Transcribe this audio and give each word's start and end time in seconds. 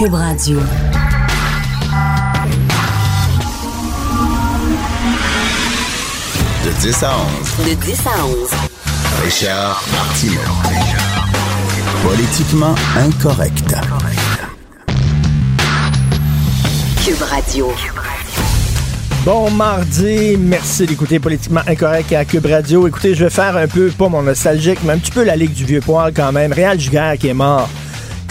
Cube 0.00 0.14
Radio. 0.14 0.58
De 6.64 6.70
10 6.80 7.02
à 7.02 7.12
11. 7.18 7.66
De 7.68 7.74
10 7.74 8.06
à 8.06 8.24
11. 8.24 8.50
Richard 9.22 9.84
Martineau. 9.92 10.40
Politiquement 12.02 12.74
incorrect. 12.96 13.74
Cube 17.04 17.22
Radio. 17.28 17.70
Bon 19.26 19.50
mardi, 19.50 20.38
merci 20.38 20.86
d'écouter 20.86 21.18
Politiquement 21.18 21.60
Incorrect 21.66 22.10
à 22.14 22.24
Cube 22.24 22.46
Radio. 22.46 22.88
Écoutez, 22.88 23.14
je 23.14 23.24
vais 23.24 23.30
faire 23.30 23.54
un 23.54 23.68
peu, 23.68 23.90
pas 23.90 24.08
mon 24.08 24.22
nostalgique, 24.22 24.78
mais 24.82 24.94
un 24.94 24.98
petit 24.98 25.10
peu 25.10 25.24
la 25.24 25.36
Ligue 25.36 25.52
du 25.52 25.66
Vieux 25.66 25.82
Poil 25.82 26.14
quand 26.14 26.32
même. 26.32 26.54
Réal 26.54 26.80
Giguère 26.80 27.18
qui 27.18 27.28
est 27.28 27.34
mort. 27.34 27.68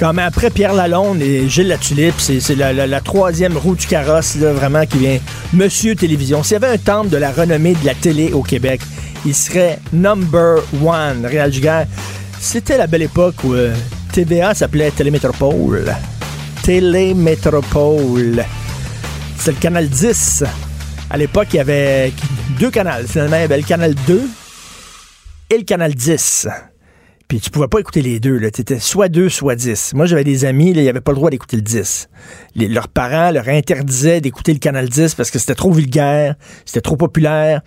Même, 0.01 0.19
après 0.19 0.49
Pierre 0.49 0.73
Lalonde 0.73 1.21
et 1.21 1.49
Gilles 1.49 1.67
Latulippe, 1.67 2.19
c'est 2.19 2.55
la, 2.55 2.71
la, 2.71 2.87
la, 2.87 3.01
troisième 3.01 3.57
roue 3.57 3.75
du 3.75 3.85
carrosse, 3.85 4.35
là, 4.35 4.53
vraiment, 4.53 4.85
qui 4.85 4.97
vient. 4.97 5.19
Monsieur 5.51 5.93
Télévision. 5.93 6.41
S'il 6.41 6.53
y 6.53 6.55
avait 6.55 6.73
un 6.73 6.77
temple 6.77 7.09
de 7.09 7.17
la 7.17 7.31
renommée 7.31 7.73
de 7.73 7.85
la 7.85 7.93
télé 7.93 8.31
au 8.31 8.41
Québec, 8.41 8.79
il 9.25 9.35
serait 9.35 9.79
number 9.91 10.63
one, 10.81 11.25
Réal. 11.25 11.51
C'était 12.39 12.77
la 12.77 12.87
belle 12.87 13.01
époque 13.01 13.35
où 13.43 13.53
euh, 13.53 13.75
TVA 14.13 14.53
s'appelait 14.53 14.91
Télémétropole. 14.91 15.93
Télémétropole. 16.63 18.45
C'est 19.37 19.51
le 19.51 19.57
canal 19.57 19.89
10. 19.89 20.45
À 21.09 21.17
l'époque, 21.17 21.47
il 21.51 21.57
y 21.57 21.59
avait 21.59 22.13
deux 22.57 22.71
canaux. 22.71 23.05
Finalement, 23.05 23.35
il 23.35 23.41
y 23.41 23.43
avait 23.43 23.57
le 23.57 23.63
canal 23.63 23.95
2 24.07 24.21
et 25.49 25.57
le 25.57 25.63
canal 25.63 25.93
10. 25.93 26.47
Puis 27.29 27.39
tu 27.39 27.51
pouvais 27.51 27.67
pas 27.67 27.79
écouter 27.79 28.01
les 28.01 28.19
deux. 28.19 28.39
Tu 28.49 28.61
étais 28.61 28.79
soit 28.79 29.07
2, 29.07 29.29
soit 29.29 29.55
10. 29.55 29.93
Moi, 29.93 30.07
j'avais 30.07 30.23
des 30.23 30.45
amis, 30.45 30.71
ils 30.71 30.83
n'avaient 30.83 30.99
pas 30.99 31.11
le 31.11 31.17
droit 31.17 31.29
d'écouter 31.29 31.57
le 31.57 31.61
10. 31.61 32.09
Les, 32.55 32.67
leurs 32.67 32.87
parents 32.87 33.29
leur 33.29 33.47
interdisaient 33.47 34.19
d'écouter 34.19 34.51
le 34.51 34.57
canal 34.57 34.89
10 34.89 35.13
parce 35.13 35.29
que 35.29 35.37
c'était 35.37 35.53
trop 35.53 35.71
vulgaire, 35.71 36.33
c'était 36.65 36.81
trop 36.81 36.97
populaire. 36.97 37.61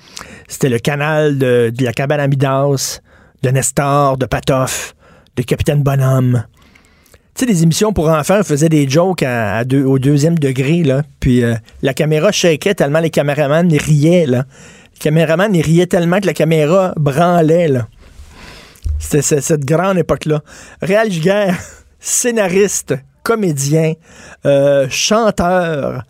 C'était 0.49 0.69
le 0.69 0.81
canal 0.81 1.39
de, 1.39 1.73
la 1.79 1.93
cabane 1.93 2.19
à 2.19 2.27
de 2.27 3.49
Nestor, 3.51 4.19
de 4.19 4.27
Patoff, 4.27 4.97
de 5.37 5.43
Capitaine 5.45 5.85
Bonhomme. 5.85 6.45
Tu 7.37 7.41
sais, 7.41 7.47
des 7.47 7.63
émissions 7.63 7.93
pour 7.93 8.09
enfants 8.09 8.43
faisaient 8.43 8.69
des 8.69 8.89
jokes 8.89 9.23
à, 9.23 9.65
deux, 9.65 9.85
au 9.85 10.01
deuxième 10.01 10.41
degré, 10.41 10.83
là. 10.83 11.03
Puis 11.21 11.45
euh, 11.45 11.55
la 11.83 11.95
caméra 11.95 12.33
shakeait 12.33 12.75
tellement 12.75 12.99
les 12.99 13.11
caméramans 13.11 13.73
riaient, 13.73 14.27
là. 14.27 14.45
Les 14.95 14.99
caméramans 14.99 15.53
riaient 15.53 15.87
tellement 15.87 16.19
que 16.19 16.27
la 16.27 16.35
caméra 16.35 16.95
branlait, 16.97 17.69
là. 17.69 17.87
C'était 19.03 19.41
cette 19.41 19.65
grande 19.65 19.99
époque-là. 19.99 20.43
Réal 20.81 21.11
Giguère, 21.11 21.59
scénariste, 22.01 22.95
comédien, 23.23 23.95
euh, 24.47 24.87
chanteur, 24.89 26.05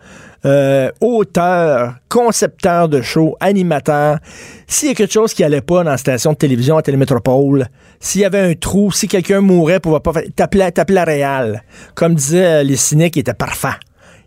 euh, 0.45 0.91
auteur, 1.01 1.95
concepteur 2.09 2.89
de 2.89 3.01
show, 3.01 3.37
animateur. 3.41 4.19
S'il 4.67 4.89
y 4.89 4.91
a 4.93 4.95
quelque 4.95 5.13
chose 5.13 5.35
qui 5.35 5.43
allait 5.43 5.63
pas 5.63 5.85
dans 5.85 5.91
la 5.91 5.97
station 5.97 6.33
de 6.33 6.37
télévision 6.37 6.77
à 6.77 6.83
Télémétropole, 6.83 7.67
s'il 7.99 8.21
y 8.21 8.25
avait 8.25 8.41
un 8.41 8.55
trou, 8.55 8.93
si 8.93 9.09
quelqu'un 9.09 9.41
mourait, 9.41 9.81
pouvait 9.81 10.01
pas 10.01 10.13
faire, 10.13 10.25
t'appelais, 10.37 10.71
t'appelais 10.71 11.05
Réal. 11.05 11.63
Comme 11.95 12.15
disaient 12.15 12.63
les 12.63 12.77
cyniques, 12.77 13.17
il 13.17 13.21
était 13.21 13.35
parfait. 13.35 13.79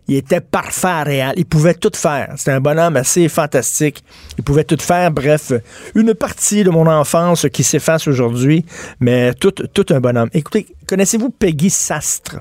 Il 0.08 0.16
était 0.16 0.40
parfait 0.40 0.86
à 0.86 1.02
Réal. 1.02 1.34
Il 1.36 1.46
pouvait 1.46 1.74
tout 1.74 1.90
faire. 1.94 2.32
C'était 2.36 2.52
un 2.52 2.60
bonhomme 2.60 2.96
assez 2.96 3.28
fantastique. 3.28 4.04
Il 4.38 4.44
pouvait 4.44 4.64
tout 4.64 4.76
faire. 4.80 5.10
Bref, 5.10 5.52
une 5.94 6.14
partie 6.14 6.62
de 6.62 6.70
mon 6.70 6.86
enfance 6.86 7.46
qui 7.52 7.64
s'efface 7.64 8.06
aujourd'hui, 8.06 8.64
mais 9.00 9.34
tout, 9.34 9.52
un 9.90 10.00
bonhomme. 10.00 10.30
Écoutez, 10.32 10.66
connaissez-vous 10.86 11.30
Peggy 11.30 11.70
Sastre? 11.70 12.40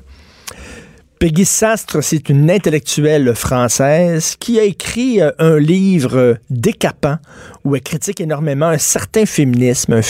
Peggy 1.18 1.46
Sastre, 1.46 2.04
c'est 2.04 2.30
une 2.30 2.52
intellectuelle 2.52 3.34
française 3.36 4.36
qui 4.38 4.60
a 4.60 4.64
écrit 4.64 5.22
euh, 5.22 5.32
un 5.40 5.58
livre 5.58 6.38
décapant 6.50 7.18
où 7.64 7.76
elle 7.76 7.82
critique 7.82 8.20
énormément 8.20 8.68
un 8.68 8.78
certain 8.78 9.26
féminisme, 9.26 9.94
un, 9.94 10.02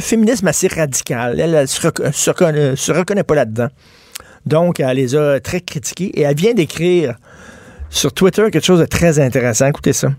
féminisme 0.00 0.48
assez 0.48 0.66
radical. 0.66 1.38
Elle, 1.38 1.52
ne 1.52 2.28
reconnaît, 2.28 2.74
se 2.74 2.90
reconnaît 2.90 3.22
pas 3.22 3.34
là-dedans. 3.34 3.68
Donc, 4.46 4.80
elle 4.80 4.96
les 4.96 5.14
a 5.16 5.40
très 5.40 5.60
critiqués 5.60 6.10
et 6.14 6.22
elle 6.22 6.36
vient 6.36 6.54
d'écrire 6.54 7.16
sur 7.90 8.12
Twitter 8.12 8.48
quelque 8.50 8.64
chose 8.64 8.80
de 8.80 8.86
très 8.86 9.18
intéressant. 9.18 9.66
Écoutez 9.66 9.92
ça. 9.92 10.10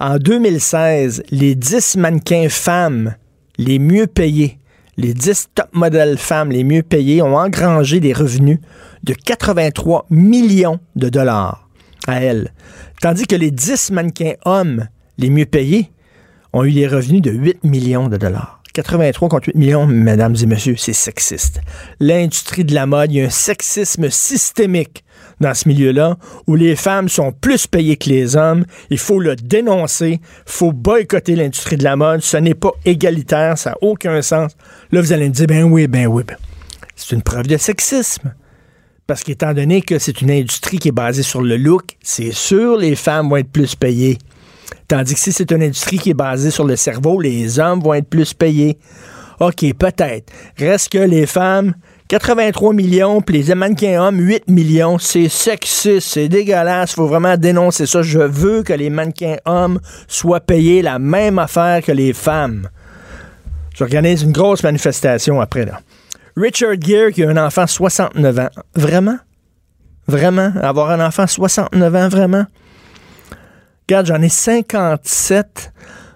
En 0.00 0.18
2016, 0.18 1.24
les 1.30 1.54
10 1.54 1.96
mannequins 1.96 2.48
femmes 2.48 3.14
les 3.58 3.78
mieux 3.78 4.06
payés, 4.06 4.58
les 4.96 5.14
10 5.14 5.48
top 5.54 5.68
modèles 5.72 6.18
femmes 6.18 6.50
les 6.50 6.64
mieux 6.64 6.82
payées 6.82 7.22
ont 7.22 7.36
engrangé 7.36 8.00
des 8.00 8.12
revenus 8.12 8.58
de 9.04 9.14
83 9.14 10.06
millions 10.10 10.80
de 10.96 11.08
dollars 11.08 11.68
à 12.06 12.20
elles. 12.20 12.52
Tandis 13.00 13.26
que 13.26 13.36
les 13.36 13.50
10 13.50 13.92
mannequins 13.92 14.34
hommes 14.44 14.88
les 15.18 15.30
mieux 15.30 15.46
payés 15.46 15.90
ont 16.52 16.64
eu 16.64 16.72
des 16.72 16.86
revenus 16.86 17.22
de 17.22 17.30
8 17.30 17.64
millions 17.64 18.08
de 18.08 18.16
dollars. 18.16 18.63
83 18.74 19.28
contre 19.28 19.48
8 19.48 19.54
millions, 19.54 19.86
mesdames 19.86 20.34
et 20.42 20.46
messieurs, 20.46 20.74
c'est 20.76 20.92
sexiste. 20.92 21.60
L'industrie 22.00 22.64
de 22.64 22.74
la 22.74 22.86
mode, 22.86 23.12
il 23.12 23.18
y 23.18 23.20
a 23.22 23.26
un 23.26 23.30
sexisme 23.30 24.10
systémique 24.10 25.04
dans 25.40 25.54
ce 25.54 25.68
milieu-là, 25.68 26.16
où 26.46 26.56
les 26.56 26.74
femmes 26.74 27.08
sont 27.08 27.32
plus 27.32 27.66
payées 27.66 27.96
que 27.96 28.08
les 28.08 28.36
hommes. 28.36 28.64
Il 28.90 28.98
faut 28.98 29.20
le 29.20 29.36
dénoncer. 29.36 30.20
Il 30.20 30.52
faut 30.52 30.72
boycotter 30.72 31.36
l'industrie 31.36 31.76
de 31.76 31.84
la 31.84 31.96
mode. 31.96 32.20
Ce 32.22 32.36
n'est 32.36 32.54
pas 32.54 32.72
égalitaire. 32.84 33.56
Ça 33.58 33.70
n'a 33.70 33.76
aucun 33.80 34.22
sens. 34.22 34.52
Là, 34.90 35.00
vous 35.00 35.12
allez 35.12 35.28
me 35.28 35.34
dire, 35.34 35.46
ben 35.46 35.64
oui, 35.64 35.86
ben 35.86 36.06
oui. 36.06 36.24
Ben. 36.26 36.36
C'est 36.96 37.14
une 37.14 37.22
preuve 37.22 37.46
de 37.46 37.56
sexisme. 37.56 38.34
Parce 39.06 39.22
qu'étant 39.22 39.52
donné 39.52 39.82
que 39.82 39.98
c'est 39.98 40.20
une 40.20 40.30
industrie 40.30 40.78
qui 40.78 40.88
est 40.88 40.92
basée 40.92 41.22
sur 41.22 41.42
le 41.42 41.56
look, 41.56 41.96
c'est 42.02 42.32
sûr 42.32 42.76
les 42.76 42.96
femmes 42.96 43.28
vont 43.28 43.36
être 43.36 43.50
plus 43.50 43.74
payées. 43.74 44.18
Tandis 44.88 45.14
que 45.14 45.20
si 45.20 45.32
c'est 45.32 45.50
une 45.50 45.62
industrie 45.62 45.98
qui 45.98 46.10
est 46.10 46.14
basée 46.14 46.50
sur 46.50 46.64
le 46.64 46.76
cerveau, 46.76 47.20
les 47.20 47.58
hommes 47.58 47.80
vont 47.80 47.94
être 47.94 48.08
plus 48.08 48.34
payés. 48.34 48.78
OK, 49.40 49.64
peut-être. 49.78 50.32
Reste 50.58 50.90
que 50.90 50.98
les 50.98 51.26
femmes, 51.26 51.74
83 52.08 52.72
millions, 52.72 53.20
puis 53.20 53.42
les 53.42 53.54
mannequins 53.54 54.00
hommes, 54.00 54.20
8 54.20 54.48
millions. 54.48 54.98
C'est 54.98 55.28
sexiste, 55.28 56.08
c'est 56.08 56.28
dégueulasse. 56.28 56.94
faut 56.94 57.06
vraiment 57.06 57.36
dénoncer 57.36 57.86
ça. 57.86 58.02
Je 58.02 58.20
veux 58.20 58.62
que 58.62 58.72
les 58.72 58.90
mannequins 58.90 59.36
hommes 59.44 59.80
soient 60.06 60.40
payés 60.40 60.82
la 60.82 60.98
même 60.98 61.38
affaire 61.38 61.82
que 61.82 61.92
les 61.92 62.12
femmes. 62.12 62.68
J'organise 63.74 64.22
une 64.22 64.32
grosse 64.32 64.62
manifestation 64.62 65.40
après, 65.40 65.64
là. 65.64 65.80
Richard 66.36 66.80
Gere, 66.80 67.12
qui 67.12 67.22
a 67.24 67.30
un 67.30 67.36
enfant 67.36 67.66
69 67.66 68.38
ans. 68.38 68.48
Vraiment? 68.74 69.18
Vraiment? 70.06 70.52
Avoir 70.60 70.90
un 70.90 71.04
enfant 71.04 71.26
69 71.26 71.94
ans, 71.94 72.08
vraiment? 72.08 72.44
Regarde, 73.88 74.06
j'en 74.06 74.22
ai 74.22 74.28
57. 74.28 75.72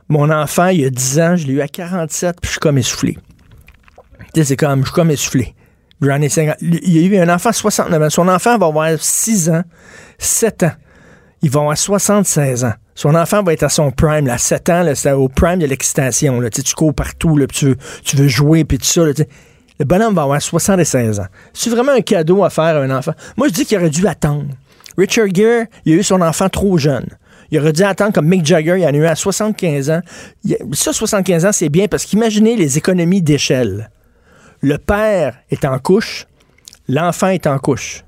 Mon 0.08 0.30
enfant, 0.30 0.68
il 0.68 0.80
y 0.80 0.84
a 0.86 0.90
10 0.90 1.20
ans, 1.20 1.36
je 1.36 1.46
l'ai 1.46 1.54
eu 1.54 1.60
à 1.60 1.68
47, 1.68 2.36
puis 2.40 2.48
je 2.48 2.52
suis 2.52 2.60
comme 2.60 2.78
essoufflé. 2.78 3.18
Tu 4.32 4.40
sais, 4.40 4.44
c'est 4.44 4.56
comme, 4.56 4.80
je 4.80 4.86
suis 4.86 4.94
comme 4.94 5.10
essoufflé. 5.10 5.54
J'en 6.00 6.20
ai 6.22 6.28
50. 6.30 6.56
Il 6.62 6.96
y 6.96 7.04
a 7.04 7.06
eu 7.06 7.20
un 7.20 7.34
enfant 7.34 7.52
69 7.52 8.02
ans. 8.02 8.10
Son 8.10 8.28
enfant 8.28 8.56
va 8.56 8.66
avoir 8.66 8.90
6 8.98 9.50
ans, 9.50 9.62
7 10.18 10.62
ans. 10.62 10.72
Il 11.42 11.50
va 11.50 11.60
avoir 11.60 11.76
76 11.76 12.64
ans. 12.64 12.72
Son 12.94 13.14
enfant 13.14 13.42
va 13.42 13.52
être 13.52 13.62
à 13.62 13.68
son 13.68 13.90
prime, 13.90 14.26
là, 14.26 14.38
7 14.38 14.70
ans, 14.70 14.84
c'est 14.94 15.12
au 15.12 15.28
prime 15.28 15.58
de 15.58 15.66
l'excitation. 15.66 16.40
Tu, 16.50 16.62
tu 16.62 16.74
cours 16.74 16.94
partout, 16.94 17.36
là, 17.36 17.46
tu, 17.46 17.66
veux, 17.66 17.76
tu 18.02 18.16
veux 18.16 18.28
jouer, 18.28 18.64
puis 18.64 18.78
tout 18.78 18.86
ça. 18.86 19.04
Là, 19.04 19.12
le 19.78 19.84
bonhomme 19.84 20.14
va 20.14 20.22
avoir 20.22 20.40
76 20.40 21.20
ans. 21.20 21.26
C'est 21.52 21.70
vraiment 21.70 21.92
un 21.92 22.00
cadeau 22.00 22.42
à 22.44 22.50
faire 22.50 22.76
à 22.76 22.80
un 22.80 22.90
enfant. 22.90 23.12
Moi, 23.36 23.48
je 23.48 23.52
dis 23.52 23.66
qu'il 23.66 23.78
aurait 23.78 23.90
dû 23.90 24.06
attendre. 24.06 24.46
Richard 24.96 25.28
Gere, 25.32 25.66
il 25.84 25.92
a 25.92 25.96
eu 25.96 26.02
son 26.02 26.20
enfant 26.22 26.48
trop 26.48 26.76
jeune. 26.78 27.06
Il 27.50 27.58
aurait 27.58 27.72
dû 27.72 27.82
attendre 27.82 28.12
comme 28.12 28.26
Mick 28.26 28.44
Jagger, 28.44 28.76
il 28.78 28.84
en 28.84 28.88
a 28.88 28.96
eu 28.96 29.06
à 29.06 29.14
75 29.14 29.90
ans. 29.90 30.00
Ça, 30.72 30.92
75 30.92 31.46
ans, 31.46 31.52
c'est 31.52 31.68
bien 31.68 31.88
parce 31.88 32.04
qu'imaginez 32.04 32.56
les 32.56 32.78
économies 32.78 33.22
d'échelle. 33.22 33.90
Le 34.60 34.76
père 34.78 35.38
est 35.50 35.64
en 35.64 35.78
couche, 35.78 36.26
l'enfant 36.88 37.28
est 37.28 37.46
en 37.46 37.58
couche. 37.58 38.04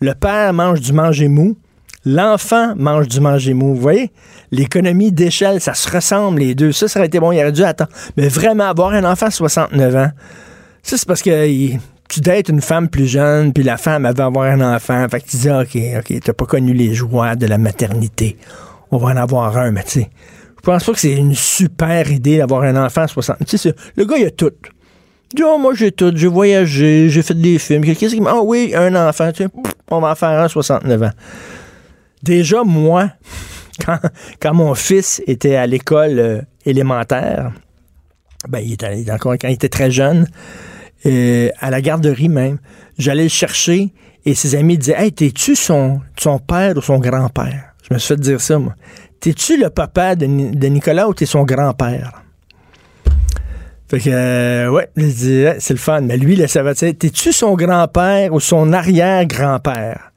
Le 0.00 0.14
père 0.14 0.52
mange 0.52 0.80
du 0.80 0.92
manger 0.92 1.28
mou, 1.28 1.56
l'enfant 2.04 2.74
mange 2.76 3.08
du 3.08 3.20
manger 3.20 3.54
mou. 3.54 3.74
Vous 3.74 3.80
voyez? 3.80 4.10
L'économie 4.50 5.12
d'échelle, 5.12 5.60
ça 5.60 5.74
se 5.74 5.90
ressemble 5.90 6.40
les 6.40 6.54
deux. 6.54 6.72
Ça, 6.72 6.88
ça 6.88 6.98
aurait 6.98 7.06
été 7.06 7.20
bon, 7.20 7.32
il 7.32 7.38
aurait 7.38 7.52
dû 7.52 7.62
attendre. 7.62 7.90
Mais 8.16 8.28
vraiment, 8.28 8.64
avoir 8.64 8.92
un 8.92 9.04
enfant 9.04 9.26
à 9.26 9.30
69 9.30 9.96
ans, 9.96 10.10
ça, 10.82 10.98
c'est 10.98 11.06
parce 11.06 11.22
que 11.22 11.76
tu 12.08 12.20
dates 12.20 12.50
une 12.50 12.60
femme 12.60 12.88
plus 12.88 13.06
jeune, 13.06 13.52
puis 13.52 13.64
la 13.64 13.78
femme, 13.78 14.06
veut 14.06 14.22
avoir 14.22 14.44
un 14.44 14.74
enfant. 14.74 15.06
Fait 15.08 15.20
que 15.20 15.28
tu 15.28 15.36
dis, 15.38 15.50
OK, 15.50 15.78
OK, 15.98 16.20
t'as 16.22 16.32
pas 16.32 16.46
connu 16.46 16.74
les 16.74 16.92
joies 16.92 17.36
de 17.36 17.46
la 17.46 17.56
maternité. 17.56 18.36
On 18.94 18.98
va 18.98 19.08
en 19.08 19.16
avoir 19.16 19.56
un, 19.56 19.72
mais 19.72 19.82
tu 19.82 19.90
sais, 19.90 20.10
je 20.56 20.62
pense 20.62 20.84
pas 20.84 20.92
que 20.92 21.00
c'est 21.00 21.14
une 21.14 21.34
super 21.34 22.12
idée 22.12 22.38
d'avoir 22.38 22.62
un 22.62 22.76
enfant 22.76 23.02
à 23.02 23.08
60. 23.08 23.38
Tu 23.44 23.58
sais, 23.58 23.74
le 23.96 24.04
gars, 24.04 24.16
il 24.18 24.26
a 24.26 24.30
tout. 24.30 24.52
Il 25.36 25.42
oh, 25.42 25.58
moi, 25.58 25.74
j'ai 25.74 25.90
tout. 25.90 26.12
J'ai 26.14 26.28
voyagé, 26.28 27.08
j'ai 27.08 27.22
fait 27.24 27.34
des 27.34 27.58
films. 27.58 27.82
Qu'est-ce 27.82 28.14
qui 28.14 28.22
Ah 28.24 28.40
oui, 28.40 28.72
un 28.72 28.94
enfant. 28.94 29.32
Tu 29.32 29.42
sais, 29.42 29.50
on 29.90 29.98
va 29.98 30.12
en 30.12 30.14
faire 30.14 30.28
un 30.28 30.44
à 30.44 30.48
69 30.48 31.02
ans. 31.02 31.10
Déjà, 32.22 32.62
moi, 32.62 33.10
quand, 34.40 34.54
mon 34.54 34.76
fils 34.76 35.20
était 35.26 35.56
à 35.56 35.66
l'école 35.66 36.18
euh, 36.20 36.42
élémentaire, 36.64 37.50
ben, 38.48 38.60
il 38.60 38.74
était 38.74 39.10
encore 39.10 39.34
quand 39.40 39.48
il 39.48 39.54
était 39.54 39.68
très 39.68 39.90
jeune, 39.90 40.28
euh, 41.04 41.48
à 41.58 41.70
la 41.70 41.80
garderie 41.80 42.28
même, 42.28 42.58
j'allais 42.96 43.24
le 43.24 43.28
chercher 43.28 43.92
et 44.24 44.36
ses 44.36 44.54
amis 44.54 44.78
disaient 44.78 44.94
Hey, 44.96 45.12
t'es-tu 45.12 45.56
son, 45.56 46.00
son 46.16 46.38
père 46.38 46.76
ou 46.76 46.80
son 46.80 47.00
grand-père? 47.00 47.73
Je 47.88 47.94
me 47.94 47.98
suis 47.98 48.08
fait 48.08 48.20
dire 48.20 48.40
ça, 48.40 48.58
moi. 48.58 48.74
T'es-tu 49.20 49.58
le 49.58 49.70
papa 49.70 50.16
de, 50.16 50.26
de 50.26 50.66
Nicolas 50.66 51.08
ou 51.08 51.14
t'es 51.14 51.26
son 51.26 51.44
grand-père? 51.44 52.24
Fait 53.88 54.00
que, 54.00 54.10
euh, 54.10 54.70
ouais, 54.70 54.88
je 54.96 55.06
dis, 55.06 55.44
c'est 55.58 55.74
le 55.74 55.78
fun. 55.78 56.00
Mais 56.00 56.16
lui, 56.16 56.36
là, 56.36 56.48
ça 56.48 56.62
va 56.62 56.74
T'es-tu 56.74 57.32
son 57.32 57.54
grand-père 57.54 58.32
ou 58.32 58.40
son 58.40 58.72
arrière-grand-père? 58.72 60.12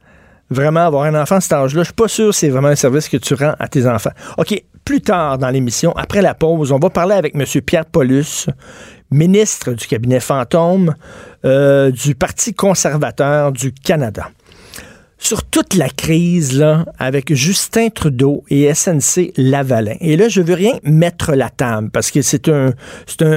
Vraiment, 0.50 0.86
avoir 0.86 1.04
un 1.04 1.22
enfant 1.22 1.36
à 1.36 1.42
cet 1.42 1.52
âge-là, 1.52 1.82
je 1.82 1.88
suis 1.88 1.94
pas 1.94 2.08
sûr 2.08 2.28
que 2.28 2.36
c'est 2.36 2.48
vraiment 2.48 2.70
un 2.70 2.76
service 2.76 3.10
que 3.10 3.18
tu 3.18 3.34
rends 3.34 3.56
à 3.60 3.68
tes 3.68 3.86
enfants. 3.86 4.12
OK, 4.38 4.64
plus 4.86 5.02
tard 5.02 5.38
dans 5.38 5.50
l'émission, 5.50 5.92
après 5.98 6.22
la 6.22 6.34
pause, 6.34 6.72
on 6.72 6.80
va 6.80 6.90
parler 6.90 7.16
avec 7.16 7.36
M. 7.36 7.44
Pierre 7.62 7.86
Paulus, 7.86 8.48
ministre 9.12 9.74
du 9.74 9.86
cabinet 9.86 10.22
fantôme 10.22 10.96
euh, 11.44 11.92
du 11.92 12.16
Parti 12.16 12.54
conservateur 12.54 13.52
du 13.52 13.74
Canada. 13.74 14.30
Sur 15.20 15.44
toute 15.44 15.74
la 15.74 15.90
crise 15.90 16.58
là, 16.58 16.86
avec 17.00 17.34
Justin 17.34 17.90
Trudeau 17.90 18.44
et 18.50 18.72
SNC 18.74 19.34
Lavalin. 19.36 19.96
Et 20.00 20.16
là, 20.16 20.30
je 20.30 20.42
veux 20.42 20.54
rien 20.54 20.74
mettre 20.84 21.34
la 21.34 21.50
table 21.50 21.90
parce 21.90 22.12
que 22.12 22.22
c'est 22.22 22.50
un, 22.50 22.74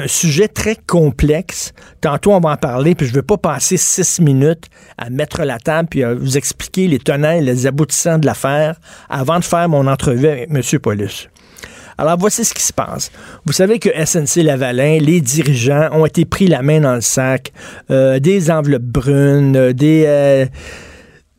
sujet 0.07 0.49
très 0.49 0.77
complexe. 0.77 1.73
Tantôt, 2.01 2.33
on 2.33 2.41
va 2.41 2.51
en 2.51 2.57
parler, 2.57 2.95
puis 2.95 3.07
je 3.07 3.15
veux 3.15 3.23
pas 3.23 3.39
passer 3.39 3.79
six 3.79 4.21
minutes 4.21 4.67
à 4.99 5.09
mettre 5.09 5.43
la 5.43 5.59
table 5.59 5.89
puis 5.91 6.05
à 6.05 6.15
vous 6.15 6.37
expliquer 6.37 6.87
les 6.87 6.99
tenants 6.99 7.33
et 7.33 7.41
les 7.41 7.67
aboutissants 7.67 8.19
de 8.19 8.27
l'affaire 8.27 8.77
avant 9.09 9.39
de 9.39 9.45
faire 9.45 9.69
mon 9.69 9.87
entrevue 9.87 10.29
avec 10.29 10.51
M. 10.51 10.81
Paulus. 10.81 11.29
Alors, 11.97 12.17
voici 12.19 12.45
ce 12.47 12.55
qui 12.55 12.63
se 12.63 12.73
passe. 12.73 13.11
Vous 13.45 13.53
savez 13.53 13.79
que 13.79 13.91
SNC 13.91 14.43
Lavalin, 14.43 14.99
les 15.01 15.21
dirigeants 15.21 15.91
ont 15.93 16.07
été 16.07 16.25
pris 16.25 16.47
la 16.47 16.63
main 16.63 16.81
dans 16.81 16.95
le 16.95 17.03
sac, 17.03 17.53
euh, 17.91 18.19
des 18.19 18.51
enveloppes 18.51 18.83
brunes, 18.83 19.57
euh, 19.57 19.73
des... 19.73 20.05
euh, 20.07 20.47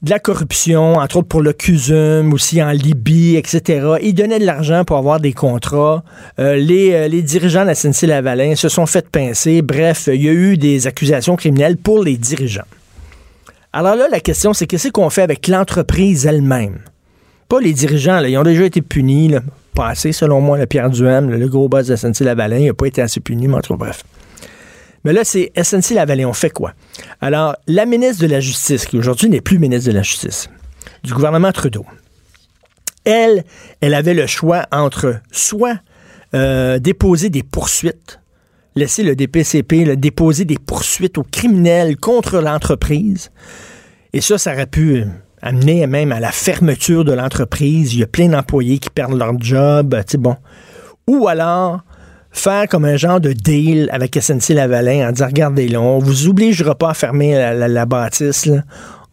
de 0.01 0.09
la 0.09 0.19
corruption, 0.19 0.95
entre 0.95 1.18
autres 1.18 1.27
pour 1.27 1.42
le 1.42 1.53
CUSUM, 1.53 2.33
aussi 2.33 2.62
en 2.62 2.71
Libye, 2.71 3.36
etc. 3.36 3.98
Ils 4.01 4.15
donnaient 4.15 4.39
de 4.39 4.45
l'argent 4.45 4.83
pour 4.83 4.98
avoir 4.98 5.19
des 5.19 5.33
contrats. 5.33 6.03
Euh, 6.39 6.56
les, 6.56 6.94
euh, 6.94 7.07
les 7.07 7.21
dirigeants 7.21 7.62
de 7.62 7.68
la 7.68 7.75
SNC-Lavalin 7.75 8.56
se 8.56 8.68
sont 8.68 8.88
fait 8.88 9.07
pincer. 9.07 9.62
Bref, 9.62 10.09
il 10.12 10.24
y 10.24 10.30
a 10.30 10.31
eu 10.31 10.57
des 10.57 10.88
accusations 10.88 11.36
criminelles 11.36 11.77
pour 11.77 12.03
les 12.03 12.18
dirigeants. 12.18 12.65
Alors 13.74 13.95
là, 13.95 14.07
la 14.09 14.19
question, 14.19 14.53
c'est 14.53 14.65
qu'est-ce 14.65 14.89
qu'on 14.89 15.09
fait 15.12 15.21
avec 15.21 15.48
l'entreprise 15.48 16.25
elle-même? 16.25 16.80
Pas 17.48 17.59
les 17.59 17.74
dirigeants, 17.74 18.19
ils 18.21 18.38
ont 18.38 18.44
déjà 18.44 18.65
été 18.65 18.81
punis, 18.81 19.36
pas 19.75 19.89
assez 19.89 20.12
selon 20.12 20.42
moi, 20.42 20.57
le 20.57 20.65
Pierre 20.65 20.89
Duham, 20.89 21.30
le, 21.30 21.48
gros 21.48 21.69
boss 21.69 21.88
de 21.88 21.95
SNC-Lavalin, 21.95 22.57
il 22.57 22.65
n'a 22.68 22.74
pas 22.74 22.88
été 22.88 23.01
assez 23.01 23.19
puni, 23.19 23.48
mais 23.48 23.56
en 23.56 23.75
bref. 23.75 24.03
Mais 25.03 25.13
là, 25.13 25.24
c'est 25.24 25.51
SNC-Lavalin, 25.56 26.27
on 26.27 26.33
fait 26.33 26.50
quoi? 26.50 26.74
Alors, 27.21 27.56
la 27.68 27.86
ministre 27.86 28.21
de 28.21 28.27
la 28.27 28.39
Justice, 28.39 28.86
qui 28.86 28.98
aujourd'hui 28.98 29.30
n'est 29.30 29.42
plus 29.42 29.59
ministre 29.59 29.89
de 29.89 29.95
la 29.95 30.03
Justice, 30.03 30.50
du 31.03 31.13
gouvernement 31.13 31.51
Trudeau, 31.51 31.86
elle, 33.03 33.44
elle 33.81 33.94
avait 33.94 34.13
le 34.13 34.27
choix 34.27 34.68
entre 34.71 35.19
soit 35.31 35.80
euh, 36.36 36.80
déposer 36.80 37.30
des 37.30 37.44
poursuites, 37.44 38.19
laisser 38.75 39.03
le 39.03 39.15
DPCP 39.15 39.95
déposer 39.95 40.45
des 40.45 40.57
poursuites 40.59 41.18
aux 41.18 41.24
criminels 41.24 41.98
contre 41.98 42.39
l'entreprise, 42.39 43.31
et 44.13 44.21
ça, 44.21 44.38
ça 44.38 44.53
aurait 44.53 44.68
pu 44.68 44.98
euh, 44.98 45.06
amener 45.42 45.88
même 45.88 46.12
à 46.12 46.19
la 46.19 46.31
fermeture 46.31 47.06
de 47.06 47.13
l'entreprise. 47.13 47.94
Il 47.94 48.01
y 48.01 48.03
a 48.03 48.07
plein 48.07 48.27
d'employés 48.27 48.80
qui 48.80 48.89
perdent 48.89 49.18
leur 49.18 49.39
job, 49.39 49.95
tu 50.07 50.18
bon. 50.18 50.36
Ou 51.07 51.27
alors 51.27 51.81
faire 52.31 52.68
comme 52.68 52.86
un 52.86 52.98
genre 52.98 53.19
de 53.19 53.33
deal 53.33 53.89
avec 53.92 54.18
SNC 54.19 54.54
Lavalin 54.54 55.10
en 55.10 55.12
disant 55.12 55.28
regardez 55.28 55.68
là, 55.68 55.81
on 55.81 56.00
vous 56.00 56.28
obligera 56.28 56.75
pas 56.75 56.92
à 56.92 56.94
fermer 56.94 57.33
la, 57.33 57.86
bâtisse. 57.86 58.45
Là. 58.45 58.63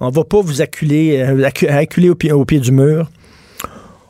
On 0.00 0.10
va 0.10 0.24
pas 0.24 0.40
vous 0.40 0.62
acculer, 0.62 1.20
euh, 1.20 2.34
au 2.34 2.44
pied 2.44 2.60
du 2.60 2.72
mur. 2.72 3.10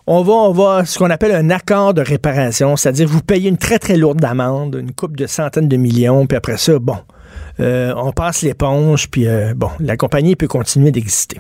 On 0.07 0.23
va, 0.23 0.33
on 0.33 0.53
va, 0.53 0.87
ce 0.87 0.99
qu'on 0.99 1.11
appelle 1.11 1.33
un 1.33 1.51
accord 1.51 1.93
de 1.93 2.01
réparation, 2.01 2.77
c'est-à-dire 2.77 3.07
vous 3.07 3.21
payez 3.21 3.51
une 3.51 3.59
très, 3.59 3.79
très 3.79 3.99
lourde 3.99 4.25
amende, 4.25 4.79
une 4.81 4.93
coupe 4.93 5.19
de 5.19 5.27
centaines 5.27 5.69
de 5.69 5.77
millions, 5.77 6.27
puis 6.27 6.37
après 6.37 6.57
ça, 6.57 6.79
bon, 6.79 6.97
euh, 7.61 7.93
on 7.95 8.13
passe 8.13 8.41
l'éponge, 8.41 9.11
puis 9.11 9.27
euh, 9.27 9.53
bon, 9.55 9.69
la 9.81 9.99
compagnie 9.99 10.35
peut 10.35 10.49
continuer 10.49 10.93
d'exister. 10.93 11.39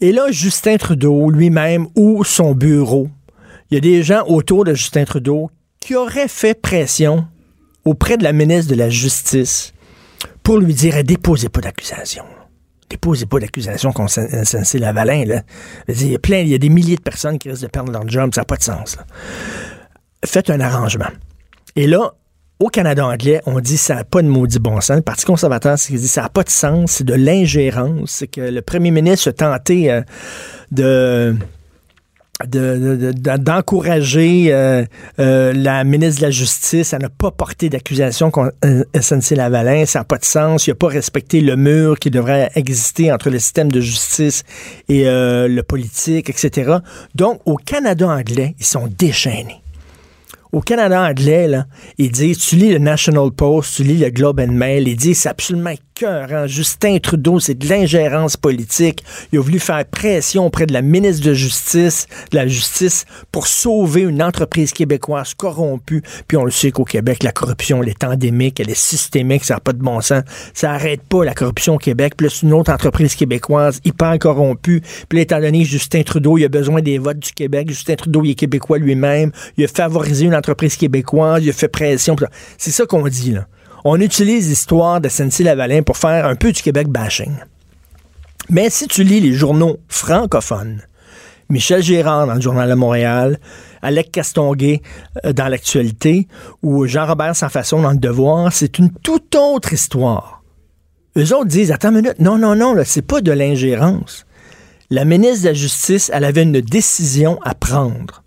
Et 0.00 0.10
là, 0.10 0.26
Justin 0.30 0.76
Trudeau 0.76 1.30
lui-même 1.30 1.86
ou 1.94 2.24
son 2.24 2.52
bureau, 2.52 3.08
il 3.70 3.74
y 3.74 3.78
a 3.78 3.80
des 3.80 4.02
gens 4.02 4.24
autour 4.26 4.64
de 4.64 4.74
Justin 4.74 5.04
Trudeau 5.04 5.50
qui 5.82 5.96
auraient 5.96 6.28
fait 6.28 6.54
pression 6.54 7.26
auprès 7.84 8.16
de 8.16 8.22
la 8.22 8.32
ministre 8.32 8.70
de 8.70 8.76
la 8.76 8.88
Justice 8.88 9.74
pour 10.44 10.58
lui 10.58 10.74
dire 10.74 10.96
eh, 10.96 11.02
déposez 11.02 11.48
pas 11.48 11.60
d'accusation. 11.60 12.22
Déposez 12.88 13.26
pas 13.26 13.40
d'accusation 13.40 13.90
contre 13.92 14.12
SNC 14.12 14.78
Lavalin. 14.78 15.24
Là. 15.24 15.42
Il 15.88 16.12
y 16.12 16.14
a 16.14 16.20
plein, 16.20 16.38
il 16.38 16.48
y 16.48 16.54
a 16.54 16.58
des 16.58 16.68
milliers 16.68 16.94
de 16.94 17.02
personnes 17.02 17.36
qui 17.36 17.50
risquent 17.50 17.62
de 17.62 17.66
perdre 17.66 17.90
leur 17.90 18.08
job, 18.08 18.32
ça 18.32 18.42
n'a 18.42 18.44
pas 18.44 18.56
de 18.56 18.62
sens. 18.62 18.96
Faites 20.24 20.50
un 20.50 20.60
arrangement. 20.60 21.10
Et 21.74 21.88
là, 21.88 22.12
au 22.60 22.68
Canada 22.68 23.04
anglais, 23.04 23.42
on 23.46 23.58
dit 23.58 23.76
ça 23.76 23.96
n'a 23.96 24.04
pas 24.04 24.22
de 24.22 24.28
maudit 24.28 24.60
bon 24.60 24.80
sens. 24.80 24.96
Le 24.96 25.02
Parti 25.02 25.24
conservateur, 25.24 25.76
c'est 25.80 25.88
qu'il 25.88 26.00
dit 26.00 26.06
ça 26.06 26.22
n'a 26.22 26.28
pas 26.28 26.44
de 26.44 26.50
sens, 26.50 26.92
c'est 26.92 27.04
de 27.04 27.14
l'ingérence. 27.14 28.12
C'est 28.12 28.28
que 28.28 28.40
le 28.40 28.62
premier 28.62 28.92
ministre 28.92 29.30
a 29.30 29.32
tenté 29.32 29.90
euh, 29.90 30.02
de 30.70 31.34
de- 32.46 32.96
de- 32.96 33.12
de- 33.12 33.36
d'encourager 33.36 34.52
euh, 34.52 34.84
euh, 35.20 35.52
la 35.52 35.84
ministre 35.84 36.20
de 36.22 36.26
la 36.26 36.30
Justice 36.30 36.92
à 36.92 36.98
ne 36.98 37.06
pas 37.08 37.30
porter 37.30 37.68
d'accusation 37.68 38.30
contre 38.30 38.52
euh, 38.64 38.84
SNC 39.00 39.36
Lavalin. 39.36 39.86
Ça 39.86 40.00
n'a 40.00 40.04
pas 40.04 40.18
de 40.18 40.24
sens. 40.24 40.66
Il 40.66 40.70
n'a 40.70 40.74
pas 40.74 40.88
respecté 40.88 41.40
le 41.40 41.56
mur 41.56 41.98
qui 41.98 42.10
devrait 42.10 42.50
exister 42.54 43.12
entre 43.12 43.30
le 43.30 43.38
système 43.38 43.70
de 43.70 43.80
justice 43.80 44.42
et 44.88 45.06
euh, 45.06 45.46
le 45.46 45.62
politique, 45.62 46.30
etc. 46.30 46.78
Donc, 47.14 47.40
au 47.44 47.56
Canada 47.56 48.08
anglais, 48.08 48.54
ils 48.58 48.66
sont 48.66 48.88
déchaînés. 48.98 49.61
Au 50.54 50.60
Canada 50.60 51.00
anglais, 51.00 51.48
là, 51.48 51.64
ils 51.96 52.12
disent, 52.12 52.36
tu 52.36 52.56
lis 52.56 52.72
le 52.72 52.78
National 52.78 53.30
Post, 53.30 53.76
tu 53.76 53.84
lis 53.84 53.96
le 53.96 54.10
Globe 54.10 54.38
and 54.38 54.52
Mail, 54.52 54.86
ils 54.86 54.96
disent, 54.96 55.20
c'est 55.20 55.30
absolument 55.30 55.70
écœurant. 55.70 56.46
Justin 56.46 56.98
Trudeau, 56.98 57.40
c'est 57.40 57.54
de 57.54 57.66
l'ingérence 57.66 58.36
politique. 58.36 59.02
Il 59.32 59.38
a 59.38 59.42
voulu 59.42 59.58
faire 59.58 59.82
pression 59.86 60.44
auprès 60.44 60.66
de 60.66 60.74
la 60.74 60.82
ministre 60.82 61.24
de 61.24 61.32
Justice, 61.32 62.06
de 62.32 62.36
la 62.36 62.46
Justice, 62.46 63.06
pour 63.30 63.46
sauver 63.46 64.02
une 64.02 64.22
entreprise 64.22 64.72
québécoise 64.72 65.32
corrompue. 65.32 66.02
Puis 66.28 66.36
on 66.36 66.44
le 66.44 66.50
sait 66.50 66.70
qu'au 66.70 66.84
Québec, 66.84 67.22
la 67.22 67.32
corruption, 67.32 67.82
elle 67.82 67.88
est 67.88 68.04
endémique, 68.04 68.60
elle 68.60 68.68
est 68.68 68.78
systémique, 68.78 69.44
ça 69.44 69.54
n'a 69.54 69.60
pas 69.60 69.72
de 69.72 69.82
bon 69.82 70.02
sens. 70.02 70.22
Ça 70.52 70.72
arrête 70.72 71.00
pas 71.00 71.24
la 71.24 71.32
corruption 71.32 71.76
au 71.76 71.78
Québec. 71.78 72.14
Plus 72.14 72.42
une 72.42 72.52
autre 72.52 72.70
entreprise 72.70 73.14
québécoise 73.14 73.80
hyper 73.86 74.18
corrompue. 74.18 74.82
Puis 75.08 75.20
étant 75.20 75.40
donné 75.40 75.62
que 75.62 75.68
Justin 75.68 76.02
Trudeau, 76.02 76.36
il 76.36 76.44
a 76.44 76.48
besoin 76.48 76.82
des 76.82 76.98
votes 76.98 77.20
du 77.20 77.32
Québec, 77.32 77.70
Justin 77.70 77.94
Trudeau, 77.94 78.22
il 78.22 78.32
est 78.32 78.34
québécois 78.34 78.76
lui-même, 78.76 79.32
il 79.56 79.64
a 79.64 79.68
favorisé 79.68 80.26
une 80.26 80.34
entreprise 80.34 80.41
québécoise, 80.42 81.42
il 81.44 81.50
a 81.50 81.52
fait 81.52 81.68
pression. 81.68 82.16
C'est 82.58 82.70
ça 82.70 82.86
qu'on 82.86 83.06
dit. 83.08 83.36
On 83.84 84.00
utilise 84.00 84.48
l'histoire 84.48 85.00
de 85.00 85.08
SNC-Lavalin 85.08 85.82
pour 85.82 85.96
faire 85.96 86.26
un 86.26 86.36
peu 86.36 86.52
du 86.52 86.62
Québec 86.62 86.88
bashing. 86.88 87.32
Mais 88.48 88.70
si 88.70 88.86
tu 88.86 89.02
lis 89.02 89.20
les 89.20 89.32
journaux 89.32 89.78
francophones, 89.88 90.82
Michel 91.48 91.82
Gérard 91.82 92.26
dans 92.26 92.34
le 92.34 92.40
Journal 92.40 92.68
de 92.68 92.74
Montréal, 92.74 93.38
Alec 93.82 94.10
Castonguay 94.12 94.80
euh, 95.24 95.32
dans 95.32 95.48
l'actualité, 95.48 96.28
ou 96.62 96.86
Jean-Robert 96.86 97.36
Sans-Façon 97.36 97.82
dans 97.82 97.90
le 97.90 97.98
Devoir, 97.98 98.52
c'est 98.52 98.78
une 98.78 98.90
toute 98.90 99.34
autre 99.34 99.72
histoire. 99.72 100.42
Eux 101.16 101.34
autres 101.34 101.46
disent, 101.46 101.70
attends 101.70 101.90
une 101.90 101.96
minute, 101.96 102.20
non, 102.20 102.38
non, 102.38 102.56
non, 102.56 102.74
c'est 102.84 103.06
pas 103.06 103.20
de 103.20 103.32
l'ingérence. 103.32 104.24
La 104.88 105.04
ministre 105.04 105.42
de 105.42 105.48
la 105.48 105.54
Justice, 105.54 106.10
elle 106.12 106.24
avait 106.24 106.42
une 106.42 106.60
décision 106.60 107.38
à 107.44 107.54
prendre. 107.54 108.21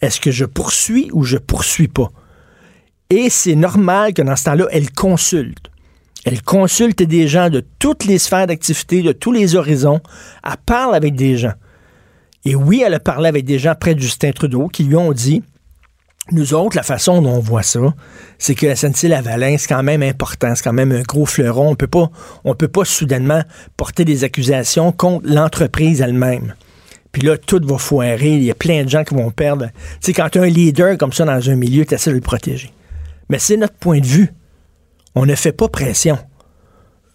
Est-ce 0.00 0.20
que 0.20 0.30
je 0.30 0.44
poursuis 0.44 1.10
ou 1.12 1.24
je 1.24 1.36
poursuis 1.36 1.88
pas? 1.88 2.10
Et 3.10 3.28
c'est 3.28 3.56
normal 3.56 4.14
que 4.14 4.22
dans 4.22 4.36
ce 4.36 4.44
temps-là, 4.44 4.66
elle 4.70 4.90
consulte. 4.92 5.70
Elle 6.24 6.42
consulte 6.42 7.02
des 7.02 7.28
gens 7.28 7.50
de 7.50 7.64
toutes 7.78 8.04
les 8.04 8.18
sphères 8.18 8.46
d'activité, 8.46 9.02
de 9.02 9.12
tous 9.12 9.32
les 9.32 9.56
horizons. 9.56 10.00
Elle 10.44 10.56
parle 10.64 10.94
avec 10.94 11.14
des 11.14 11.36
gens. 11.36 11.54
Et 12.44 12.54
oui, 12.54 12.82
elle 12.84 12.94
a 12.94 13.00
parlé 13.00 13.28
avec 13.28 13.44
des 13.44 13.58
gens 13.58 13.74
près 13.78 13.94
de 13.94 14.00
Justin 14.00 14.32
Trudeau 14.32 14.68
qui 14.68 14.84
lui 14.84 14.96
ont 14.96 15.12
dit 15.12 15.42
Nous 16.30 16.54
autres, 16.54 16.76
la 16.76 16.82
façon 16.82 17.20
dont 17.20 17.32
on 17.32 17.40
voit 17.40 17.62
ça, 17.62 17.94
c'est 18.38 18.54
que 18.54 18.74
SNC-Lavalin, 18.74 19.56
c'est 19.58 19.68
quand 19.68 19.82
même 19.82 20.02
important, 20.02 20.54
c'est 20.54 20.62
quand 20.62 20.72
même 20.72 20.92
un 20.92 21.02
gros 21.02 21.26
fleuron. 21.26 21.70
On 21.70 21.74
peut 21.74 21.86
pas, 21.86 22.10
on 22.44 22.54
peut 22.54 22.68
pas 22.68 22.84
soudainement 22.84 23.42
porter 23.76 24.04
des 24.04 24.24
accusations 24.24 24.92
contre 24.92 25.26
l'entreprise 25.26 26.00
elle-même. 26.00 26.54
Puis 27.12 27.22
là, 27.22 27.36
tout 27.36 27.60
va 27.64 27.78
foirer. 27.78 28.34
Il 28.34 28.44
y 28.44 28.50
a 28.50 28.54
plein 28.54 28.84
de 28.84 28.88
gens 28.88 29.04
qui 29.04 29.14
vont 29.14 29.30
perdre. 29.30 29.66
Tu 29.66 29.98
sais, 30.00 30.12
quand 30.12 30.28
tu 30.28 30.38
un 30.38 30.46
leader 30.46 30.96
comme 30.96 31.12
ça 31.12 31.24
dans 31.24 31.50
un 31.50 31.56
milieu, 31.56 31.84
tu 31.84 31.94
essaies 31.94 32.10
de 32.10 32.16
le 32.16 32.20
protéger. 32.20 32.72
Mais 33.28 33.38
c'est 33.38 33.56
notre 33.56 33.74
point 33.74 34.00
de 34.00 34.06
vue. 34.06 34.32
On 35.14 35.26
ne 35.26 35.34
fait 35.34 35.52
pas 35.52 35.68
pression. 35.68 36.18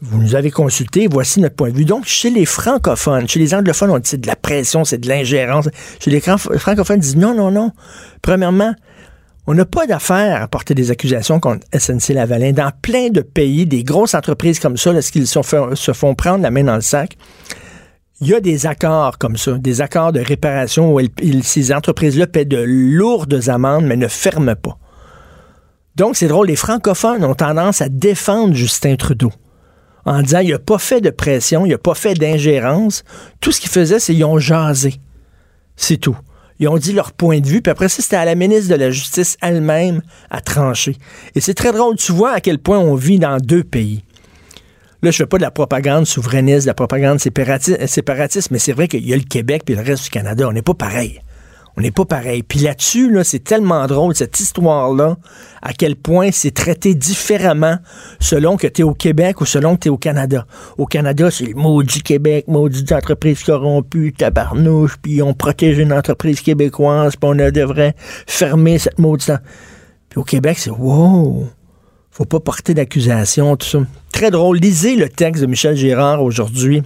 Vous 0.02 0.22
nous 0.22 0.36
avez 0.36 0.52
consulté, 0.52 1.08
voici 1.10 1.40
notre 1.40 1.56
point 1.56 1.70
de 1.72 1.78
vue. 1.78 1.86
Donc, 1.86 2.06
chez 2.06 2.30
les 2.30 2.46
francophones, 2.46 3.28
chez 3.28 3.40
les 3.40 3.54
anglophones, 3.54 3.90
on 3.90 4.00
dit 4.00 4.10
c'est 4.10 4.22
de 4.22 4.28
la 4.28 4.36
pression, 4.36 4.84
c'est 4.84 4.98
de 4.98 5.08
l'ingérence. 5.08 5.70
Chez 6.00 6.12
les 6.12 6.20
francophones, 6.20 6.98
ils 6.98 7.02
disent 7.02 7.16
non, 7.16 7.34
non, 7.34 7.50
non. 7.50 7.72
Premièrement, 8.22 8.76
on 9.48 9.54
n'a 9.54 9.66
pas 9.66 9.88
d'affaire 9.88 10.42
à 10.42 10.48
porter 10.48 10.74
des 10.74 10.92
accusations 10.92 11.40
contre 11.40 11.66
SNC-Lavalin. 11.72 12.52
Dans 12.52 12.72
plein 12.82 13.10
de 13.10 13.22
pays, 13.22 13.66
des 13.66 13.84
grosses 13.84 14.14
entreprises 14.14 14.60
comme 14.60 14.76
ça, 14.76 14.92
lorsqu'ils 14.92 15.28
se 15.28 15.94
font 15.94 16.16
prendre 16.16 16.44
la 16.44 16.52
main 16.52 16.66
dans 16.66 16.76
le 16.76 16.82
sac, 16.82 17.16
il 18.22 18.28
y 18.28 18.34
a 18.34 18.40
des 18.40 18.66
accords 18.66 19.18
comme 19.18 19.38
ça, 19.38 19.54
des 19.54 19.82
accords 19.82 20.14
de 20.14 20.20
réparation 20.20 20.94
où 20.94 21.02
ces 21.44 21.74
entreprises-là 21.74 22.28
paient 22.28 22.46
de 22.46 22.58
lourdes 22.58 23.50
amendes, 23.50 23.86
mais 23.86 23.98
ne 23.98 24.08
ferment 24.08 24.56
pas. 24.56 24.78
Donc, 25.96 26.16
c'est 26.16 26.28
drôle, 26.28 26.48
les 26.48 26.56
francophones 26.56 27.24
ont 27.24 27.36
tendance 27.36 27.82
à 27.82 27.90
défendre 27.90 28.54
Justin 28.54 28.96
Trudeau 28.96 29.32
en 30.06 30.22
disant 30.22 30.40
il 30.40 30.52
n'a 30.52 30.60
pas 30.60 30.78
fait 30.78 31.02
de 31.02 31.10
pression, 31.10 31.66
il 31.66 31.70
n'a 31.70 31.78
pas 31.78 31.96
fait 31.96 32.14
d'ingérence. 32.14 33.04
Tout 33.42 33.52
ce 33.52 33.60
qu'ils 33.60 33.72
faisaient, 33.72 34.00
c'est 34.00 34.14
qu'ils 34.14 34.26
ont 34.26 34.40
jasé. 34.40 34.96
C'est 35.76 35.98
tout. 35.98 36.18
Ils 36.60 36.70
ont 36.70 36.78
dit 36.78 36.94
leur 36.94 37.12
point 37.12 37.40
de 37.42 37.48
vue, 37.48 37.62
puis 37.62 37.72
après 37.72 37.90
ça, 37.90 38.02
c'était 38.02 38.16
à 38.16 38.24
la 38.24 38.36
ministre 38.36 38.70
de 38.70 38.76
la 38.76 38.92
Justice 38.92 39.36
elle-même 39.42 40.02
à 40.30 40.40
trancher. 40.40 40.96
Et 41.34 41.42
c'est 41.42 41.54
très 41.54 41.74
drôle, 41.74 41.98
tu 41.98 42.14
vois 42.14 42.32
à 42.32 42.40
quel 42.40 42.60
point 42.60 42.80
on 42.80 42.96
vit 42.96 43.20
dans 43.20 43.38
deux 43.38 43.64
pays. 43.64 44.05
Là, 45.06 45.12
je 45.12 45.18
fais 45.18 45.28
pas 45.28 45.38
de 45.38 45.44
la 45.44 45.52
propagande 45.52 46.08
souverainiste, 46.08 46.64
de 46.64 46.72
la 46.72 46.74
propagande 46.74 47.20
séparatiste, 47.20 48.50
mais 48.50 48.58
c'est 48.58 48.74
vrai 48.74 48.88
qu'il 48.88 49.08
y 49.08 49.14
a 49.14 49.16
le 49.16 49.22
Québec 49.22 49.62
et 49.68 49.76
le 49.76 49.84
reste 49.84 50.06
du 50.06 50.10
Canada. 50.10 50.48
On 50.50 50.52
n'est 50.52 50.64
pas 50.64 50.74
pareil. 50.74 51.22
On 51.78 51.82
n'est 51.82 51.92
pas 51.92 52.06
pareil. 52.06 52.42
Puis 52.42 52.58
là-dessus, 52.58 53.12
là, 53.12 53.24
c'est 53.24 53.44
tellement 53.44 53.86
drôle, 53.86 54.16
cette 54.16 54.40
histoire-là, 54.40 55.18
à 55.62 55.74
quel 55.74 55.96
point 55.96 56.32
c'est 56.32 56.50
traité 56.50 56.96
différemment 56.96 57.78
selon 58.20 58.58
que 58.58 58.66
tu 58.66 58.82
es 58.82 58.84
au 58.84 58.96
Québec 58.96 59.42
ou 59.42 59.46
selon 59.46 59.76
que 59.76 59.82
tu 59.82 59.88
es 59.90 59.92
au 59.92 59.98
Canada. 60.00 60.48
Au 60.80 60.88
Canada, 60.88 61.30
c'est 61.30 61.46
le 61.46 61.54
maudit 61.54 62.02
Québec, 62.02 62.46
maudit 62.48 62.92
entreprise 62.92 63.44
corrompue, 63.44 64.12
tabarnouche, 64.12 64.98
puis 65.04 65.22
on 65.22 65.36
protège 65.36 65.78
une 65.78 65.94
entreprise 65.94 66.42
québécoise, 66.42 67.16
puis 67.16 67.30
on 67.30 67.36
devrait 67.36 67.94
fermer 68.26 68.80
cette 68.80 68.98
maudite... 68.98 69.34
Puis 70.10 70.20
au 70.20 70.24
Québec, 70.24 70.58
c'est 70.58 70.72
wow! 70.72 71.48
Faut 72.16 72.24
pas 72.24 72.40
porter 72.40 72.74
d'accusation, 72.74 73.58
tout 73.58 73.68
ça. 73.68 73.80
Très 74.14 74.32
drôle. 74.32 74.58
Lisez 74.58 74.96
le 74.96 75.10
texte 75.10 75.42
de 75.42 75.48
Michel 75.48 75.76
Girard 75.76 76.24
aujourd'hui 76.24 76.82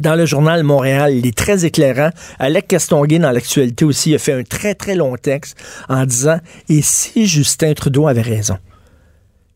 dans 0.00 0.16
le 0.16 0.26
journal 0.26 0.64
Montréal. 0.64 1.14
Il 1.14 1.28
est 1.28 1.38
très 1.38 1.64
éclairant. 1.64 2.10
Alec 2.40 2.66
Castonguay, 2.66 3.20
dans 3.20 3.30
l'actualité 3.30 3.84
aussi, 3.84 4.16
a 4.16 4.18
fait 4.18 4.32
un 4.32 4.42
très, 4.42 4.74
très 4.74 4.96
long 4.96 5.14
texte 5.14 5.56
en 5.88 6.04
disant 6.06 6.40
Et 6.68 6.82
si 6.82 7.28
Justin 7.28 7.72
Trudeau 7.74 8.08
avait 8.08 8.20
raison? 8.20 8.58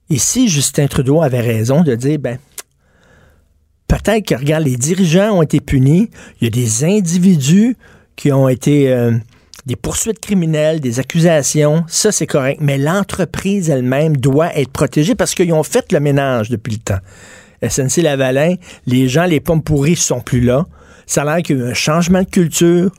Et 0.09 0.19
si 0.19 0.47
Justin 0.47 0.87
Trudeau 0.87 1.21
avait 1.21 1.40
raison 1.40 1.83
de 1.83 1.97
dire, 1.97 2.21
ben, 2.21 2.38
peut-être 3.88 4.25
que, 4.25 4.37
regarde, 4.37 4.62
les 4.62 4.76
dirigeants 4.76 5.38
ont 5.38 5.43
été 5.43 5.59
punis, 5.59 6.11
il 6.40 6.45
y 6.45 6.47
a 6.47 6.50
des 6.50 6.85
individus 6.85 7.76
qui 8.14 8.31
ont 8.31 8.49
été. 8.49 8.93
Euh, 8.93 9.19
des 9.66 9.76
poursuites 9.76 10.20
criminelles, 10.20 10.80
des 10.80 11.00
accusations, 11.00 11.85
ça 11.88 12.12
c'est 12.12 12.26
correct, 12.26 12.61
mais 12.61 12.78
l'entreprise 12.78 13.68
elle-même 13.68 14.16
doit 14.16 14.56
être 14.56 14.70
protégée 14.70 15.16
parce 15.16 15.35
qu'ils 15.35 15.52
ont 15.52 15.64
fait 15.64 15.92
le 15.92 15.99
ménage 15.99 16.50
depuis 16.50 16.75
le 16.75 16.78
temps. 16.78 17.00
SNC 17.68 18.02
Lavalin, 18.02 18.54
les 18.87 19.08
gens, 19.08 19.25
les 19.25 19.40
pommes 19.40 19.62
pourries 19.62 19.96
sont 19.96 20.20
plus 20.20 20.40
là. 20.40 20.66
Ça 21.06 21.23
a 21.23 21.25
l'air 21.25 21.42
qu'il 21.42 21.58
y 21.58 21.62
a 21.62 21.64
eu 21.64 21.70
un 21.70 21.75
changement 21.75 22.20
de 22.20 22.28
culture. 22.28 22.90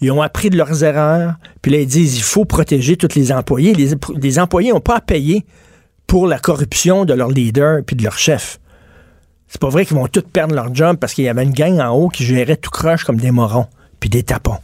Ils 0.00 0.10
ont 0.12 0.22
appris 0.22 0.50
de 0.50 0.56
leurs 0.56 0.84
erreurs. 0.84 1.34
Puis 1.62 1.72
là, 1.72 1.78
ils 1.78 1.86
disent 1.86 2.16
il 2.16 2.22
faut 2.22 2.44
protéger 2.44 2.96
tous 2.96 3.14
les 3.14 3.32
employés. 3.32 3.74
Les, 3.74 4.38
employés 4.38 4.72
n'ont 4.72 4.80
pas 4.80 4.96
à 4.96 5.00
payer 5.00 5.44
pour 6.06 6.26
la 6.26 6.38
corruption 6.38 7.04
de 7.04 7.14
leur 7.14 7.30
leader 7.30 7.80
puis 7.84 7.96
de 7.96 8.04
leur 8.04 8.18
chef. 8.18 8.60
C'est 9.48 9.60
pas 9.60 9.68
vrai 9.68 9.84
qu'ils 9.84 9.96
vont 9.96 10.06
tous 10.06 10.22
perdre 10.22 10.54
leur 10.54 10.74
job 10.74 10.96
parce 10.98 11.14
qu'il 11.14 11.24
y 11.24 11.28
avait 11.28 11.44
une 11.44 11.52
gang 11.52 11.80
en 11.80 11.90
haut 11.90 12.08
qui 12.08 12.24
gérait 12.24 12.56
tout 12.56 12.70
croche 12.70 13.04
comme 13.04 13.18
des 13.18 13.30
morons 13.30 13.66
puis 14.00 14.10
des 14.10 14.22
tapons. 14.22 14.58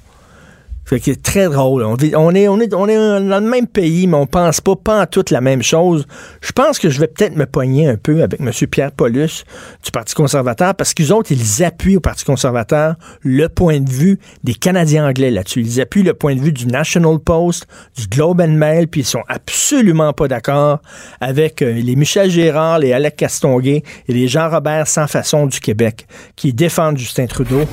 C'est 0.99 1.23
très 1.23 1.49
drôle. 1.49 1.85
On, 1.85 1.97
est, 2.35 2.47
dans 2.69 2.85
le 2.85 3.41
même 3.41 3.69
pays, 3.69 4.09
mais 4.09 4.17
on 4.17 4.27
pense 4.27 4.61
pas, 4.61 4.75
pas 4.75 5.03
en 5.03 5.07
toute 5.07 5.31
la 5.31 5.41
même 5.41 5.63
chose. 5.63 6.05
Je 6.41 6.51
pense 6.51 6.81
que 6.81 6.91
je 6.91 6.99
vais 6.99 7.07
peut-être 7.07 7.37
me 7.37 7.47
poigner 7.47 7.87
un 7.87 7.97
peu 7.97 8.23
avec 8.23 8.41
M. 8.41 8.51
Pierre 8.69 8.91
Paulus 8.91 9.45
du 9.85 9.91
Parti 9.93 10.15
conservateur 10.15 10.75
parce 10.75 10.93
qu'ils 10.93 11.13
autres, 11.13 11.31
ils 11.31 11.65
appuient 11.65 11.97
au 11.97 12.01
Parti 12.01 12.25
conservateur 12.25 12.97
le 13.23 13.49
point 13.49 13.79
de 13.79 13.89
vue 13.89 14.19
des 14.43 14.55
Canadiens 14.55 15.07
anglais 15.07 15.31
là-dessus. 15.31 15.61
Ils 15.61 15.81
appuient 15.81 16.03
le 16.03 16.15
point 16.15 16.35
de 16.35 16.41
vue 16.41 16.53
du 16.53 16.67
National 16.67 17.21
Post, 17.21 17.69
du 17.97 18.09
Globe 18.09 18.41
and 18.41 18.49
Mail, 18.49 18.89
puis 18.89 19.03
ils 19.03 19.07
sont 19.07 19.23
absolument 19.29 20.13
pas 20.13 20.27
d'accord 20.27 20.81
avec 21.21 21.63
euh, 21.63 21.73
les 21.73 21.95
Michel 21.95 22.31
Gérard, 22.31 22.81
les 22.81 22.93
Alec 22.93 23.17
Castonguay 23.17 23.85
et 24.09 24.13
les 24.13 24.27
Jean-Robert 24.27 24.89
Sans 24.89 25.07
Façon 25.07 25.47
du 25.47 25.61
Québec 25.61 26.07
qui 26.35 26.53
défendent 26.53 26.99
Justin 26.99 27.27
Trudeau. 27.27 27.65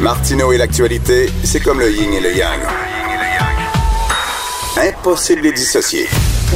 Martineau 0.00 0.50
et 0.50 0.56
l'actualité, 0.56 1.30
c'est 1.44 1.60
comme 1.60 1.78
le 1.78 1.90
yin 1.90 2.10
et 2.14 2.20
le 2.20 2.34
yang. 2.34 2.60
Impossible 4.78 5.42
de 5.42 5.50
dissocier. 5.50 6.08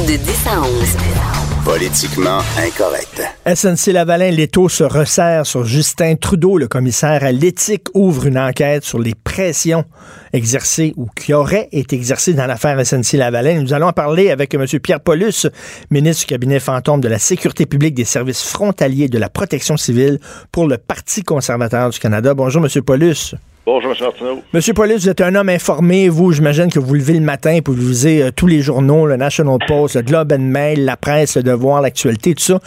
De 0.07 0.15
10 0.15 0.47
à 0.47 0.61
11. 0.61 1.34
Politiquement 1.65 2.41
incorrect. 2.59 3.23
SNC 3.47 3.91
Lavalin, 3.91 4.29
l'étau 4.29 4.69
se 4.69 4.83
resserre 4.83 5.47
sur 5.47 5.65
Justin 5.65 6.15
Trudeau. 6.15 6.59
Le 6.59 6.67
commissaire 6.67 7.23
à 7.23 7.31
l'éthique 7.31 7.87
ouvre 7.95 8.27
une 8.27 8.37
enquête 8.37 8.83
sur 8.83 8.99
les 8.99 9.15
pressions 9.15 9.83
exercées 10.31 10.93
ou 10.95 11.07
qui 11.07 11.33
auraient 11.33 11.67
été 11.71 11.95
exercées 11.95 12.35
dans 12.35 12.45
l'affaire 12.45 12.79
SNC 12.85 13.13
Lavalin. 13.13 13.61
Nous 13.61 13.73
allons 13.73 13.87
en 13.87 13.93
parler 13.93 14.29
avec 14.29 14.53
M. 14.53 14.67
Pierre 14.79 14.99
Paulus, 14.99 15.47
ministre 15.89 16.21
du 16.21 16.27
cabinet 16.27 16.59
fantôme 16.59 17.01
de 17.01 17.07
la 17.07 17.17
Sécurité 17.17 17.65
publique, 17.65 17.95
des 17.95 18.05
services 18.05 18.43
frontaliers 18.43 19.09
de 19.09 19.17
la 19.17 19.29
protection 19.29 19.75
civile 19.75 20.19
pour 20.51 20.67
le 20.67 20.77
Parti 20.77 21.23
conservateur 21.23 21.89
du 21.89 21.99
Canada. 21.99 22.35
Bonjour, 22.35 22.63
M. 22.63 22.83
Paulus. 22.83 23.33
Bonjour, 23.65 23.93
M. 23.93 23.97
Martineau. 23.99 24.43
Monsieur 24.53 24.75
Paulus, 24.75 24.97
vous 24.97 25.09
êtes 25.09 25.21
un 25.21 25.33
homme 25.33 25.49
informé. 25.49 26.07
Vous, 26.07 26.31
j'imagine 26.31 26.71
que 26.71 26.77
vous 26.77 26.93
levez 26.93 27.13
le 27.13 27.21
matin 27.21 27.61
pour 27.63 27.73
vous 27.73 27.87
lisez 27.87 28.21
euh, 28.21 28.29
tous 28.29 28.45
les 28.45 28.61
journaux, 28.61 29.07
le 29.07 29.17
National 29.17 29.57
Post, 29.67 29.95
le 29.95 30.03
Globe 30.03 30.33
and 30.33 30.43
Mail, 30.43 30.85
la 30.85 30.95
presse, 30.97 31.35
le 31.35 31.41
Devoir, 31.41 31.81
l'actualité, 31.81 32.35
tout 32.35 32.43
ça. 32.43 32.59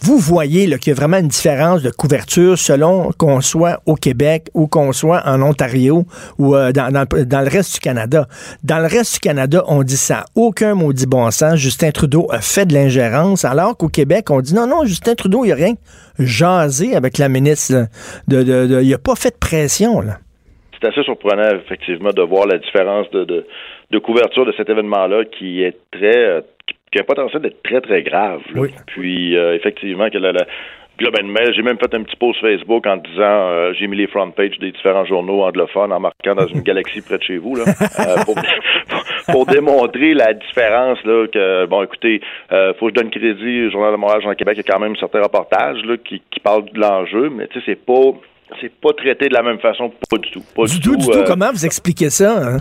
Vous 0.00 0.16
voyez 0.16 0.64
qu'il 0.78 0.92
y 0.92 0.92
a 0.92 0.94
vraiment 0.94 1.18
une 1.18 1.28
différence 1.28 1.82
de 1.82 1.90
couverture 1.90 2.58
selon 2.58 3.12
qu'on 3.18 3.42
soit 3.42 3.82
au 3.84 3.96
Québec 3.96 4.48
ou 4.54 4.66
qu'on 4.66 4.94
soit 4.94 5.22
en 5.26 5.42
Ontario 5.42 6.06
ou 6.38 6.56
euh, 6.56 6.72
dans, 6.72 6.88
le 6.90 7.50
reste 7.50 7.74
du 7.74 7.80
Canada. 7.80 8.26
Dans 8.64 8.78
le 8.78 8.86
reste 8.86 9.14
du 9.14 9.20
Canada, 9.20 9.62
on 9.66 9.82
dit 9.82 9.98
ça. 9.98 10.24
Aucun 10.34 10.74
maudit 10.74 11.04
bon 11.04 11.30
sens. 11.32 11.56
Justin 11.56 11.90
Trudeau 11.90 12.28
a 12.30 12.40
fait 12.40 12.64
de 12.64 12.72
l'ingérence, 12.72 13.44
alors 13.44 13.76
qu'au 13.76 13.88
Québec, 13.88 14.30
on 14.30 14.40
dit 14.40 14.54
non, 14.54 14.66
non, 14.66 14.86
Justin 14.86 15.16
Trudeau, 15.16 15.44
il 15.44 15.48
n'y 15.48 15.52
a 15.52 15.56
rien 15.56 15.74
jasé 16.18 16.96
avec 16.96 17.18
la 17.18 17.28
ministre. 17.28 17.88
De, 18.26 18.42
de, 18.42 18.80
il 18.82 18.88
n'a 18.88 18.96
pas 18.96 19.16
fait 19.16 19.32
de 19.32 19.38
pression, 19.38 20.00
là 20.00 20.18
c'est 20.80 20.88
assez 20.88 21.02
surprenant, 21.02 21.48
effectivement, 21.56 22.10
de 22.10 22.22
voir 22.22 22.46
la 22.46 22.58
différence 22.58 23.10
de, 23.10 23.24
de, 23.24 23.98
couverture 23.98 24.44
de 24.44 24.52
cet 24.56 24.68
événement-là 24.68 25.24
qui 25.24 25.62
est 25.62 25.76
très. 25.90 26.16
Euh, 26.16 26.40
qui 26.92 27.00
a 27.00 27.04
potentiel 27.04 27.42
d'être 27.42 27.62
très, 27.62 27.80
très 27.80 28.02
grave. 28.02 28.42
Puis, 28.86 29.36
euh, 29.36 29.56
effectivement, 29.56 30.08
que 30.08 30.18
la, 30.18 30.30
la 30.30 30.46
Globe 30.98 31.14
Mail, 31.24 31.52
j'ai 31.54 31.62
même 31.62 31.78
fait 31.78 31.94
un 31.94 32.02
petit 32.02 32.16
post 32.16 32.40
Facebook 32.40 32.86
en 32.86 32.96
disant 32.96 33.20
euh, 33.22 33.72
j'ai 33.74 33.86
mis 33.86 33.96
les 33.96 34.06
front 34.06 34.30
pages 34.30 34.58
des 34.58 34.72
différents 34.72 35.04
journaux 35.04 35.42
anglophones 35.42 35.92
en 35.92 36.00
marquant 36.00 36.34
dans 36.34 36.46
une 36.46 36.60
galaxie 36.62 37.02
près 37.02 37.18
de 37.18 37.22
chez 37.22 37.36
vous 37.36 37.54
là, 37.54 37.64
pour, 39.30 39.44
démontrer 39.44 40.14
la 40.14 40.32
différence 40.32 40.98
là 41.04 41.26
que 41.26 41.66
bon 41.66 41.82
écoutez 41.82 42.22
euh, 42.50 42.72
faut 42.78 42.86
que 42.86 42.92
je 42.92 43.00
donne 43.02 43.10
crédit 43.10 43.66
au 43.66 43.70
Journal 43.70 43.92
de 43.92 43.96
Montréal, 43.96 44.22
Jean 44.22 44.34
Québec, 44.34 44.56
il 44.56 44.66
y 44.66 44.70
a 44.70 44.72
quand 44.72 44.80
même 44.80 44.96
certains 44.96 45.22
reportages 45.22 45.84
là, 45.84 45.96
qui, 45.98 46.22
qui 46.30 46.40
parlent 46.40 46.64
de 46.64 46.80
l'enjeu, 46.80 47.28
mais 47.28 47.46
tu 47.48 47.58
sais 47.58 47.64
c'est 47.66 47.84
pas 47.84 48.12
c'est 48.60 48.72
pas 48.80 48.92
traité 48.92 49.28
de 49.28 49.34
la 49.34 49.42
même 49.42 49.58
façon, 49.58 49.92
pas 50.08 50.18
du 50.18 50.30
tout. 50.30 50.42
Pas 50.54 50.64
du, 50.64 50.80
tout, 50.80 50.96
du 50.96 51.04
tout. 51.06 51.12
Euh, 51.12 51.24
Comment 51.26 51.50
vous 51.50 51.64
expliquez 51.66 52.10
ça? 52.10 52.54
Hein? 52.54 52.58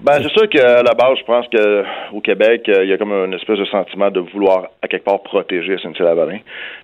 Ben, 0.00 0.18
c'est 0.22 0.30
sûr 0.30 0.48
qu'à 0.48 0.82
la 0.82 0.94
base, 0.94 1.18
je 1.18 1.24
pense 1.24 1.46
qu'au 1.48 2.20
Québec, 2.20 2.68
euh, 2.68 2.84
il 2.84 2.88
y 2.88 2.92
a 2.92 2.96
comme 2.96 3.12
une 3.12 3.34
espèce 3.34 3.58
de 3.58 3.66
sentiment 3.66 4.10
de 4.10 4.20
vouloir, 4.20 4.68
à 4.80 4.88
quelque 4.88 5.04
part, 5.04 5.22
protéger 5.22 5.76
SNC-Lavalin. 5.76 6.38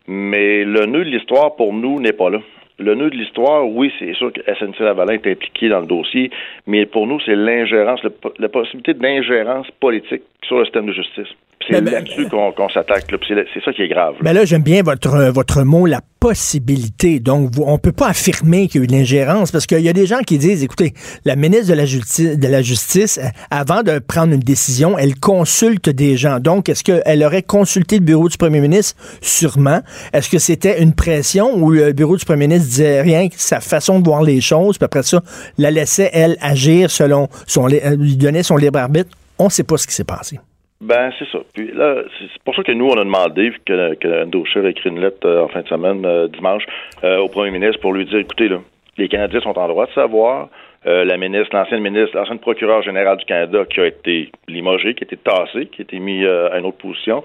Mais 0.07 0.64
le 0.64 0.85
nœud 0.85 1.05
de 1.05 1.11
l'histoire, 1.11 1.57
pour 1.57 1.73
nous, 1.73 1.99
n'est 1.99 2.12
pas 2.12 2.28
là. 2.28 2.40
Le 2.78 2.95
nœud 2.95 3.09
de 3.09 3.16
l'histoire, 3.16 3.66
oui, 3.66 3.90
c'est 3.99 4.12
sûr 4.12 4.31
que 4.35 4.43
SNC-Lavalin 4.43 5.14
est 5.14 5.26
impliqué 5.31 5.71
dans 5.71 5.81
le 5.81 5.87
dossier, 5.87 6.31
mais 6.66 6.85
pour 6.85 7.07
nous, 7.07 7.19
c'est 7.21 7.35
l'ingérence, 7.35 8.00
la 8.38 8.49
possibilité 8.50 8.93
d'ingérence 8.93 9.66
politique 9.81 10.23
sur 10.47 10.59
le 10.59 10.64
système 10.66 10.85
de 10.85 10.93
justice. 10.93 11.28
C'est 11.69 11.81
là-dessus 11.81 12.29
qu'on 12.29 12.69
s'attaque. 12.69 13.05
C'est 13.29 13.65
ça 13.65 13.73
qui 13.73 13.83
est 13.83 13.89
grave. 13.89 14.15
Mais 14.23 14.33
là, 14.33 14.45
j'aime 14.45 14.63
bien 14.63 14.83
votre, 14.83 15.31
votre 15.31 15.63
mot, 15.63 15.87
la 15.87 16.01
possibilité. 16.21 17.21
Donc, 17.21 17.53
on 17.59 17.73
ne 17.73 17.77
peut 17.77 17.93
pas 17.93 18.09
affirmer 18.09 18.69
qu'il 18.69 18.81
y 18.81 18.85
a 18.85 18.87
eu 18.87 18.89
une 18.89 19.01
ingérence 19.01 19.51
parce 19.51 19.67
qu'il 19.67 19.81
y 19.81 19.89
a 19.89 19.93
des 19.93 20.07
gens 20.07 20.21
qui 20.21 20.39
disent, 20.39 20.63
écoutez, 20.63 20.95
la 21.25 21.37
ministre 21.37 21.69
de 21.69 21.75
la, 21.75 21.85
Justice, 21.85 22.39
de 22.39 22.49
la 22.49 22.63
Justice, 22.63 23.21
avant 23.51 23.83
de 23.83 23.99
prendre 23.99 24.33
une 24.33 24.41
décision, 24.41 24.99
elle 24.99 25.17
consulte 25.17 25.89
des 25.89 26.17
gens. 26.17 26.41
Donc, 26.41 26.69
est-ce 26.69 26.85
qu'elle 26.85 27.25
aurait 27.25 27.43
consulté 27.43 27.99
le 27.99 28.05
bureau 28.05 28.29
du 28.29 28.37
premier 28.37 28.61
ministre? 28.61 28.97
Sûrement. 29.21 29.81
Est-ce 30.13 30.31
que 30.31 30.39
c'était 30.39 30.83
une 30.83 30.95
pression 30.95 31.57
où 31.57 31.71
le 31.71 31.93
bureau 31.93 32.17
du 32.17 32.25
premier 32.25 32.47
ministre 32.49 32.69
disait 32.69 33.03
rien, 33.03 33.29
sa 33.37 33.61
façon 33.61 34.01
de 34.01 34.05
voir 34.05 34.23
les 34.23 34.41
choses, 34.41 34.79
puis 34.79 34.85
après 34.85 35.03
ça, 35.03 35.23
la 35.59 35.71
laissait, 35.71 36.11
elle, 36.13 36.37
agir 36.41 36.91
selon 36.91 37.29
son, 37.47 37.69
euh, 37.71 37.97
lui 37.97 38.17
donnait 38.17 38.43
son 38.43 38.57
libre 38.57 38.79
arbitre? 38.79 39.11
On 39.39 39.45
ne 39.45 39.51
sait 39.51 39.65
pas 39.65 39.77
ce 39.77 39.87
qui 39.87 39.95
s'est 39.95 40.05
passé. 40.05 40.39
Ben, 40.80 41.11
c'est 41.18 41.28
ça. 41.30 41.38
Puis 41.54 41.73
là, 41.73 42.02
c'est 42.18 42.42
pour 42.42 42.54
ça 42.54 42.62
que 42.62 42.73
nous, 42.73 42.87
on 42.87 42.99
a 42.99 43.04
demandé 43.04 43.50
que, 43.64 43.95
que 43.95 44.25
Andrew 44.25 44.45
a 44.56 44.68
écrit 44.68 44.90
une 44.90 45.00
lettre 45.00 45.26
euh, 45.26 45.45
en 45.45 45.49
fin 45.49 45.62
de 45.62 45.68
semaine, 45.68 46.04
euh, 46.04 46.28
dimanche, 46.28 46.64
euh, 47.02 47.18
au 47.18 47.28
premier 47.28 47.50
ministre 47.50 47.80
pour 47.80 47.95
lui 47.95 48.04
dire, 48.04 48.18
écoutez, 48.18 48.49
là, 48.49 48.61
les 48.99 49.09
Canadiens 49.09 49.40
sont 49.40 49.59
en 49.59 49.68
droit 49.68 49.87
de 49.87 49.92
savoir. 49.92 50.49
la 50.85 51.16
ministre, 51.16 51.54
l'ancienne 51.54 51.83
ministre, 51.83 52.16
l'ancienne 52.16 52.38
procureure 52.38 52.83
générale 52.83 53.16
du 53.16 53.25
Canada 53.25 53.64
qui 53.68 53.80
a 53.80 53.87
été 53.87 54.30
limogée, 54.47 54.95
qui 54.95 55.02
a 55.02 55.06
été 55.06 55.16
tassée, 55.16 55.66
qui 55.66 55.80
a 55.80 55.85
été 55.85 55.99
mis 55.99 56.25
à 56.25 56.56
une 56.59 56.64
autre 56.64 56.78
position, 56.78 57.25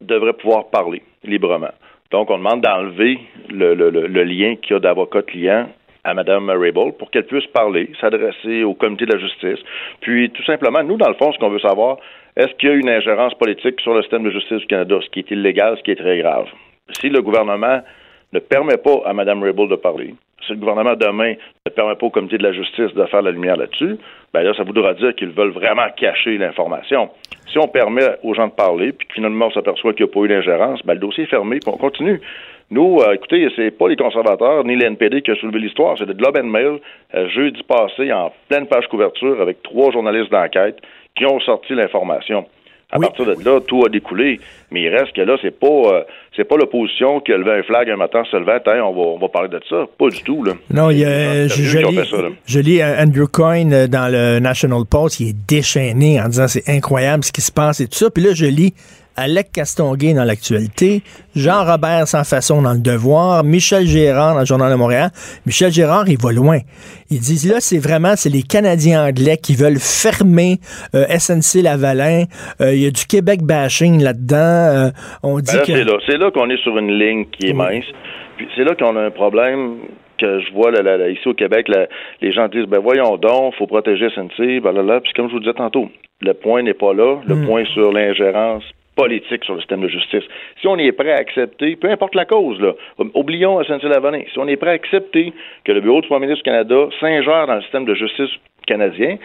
devrait 0.00 0.32
pouvoir 0.32 0.70
parler 0.70 1.02
librement. 1.22 1.74
Donc, 2.10 2.30
on 2.30 2.38
demande 2.38 2.62
d'enlever 2.62 3.18
le, 3.50 3.74
le, 3.74 3.90
le, 3.90 4.24
lien 4.24 4.56
qu'il 4.56 4.72
y 4.72 4.76
a 4.76 4.80
d'avocat-client 4.80 5.68
à 6.04 6.14
Mme 6.14 6.50
Rabel 6.50 6.92
pour 6.98 7.10
qu'elle 7.10 7.26
puisse 7.26 7.46
parler, 7.48 7.90
s'adresser 8.00 8.62
au 8.62 8.74
comité 8.74 9.06
de 9.06 9.12
la 9.12 9.18
justice. 9.18 9.58
Puis, 10.00 10.30
tout 10.30 10.44
simplement, 10.44 10.82
nous, 10.82 10.96
dans 10.96 11.08
le 11.08 11.14
fond, 11.14 11.32
ce 11.32 11.38
qu'on 11.38 11.50
veut 11.50 11.58
savoir, 11.58 11.96
est-ce 12.36 12.52
qu'il 12.54 12.68
y 12.68 12.72
a 12.72 12.74
une 12.74 12.88
ingérence 12.88 13.34
politique 13.34 13.80
sur 13.80 13.94
le 13.94 14.02
système 14.02 14.24
de 14.24 14.30
justice 14.30 14.58
du 14.58 14.66
Canada, 14.66 14.98
ce 15.02 15.08
qui 15.10 15.20
est 15.20 15.30
illégal, 15.30 15.76
ce 15.78 15.82
qui 15.82 15.92
est 15.92 15.96
très 15.96 16.18
grave? 16.18 16.46
Si 17.00 17.08
le 17.08 17.22
gouvernement 17.22 17.80
ne 18.32 18.38
permet 18.38 18.76
pas 18.76 19.00
à 19.06 19.12
Mme 19.12 19.42
Rabel 19.42 19.68
de 19.68 19.76
parler, 19.76 20.14
si 20.46 20.52
le 20.52 20.58
gouvernement 20.58 20.94
demain 20.94 21.34
permet 21.74 21.94
pas 21.94 22.06
au 22.06 22.10
comité 22.10 22.38
de 22.38 22.42
la 22.42 22.52
justice 22.52 22.92
de 22.94 23.04
faire 23.06 23.22
la 23.22 23.30
lumière 23.30 23.56
là-dessus, 23.56 23.96
ben 24.32 24.42
là, 24.42 24.52
ça 24.54 24.64
voudra 24.64 24.94
dire 24.94 25.14
qu'ils 25.14 25.30
veulent 25.30 25.52
vraiment 25.52 25.86
cacher 25.96 26.38
l'information. 26.38 27.10
Si 27.50 27.58
on 27.58 27.68
permet 27.68 28.16
aux 28.22 28.34
gens 28.34 28.48
de 28.48 28.52
parler, 28.52 28.92
puis 28.92 29.06
finalement 29.14 29.46
on 29.46 29.50
s'aperçoit 29.50 29.92
qu'il 29.92 30.06
n'y 30.06 30.10
a 30.10 30.14
pas 30.14 30.20
eu 30.20 30.28
d'ingérence, 30.28 30.84
ben 30.84 30.94
le 30.94 31.00
dossier 31.00 31.24
est 31.24 31.28
fermé, 31.28 31.58
puis 31.60 31.70
on 31.72 31.76
continue. 31.76 32.20
Nous, 32.70 32.98
euh, 33.00 33.12
écoutez, 33.12 33.46
c'est 33.54 33.70
pas 33.70 33.88
les 33.88 33.96
conservateurs 33.96 34.64
ni 34.64 34.74
l'NPD 34.74 35.22
qui 35.22 35.30
a 35.30 35.36
soulevé 35.36 35.60
l'histoire, 35.60 35.96
c'est 35.98 36.06
le 36.06 36.14
Globe 36.14 36.36
and 36.36 36.48
Mail, 36.48 36.78
euh, 37.14 37.28
jeudi 37.28 37.62
passé, 37.62 38.12
en 38.12 38.32
pleine 38.48 38.66
page 38.66 38.88
couverture, 38.88 39.40
avec 39.40 39.62
trois 39.62 39.92
journalistes 39.92 40.30
d'enquête 40.30 40.78
qui 41.14 41.26
ont 41.26 41.38
sorti 41.40 41.74
l'information. 41.74 42.46
À 42.90 42.98
partir 42.98 43.26
de 43.26 43.44
là, 43.44 43.60
tout 43.60 43.84
a 43.84 43.88
découlé. 43.88 44.38
Mais 44.70 44.82
il 44.82 44.88
reste 44.88 45.14
que 45.14 45.20
là, 45.20 45.36
c'est 45.42 45.58
pas 45.58 45.66
euh, 45.66 46.02
c'est 46.36 46.44
pas 46.44 46.56
l'opposition 46.56 47.20
qui 47.20 47.32
a 47.32 47.36
levé 47.36 47.52
un 47.52 47.62
flag 47.62 47.88
un 47.90 47.96
matin, 47.96 48.22
se 48.30 48.36
levait, 48.36 48.60
on 48.80 48.92
va, 48.92 49.00
on 49.00 49.18
va 49.18 49.28
parler 49.28 49.48
de 49.48 49.60
ça. 49.68 49.86
Pas 49.98 50.08
du 50.08 50.22
tout. 50.22 50.42
Là. 50.42 50.52
Non, 50.70 50.90
il 50.90 50.98
y 50.98 51.04
a, 51.04 51.46
je, 51.46 51.78
lis, 51.78 52.12
je, 52.46 52.58
lis, 52.58 52.82
Andrew 52.82 53.26
Coyne 53.26 53.86
dans 53.86 54.10
le 54.10 54.40
National 54.40 54.84
Post, 54.84 55.20
il 55.20 55.28
est 55.28 55.46
déchaîné 55.48 56.20
en 56.20 56.28
disant 56.28 56.48
c'est 56.48 56.68
incroyable 56.68 57.24
ce 57.24 57.32
qui 57.32 57.40
se 57.40 57.52
passe 57.52 57.80
et 57.80 57.86
tout 57.86 57.98
ça. 57.98 58.10
Puis 58.10 58.22
là, 58.24 58.30
je 58.34 58.46
lis 58.46 58.74
Alec 59.16 59.52
Castonguay 59.52 60.14
dans 60.14 60.24
l'actualité, 60.24 61.02
Jean-Robert 61.36 62.06
sans 62.08 62.24
façon 62.24 62.62
dans 62.62 62.72
le 62.72 62.80
devoir, 62.80 63.44
Michel 63.44 63.86
Gérard 63.86 64.34
dans 64.34 64.40
le 64.40 64.46
Journal 64.46 64.70
de 64.70 64.76
Montréal. 64.76 65.10
Michel 65.46 65.70
Gérard, 65.70 66.08
il 66.08 66.18
va 66.20 66.32
loin. 66.32 66.58
Il 67.10 67.20
dit 67.20 67.48
là, 67.48 67.56
c'est 67.60 67.78
vraiment, 67.78 68.16
c'est 68.16 68.30
les 68.30 68.42
Canadiens 68.42 69.06
anglais 69.06 69.36
qui 69.36 69.54
veulent 69.54 69.78
fermer 69.78 70.58
euh, 70.94 71.04
SNC 71.06 71.62
Lavalin. 71.62 72.24
Euh, 72.60 72.74
il 72.74 72.82
y 72.82 72.86
a 72.86 72.90
du 72.90 73.06
Québec 73.06 73.42
bashing 73.42 74.02
là-dedans. 74.02 74.36
Euh, 74.36 74.90
on 75.22 75.38
dit 75.38 75.56
ben 75.56 75.62
que... 75.62 76.00
C'est 76.06 76.18
là, 76.18 76.30
qu'on 76.30 76.50
est 76.50 76.62
sur 76.62 76.76
une 76.76 76.98
ligne 76.98 77.26
qui 77.26 77.48
est 77.48 77.52
mince. 77.52 77.84
Puis 78.36 78.48
c'est 78.56 78.64
là 78.64 78.74
qu'on 78.74 78.96
a 78.96 79.00
un 79.00 79.10
problème 79.10 79.76
que 80.18 80.40
je 80.40 80.52
vois 80.52 80.70
là, 80.70 81.08
ici 81.08 81.26
au 81.28 81.34
Québec, 81.34 81.68
les 82.20 82.32
gens 82.32 82.48
disent 82.48 82.66
ben 82.66 82.78
voyons 82.78 83.16
donc, 83.16 83.54
faut 83.56 83.66
protéger 83.66 84.08
SNC, 84.10 84.60
blablabla. 84.60 85.00
Puis 85.00 85.12
comme 85.12 85.28
je 85.28 85.34
vous 85.34 85.40
disais 85.40 85.54
tantôt, 85.54 85.88
le 86.20 86.34
point 86.34 86.62
n'est 86.62 86.74
pas 86.74 86.94
là. 86.94 87.20
Le 87.26 87.34
hmm. 87.34 87.46
point 87.46 87.64
sur 87.74 87.92
l'ingérence 87.92 88.64
politique 88.94 89.44
sur 89.44 89.54
le 89.54 89.60
système 89.60 89.80
de 89.80 89.88
justice. 89.88 90.24
Si 90.60 90.66
on 90.66 90.76
est 90.78 90.92
prêt 90.92 91.12
à 91.12 91.16
accepter, 91.16 91.76
peu 91.76 91.90
importe 91.90 92.14
la 92.14 92.24
cause, 92.24 92.60
là, 92.60 92.72
oublions 93.14 93.60
SNC-Lavalin, 93.62 94.22
si 94.32 94.38
on 94.38 94.48
est 94.48 94.56
prêt 94.56 94.70
à 94.70 94.74
accepter 94.74 95.32
que 95.64 95.72
le 95.72 95.80
Bureau 95.80 96.00
du 96.00 96.08
Premier 96.08 96.26
ministre 96.26 96.44
du 96.44 96.50
Canada 96.50 96.88
s'ingère 97.00 97.46
dans 97.46 97.56
le 97.56 97.62
système 97.62 97.84
de 97.84 97.94
justice 97.94 98.30
canadien, 98.66 99.18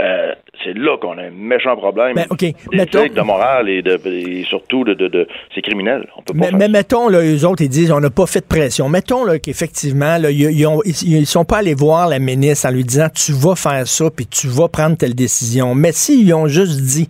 euh, 0.00 0.32
c'est 0.64 0.76
là 0.76 0.96
qu'on 0.98 1.16
a 1.18 1.22
un 1.24 1.30
méchant 1.30 1.76
problème 1.76 2.16
okay. 2.30 2.54
de 2.72 3.20
morale 3.20 3.68
et, 3.68 3.82
de, 3.82 3.98
surtout 4.44 4.84
de, 4.84 4.94
de, 4.94 5.28
c'est 5.54 5.62
criminel. 5.62 6.08
On 6.16 6.22
peut 6.22 6.34
pas 6.38 6.50
mais, 6.52 6.68
mettons, 6.68 7.08
là, 7.08 7.20
eux 7.22 7.46
autres, 7.46 7.62
ils 7.62 7.68
disent 7.68 7.92
on 7.92 8.00
n'a 8.00 8.10
pas 8.10 8.26
fait 8.26 8.40
de 8.40 8.46
pression. 8.46 8.88
Mettons 8.88 9.24
qu'effectivement, 9.38 10.16
ils, 10.28 10.50
ils, 10.50 11.26
sont 11.26 11.44
pas 11.44 11.58
allés 11.58 11.74
voir 11.74 12.08
la 12.08 12.18
ministre 12.18 12.68
en 12.68 12.72
lui 12.72 12.84
disant 12.84 13.08
tu 13.14 13.32
vas 13.32 13.54
faire 13.54 13.86
ça 13.86 14.10
puis 14.10 14.26
tu 14.26 14.48
vas 14.48 14.68
prendre 14.68 14.96
telle 14.96 15.14
décision. 15.14 15.74
Mais 15.74 15.92
s'ils 15.92 16.32
ont 16.34 16.48
juste 16.48 16.80
dit 16.80 17.08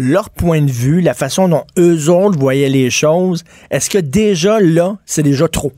leur 0.00 0.30
point 0.30 0.62
de 0.62 0.70
vue, 0.70 1.00
la 1.00 1.14
façon 1.14 1.48
dont 1.48 1.64
eux 1.78 2.10
autres 2.10 2.38
voyaient 2.38 2.68
les 2.68 2.90
choses, 2.90 3.44
est-ce 3.70 3.90
que 3.90 3.98
déjà 3.98 4.58
là, 4.60 4.96
c'est 5.04 5.22
déjà 5.22 5.48
trop? 5.48 5.72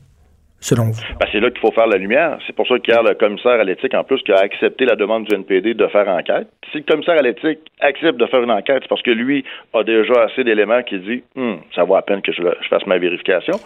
selon 0.63 0.85
vous? 0.85 1.01
Ben, 1.19 1.27
c'est 1.31 1.39
là 1.39 1.51
qu'il 1.51 1.59
faut 1.59 1.71
faire 1.71 1.87
la 1.87 1.97
lumière. 1.97 2.39
C'est 2.47 2.55
pour 2.55 2.67
ça 2.67 2.75
a 2.75 3.01
le 3.01 3.13
commissaire 3.15 3.59
à 3.59 3.63
l'éthique, 3.63 3.93
en 3.93 4.03
plus, 4.03 4.21
qui 4.23 4.31
a 4.31 4.39
accepté 4.39 4.85
la 4.85 4.95
demande 4.95 5.25
du 5.25 5.35
NPD 5.35 5.73
de 5.73 5.87
faire 5.87 6.07
enquête. 6.07 6.47
Si 6.71 6.77
le 6.77 6.83
commissaire 6.83 7.19
à 7.19 7.21
l'éthique 7.21 7.59
accepte 7.81 8.17
de 8.17 8.25
faire 8.25 8.41
une 8.41 8.51
enquête, 8.51 8.79
c'est 8.81 8.87
parce 8.87 9.01
que 9.01 9.11
lui 9.11 9.43
a 9.73 9.83
déjà 9.83 10.23
assez 10.23 10.43
d'éléments 10.43 10.81
qui 10.81 10.97
dit 10.99 11.23
hum, 11.35 11.59
ça 11.75 11.83
vaut 11.83 11.95
à 11.95 12.01
peine 12.01 12.21
que 12.21 12.31
je, 12.31 12.41
fasse 12.69 12.87
ma 12.87 12.97
vérification. 12.97 13.59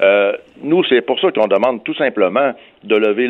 Euh, 0.00 0.32
nous, 0.62 0.84
c'est 0.84 1.02
pour 1.02 1.20
ça 1.20 1.30
qu'on 1.32 1.48
demande 1.48 1.82
tout 1.84 1.94
simplement 1.94 2.52
de 2.84 2.96
lever 2.96 3.28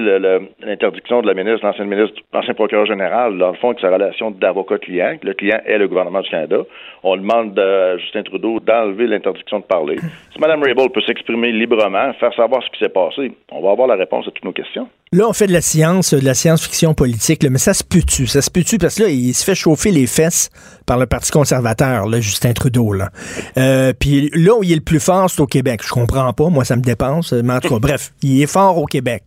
l'interdiction 0.61 1.23
de 1.23 1.27
la 1.27 1.35
ministre, 1.35 1.64
l'ancien 1.64 1.85
ministre, 1.85 2.21
l'ancien 2.33 2.55
procureur 2.55 2.87
général, 2.87 3.38
dans 3.38 3.51
le 3.51 3.57
fond, 3.57 3.73
de 3.73 3.81
sa 3.81 3.90
relation 3.90 4.31
d'avocat-client. 4.31 5.19
Le 5.23 5.33
client 5.35 5.61
est 5.64 5.79
le 5.79 5.88
gouvernement 5.88 6.21
du 6.21 6.29
Canada. 6.29 6.59
On 7.03 7.17
demande 7.17 7.59
à 7.59 7.97
Justin 7.99 8.23
Trudeau 8.23 8.61
d'enlever 8.61 9.07
l'interdiction 9.07 9.61
de 9.61 9.64
parler. 9.64 9.97
Si 10.33 10.40
Mme 10.40 10.62
Rabel 10.62 10.90
peut 10.90 11.03
s'exprimer 11.03 11.53
librement, 11.53 12.12
faire 12.14 12.35
savoir 12.35 12.62
ce 12.62 12.71
qui 12.71 12.79
s'est 12.79 12.88
passé, 12.88 13.33
on 13.53 13.62
va 13.62 13.71
avoir 13.71 13.87
la 13.87 13.95
réponse 13.95 14.27
à 14.27 14.31
toutes 14.31 14.45
nos 14.45 14.53
questions. 14.53 14.88
Là, 15.14 15.29
on 15.29 15.33
fait 15.33 15.46
de 15.46 15.53
la 15.53 15.61
science, 15.61 16.12
de 16.12 16.24
la 16.24 16.35
science-fiction 16.35 16.92
politique, 16.92 17.48
mais 17.48 17.61
ça 17.61 17.72
se 17.72 17.85
peut-tu? 17.85 18.27
Ça 18.27 18.42
se 18.42 18.50
peut-tu? 18.50 18.79
Parce 18.79 18.96
que 18.96 19.05
là, 19.05 19.11
il 19.11 19.33
se 19.33 19.44
fait 19.44 19.55
chauffer 19.55 19.92
les 19.92 20.09
fesses 20.09 20.50
par 20.87 20.98
le 20.98 21.07
Parti 21.07 21.31
conservateur, 21.31 22.09
là, 22.09 22.20
Justin 22.20 22.53
Trudeau. 22.53 22.92
Là. 22.92 23.11
Euh, 23.57 23.92
puis 23.96 24.29
là 24.35 24.57
où 24.57 24.64
il 24.64 24.72
est 24.72 24.74
le 24.74 24.81
plus 24.81 24.98
fort, 24.98 25.31
c'est 25.31 25.40
au 25.40 25.46
Québec. 25.46 25.83
Je 25.85 25.90
comprends 25.90 26.33
pas, 26.33 26.48
moi, 26.48 26.64
ça 26.64 26.74
me 26.74 26.83
dépense. 26.83 27.33
Mais 27.33 27.53
en 27.53 27.61
tout 27.61 27.68
cas, 27.68 27.79
bref, 27.81 28.12
il 28.22 28.42
est 28.42 28.48
fort 28.48 28.77
au 28.77 28.87
Québec. 28.87 29.22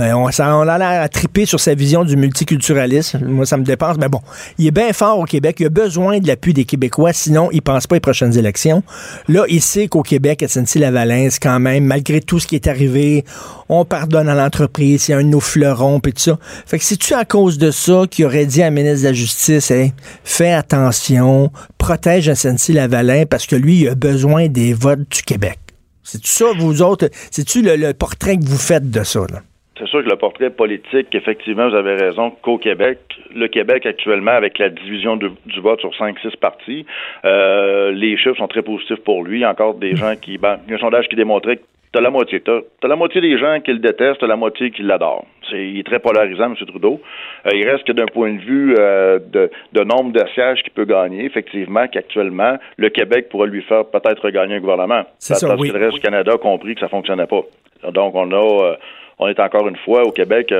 Euh, 0.00 0.10
on, 0.14 0.24
on, 0.24 0.68
a 0.68 0.78
l'air 0.78 1.00
à 1.00 1.08
triper 1.08 1.46
sur 1.46 1.60
sa 1.60 1.74
vision 1.74 2.02
du 2.04 2.16
multiculturalisme. 2.16 3.24
Moi, 3.24 3.46
ça 3.46 3.56
me 3.56 3.62
dépense. 3.62 3.98
Mais 3.98 4.08
bon, 4.08 4.20
il 4.58 4.66
est 4.66 4.72
bien 4.72 4.92
fort 4.92 5.20
au 5.20 5.26
Québec. 5.26 5.58
Il 5.60 5.66
a 5.66 5.70
besoin 5.70 6.18
de 6.18 6.26
l'appui 6.26 6.54
des 6.54 6.64
Québécois, 6.64 7.12
sinon 7.12 7.50
il 7.52 7.62
pense 7.62 7.86
pas 7.86 7.98
aux 7.98 8.00
prochaines 8.00 8.36
élections. 8.36 8.82
Là, 9.28 9.44
il 9.48 9.62
sait 9.62 9.86
qu'au 9.86 10.02
Québec, 10.02 10.44
SNC-Lavalin, 10.44 11.28
quand 11.40 11.60
même, 11.60 11.84
malgré 11.84 12.20
tout 12.20 12.40
ce 12.40 12.48
qui 12.48 12.56
est 12.56 12.66
arrivé, 12.66 13.24
on 13.68 13.84
pardonne 13.84 14.28
à 14.28 14.34
l'entreprise, 14.34 15.08
il 15.08 15.12
y 15.12 15.14
a 15.14 15.19
un 15.20 15.24
de 15.24 15.28
nos 15.28 15.40
fleurons, 15.40 16.00
et 16.06 16.12
tout 16.12 16.18
ça. 16.18 16.38
Fait 16.66 16.78
que 16.78 16.84
c'est-tu 16.84 17.14
à 17.14 17.24
cause 17.24 17.58
de 17.58 17.70
ça 17.70 18.04
qu'il 18.10 18.26
aurait 18.26 18.46
dit 18.46 18.62
à 18.62 18.66
la 18.66 18.70
ministre 18.70 19.02
de 19.02 19.08
la 19.08 19.12
Justice, 19.12 19.70
hey, 19.70 19.92
fais 20.24 20.52
attention, 20.52 21.50
protège 21.78 22.32
SNC-Lavalin 22.32 23.24
parce 23.26 23.46
que 23.46 23.56
lui, 23.56 23.82
il 23.82 23.88
a 23.88 23.94
besoin 23.94 24.48
des 24.48 24.72
votes 24.72 25.08
du 25.10 25.22
Québec. 25.22 25.58
C'est-tu 26.02 26.28
ça, 26.28 26.46
vous 26.58 26.82
autres? 26.82 27.08
C'est-tu 27.30 27.62
le, 27.62 27.92
portrait 27.92 28.36
que 28.36 28.44
vous 28.44 28.58
faites 28.58 28.90
de 28.90 29.04
ça, 29.04 29.20
là? 29.20 29.40
C'est 29.78 29.86
sûr 29.86 30.04
que 30.04 30.10
le 30.10 30.16
portrait 30.16 30.50
politique, 30.50 31.14
effectivement, 31.14 31.70
vous 31.70 31.74
avez 31.74 31.94
raison, 31.94 32.30
qu'au 32.42 32.58
Québec, 32.58 32.98
le 33.34 33.48
Québec 33.48 33.86
actuellement, 33.86 34.32
avec 34.32 34.58
la 34.58 34.68
division 34.68 35.16
du 35.16 35.60
vote 35.62 35.80
sur 35.80 35.90
5-6 35.90 36.36
partis, 36.36 36.84
euh, 37.24 37.90
les 37.92 38.18
chiffres 38.18 38.36
sont 38.36 38.48
très 38.48 38.60
positifs 38.60 39.02
pour 39.04 39.24
lui. 39.24 39.38
Il 39.38 39.40
y 39.40 39.44
a 39.44 39.50
encore 39.50 39.74
des 39.74 39.96
gens 39.96 40.16
qui... 40.20 40.36
Ben, 40.36 40.58
il 40.66 40.70
y 40.70 40.74
a 40.74 40.76
un 40.76 40.80
sondage 40.80 41.08
qui 41.08 41.16
démontrait 41.16 41.56
que 41.56 41.62
T'as 41.92 42.00
la 42.00 42.10
moitié. 42.10 42.40
T'as 42.40 42.60
as 42.82 42.88
la 42.88 42.94
moitié 42.94 43.20
des 43.20 43.36
gens 43.36 43.58
qui 43.60 43.72
le 43.72 43.80
détestent, 43.80 44.20
t'as 44.20 44.28
la 44.28 44.36
moitié 44.36 44.70
qui 44.70 44.82
l'adorent. 44.82 45.26
il 45.50 45.80
est 45.80 45.86
très 45.86 45.98
polarisant, 45.98 46.44
M. 46.44 46.54
Trudeau. 46.54 47.00
Euh, 47.46 47.50
il 47.52 47.68
reste 47.68 47.84
que 47.84 47.92
d'un 47.92 48.06
point 48.06 48.32
de 48.32 48.40
vue 48.40 48.76
euh, 48.78 49.18
de, 49.18 49.50
de, 49.72 49.82
nombre 49.82 50.12
de 50.12 50.22
sièges 50.34 50.62
qu'il 50.62 50.72
peut 50.72 50.84
gagner, 50.84 51.24
effectivement, 51.24 51.88
qu'actuellement, 51.88 52.58
le 52.76 52.90
Québec 52.90 53.28
pourrait 53.28 53.48
lui 53.48 53.62
faire 53.62 53.86
peut-être 53.86 54.30
gagner 54.30 54.54
un 54.54 54.60
gouvernement. 54.60 55.02
C'est 55.18 55.34
ça, 55.34 55.48
parce 55.48 55.60
que 55.60 55.72
le 55.72 55.84
reste 55.84 55.94
du 55.94 56.00
Canada 56.00 56.32
a 56.34 56.38
compris 56.38 56.74
que 56.76 56.80
ça 56.80 56.88
fonctionnait 56.88 57.26
pas. 57.26 57.42
Donc, 57.90 58.14
on 58.14 58.30
a, 58.30 58.64
euh, 58.66 58.76
on 59.18 59.26
est 59.26 59.40
encore 59.40 59.66
une 59.66 59.76
fois 59.78 60.02
au 60.02 60.12
Québec 60.12 60.54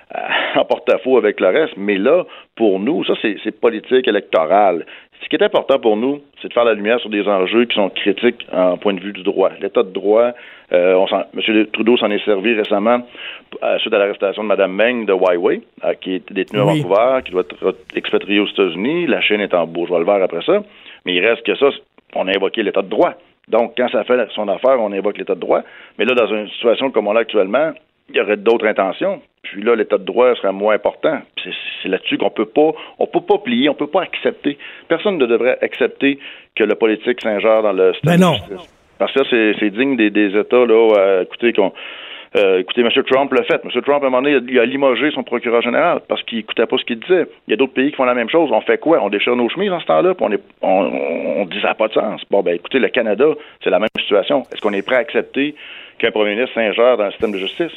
en 0.56 0.64
porte-à-faux 0.64 1.16
avec 1.16 1.38
le 1.38 1.48
reste. 1.48 1.74
Mais 1.76 1.96
là, 1.96 2.24
pour 2.56 2.80
nous, 2.80 3.04
ça, 3.04 3.14
c'est 3.22 3.60
politique 3.60 4.08
électorale. 4.08 4.84
Ce 5.22 5.28
qui 5.28 5.36
est 5.36 5.42
important 5.42 5.78
pour 5.78 5.96
nous, 5.96 6.20
c'est 6.40 6.48
de 6.48 6.52
faire 6.52 6.64
la 6.64 6.74
lumière 6.74 6.98
sur 6.98 7.08
des 7.08 7.26
enjeux 7.28 7.64
qui 7.66 7.76
sont 7.76 7.90
critiques 7.90 8.44
en 8.52 8.76
point 8.76 8.92
de 8.92 9.00
vue 9.00 9.12
du 9.12 9.22
droit. 9.22 9.50
L'état 9.60 9.84
de 9.84 9.90
droit, 9.90 10.32
euh, 10.72 11.06
M. 11.34 11.66
Trudeau 11.72 11.96
s'en 11.96 12.10
est 12.10 12.24
servi 12.24 12.54
récemment 12.54 13.06
euh, 13.62 13.78
suite 13.78 13.94
à 13.94 13.98
l'arrestation 13.98 14.42
de 14.42 14.48
Mme 14.48 14.72
Meng 14.72 15.06
de 15.06 15.12
Huawei, 15.12 15.62
euh, 15.84 15.94
qui 15.94 16.14
est 16.16 16.32
détenue 16.32 16.60
à 16.60 16.64
Vancouver, 16.64 17.20
qui 17.24 17.30
doit 17.30 17.42
être 17.42 17.76
expatriée 17.94 18.40
aux 18.40 18.48
États-Unis. 18.48 19.06
La 19.06 19.20
Chine 19.20 19.40
est 19.40 19.54
en 19.54 19.66
beau 19.66 19.86
le 19.86 20.04
vert 20.04 20.22
après 20.22 20.42
ça. 20.42 20.62
Mais 21.06 21.14
il 21.14 21.24
reste 21.24 21.44
que 21.46 21.54
ça, 21.54 21.68
on 22.16 22.26
a 22.26 22.36
invoqué 22.36 22.64
l'état 22.64 22.82
de 22.82 22.88
droit. 22.88 23.14
Donc, 23.48 23.74
quand 23.76 23.88
ça 23.90 24.02
fait 24.04 24.18
son 24.34 24.48
affaire, 24.48 24.80
on 24.80 24.92
invoque 24.92 25.18
l'état 25.18 25.34
de 25.34 25.40
droit. 25.40 25.62
Mais 25.98 26.04
là, 26.04 26.14
dans 26.14 26.26
une 26.26 26.48
situation 26.48 26.90
comme 26.90 27.06
on 27.06 27.12
l'a 27.12 27.20
actuellement, 27.20 27.72
il 28.08 28.16
y 28.16 28.20
aurait 28.20 28.36
d'autres 28.36 28.66
intentions. 28.66 29.20
Puis 29.42 29.62
là, 29.62 29.74
l'état 29.74 29.98
de 29.98 30.04
droit 30.04 30.34
serait 30.36 30.52
moins 30.52 30.74
important. 30.74 31.20
C'est 31.82 31.88
là-dessus 31.88 32.16
qu'on 32.16 32.30
peut 32.30 32.46
pas, 32.46 32.72
on 32.98 33.06
peut 33.06 33.20
pas 33.20 33.38
plier, 33.38 33.68
on 33.68 33.74
peut 33.74 33.88
pas 33.88 34.02
accepter. 34.02 34.56
Personne 34.88 35.18
ne 35.18 35.26
devrait 35.26 35.58
accepter 35.62 36.18
que 36.54 36.64
le 36.64 36.74
politique 36.74 37.20
s'ingère 37.20 37.62
dans 37.62 37.72
le 37.72 37.92
système 37.94 38.18
ben 38.18 38.20
non. 38.20 38.36
Parce 38.98 39.12
que 39.12 39.54
c'est 39.58 39.70
digne 39.70 39.96
des, 39.96 40.38
États, 40.38 40.64
là, 40.64 40.94
euh, 40.96 41.22
écoutez, 41.22 41.52
qu'on 41.52 41.72
euh, 42.34 42.60
écoutez, 42.60 42.80
M. 42.80 42.88
Trump 43.10 43.32
l'a 43.32 43.42
fait. 43.42 43.60
M. 43.62 43.82
Trump, 43.82 44.02
à 44.02 44.06
un 44.06 44.10
moment 44.10 44.22
donné, 44.22 44.38
il 44.48 44.58
a, 44.58 44.64
limogé 44.64 45.10
son 45.10 45.22
procureur 45.22 45.60
général 45.60 46.00
parce 46.08 46.22
qu'il 46.22 46.38
n'écoutait 46.38 46.64
pas 46.64 46.78
ce 46.78 46.84
qu'il 46.84 46.98
disait. 46.98 47.26
Il 47.46 47.50
y 47.50 47.54
a 47.54 47.56
d'autres 47.56 47.74
pays 47.74 47.90
qui 47.90 47.96
font 47.96 48.04
la 48.04 48.14
même 48.14 48.30
chose. 48.30 48.50
On 48.52 48.60
fait 48.62 48.78
quoi? 48.78 49.02
On 49.02 49.10
déchire 49.10 49.36
nos 49.36 49.48
chemises 49.50 49.72
en 49.72 49.80
ce 49.80 49.86
temps-là, 49.86 50.14
puis 50.14 50.38
on, 50.62 50.68
on, 50.68 51.44
dit 51.44 51.60
ça 51.60 51.68
n'a 51.68 51.74
pas 51.74 51.88
de 51.88 51.92
sens. 51.92 52.22
Bon, 52.30 52.42
ben 52.42 52.54
écoutez, 52.54 52.78
le 52.78 52.88
Canada, 52.88 53.26
c'est 53.62 53.70
la 53.70 53.78
même 53.78 53.88
situation. 53.98 54.44
Est-ce 54.52 54.62
qu'on 54.62 54.72
est 54.72 54.86
prêt 54.86 54.96
à 54.96 55.00
accepter 55.00 55.54
qu'un 55.98 56.10
premier 56.10 56.30
ministre 56.30 56.54
s'ingère 56.54 56.96
dans 56.96 57.04
le 57.04 57.10
système 57.10 57.32
de 57.32 57.38
justice? 57.38 57.72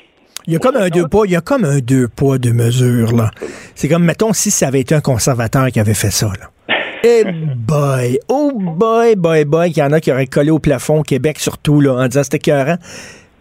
Il 0.47 0.53
y 0.53 0.55
a 0.55 0.59
comme 0.59 0.75
un 0.75 0.89
deux 0.89 1.07
poids, 1.07 1.25
il 1.25 1.31
y 1.31 1.35
a 1.35 1.41
comme 1.41 1.65
un 1.65 1.79
deux 1.79 2.07
poids, 2.07 2.37
deux 2.37 2.53
mesures, 2.53 3.15
là. 3.15 3.31
C'est 3.73 3.89
comme, 3.89 4.03
mettons, 4.03 4.31
si 4.33 4.51
ça 4.51 4.67
avait 4.67 4.81
été 4.81 4.93
un 4.93 5.01
conservateur 5.01 5.67
qui 5.71 5.79
avait 5.79 5.93
fait 5.93 6.11
ça, 6.11 6.27
là. 6.39 6.51
Eh 7.07 7.23
boy, 7.23 8.17
oh 8.29 8.51
boy, 8.55 9.15
boy, 9.15 9.45
boy, 9.45 9.71
qu'il 9.71 9.83
y 9.83 9.85
en 9.85 9.91
a 9.91 9.99
qui 9.99 10.11
auraient 10.11 10.25
collé 10.25 10.49
au 10.49 10.57
plafond, 10.57 11.01
au 11.01 11.03
Québec 11.03 11.39
surtout, 11.39 11.79
là, 11.79 11.93
en 11.93 12.07
disant 12.07 12.23
c'était 12.23 12.37
écœurant. 12.37 12.77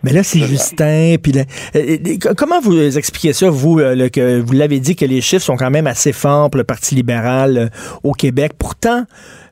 Mais 0.05 0.12
là, 0.12 0.23
c'est 0.23 0.40
Justin. 0.40 1.17
Puis 1.21 1.33
euh, 1.38 1.45
euh, 1.75 2.35
comment 2.37 2.61
vous 2.61 2.99
expliquez 2.99 3.33
ça, 3.33 3.49
vous, 3.49 3.81
euh, 3.81 4.11
que 4.11 4.40
vous 4.40 4.53
l'avez 4.53 4.79
dit 4.79 4.95
que 4.95 5.07
les 5.07 5.23
chiffres 5.23 5.45
sont 5.45 5.57
quand 5.57 5.71
même 5.71 5.87
assez 5.87 6.12
forts 6.12 6.51
pour 6.51 6.59
le 6.59 6.64
Parti 6.64 6.95
libéral 6.95 7.71
au 8.03 8.12
Québec? 8.12 8.53
Pourtant, 8.59 9.07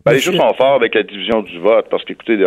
ben, 0.05 0.12
les 0.12 0.21
chiffres 0.21 0.37
sont 0.37 0.55
forts 0.55 0.75
avec 0.75 0.95
la 0.95 1.03
division 1.03 1.43
du 1.43 1.59
vote, 1.59 1.87
parce 1.91 2.05
qu'écoutez, 2.05 2.38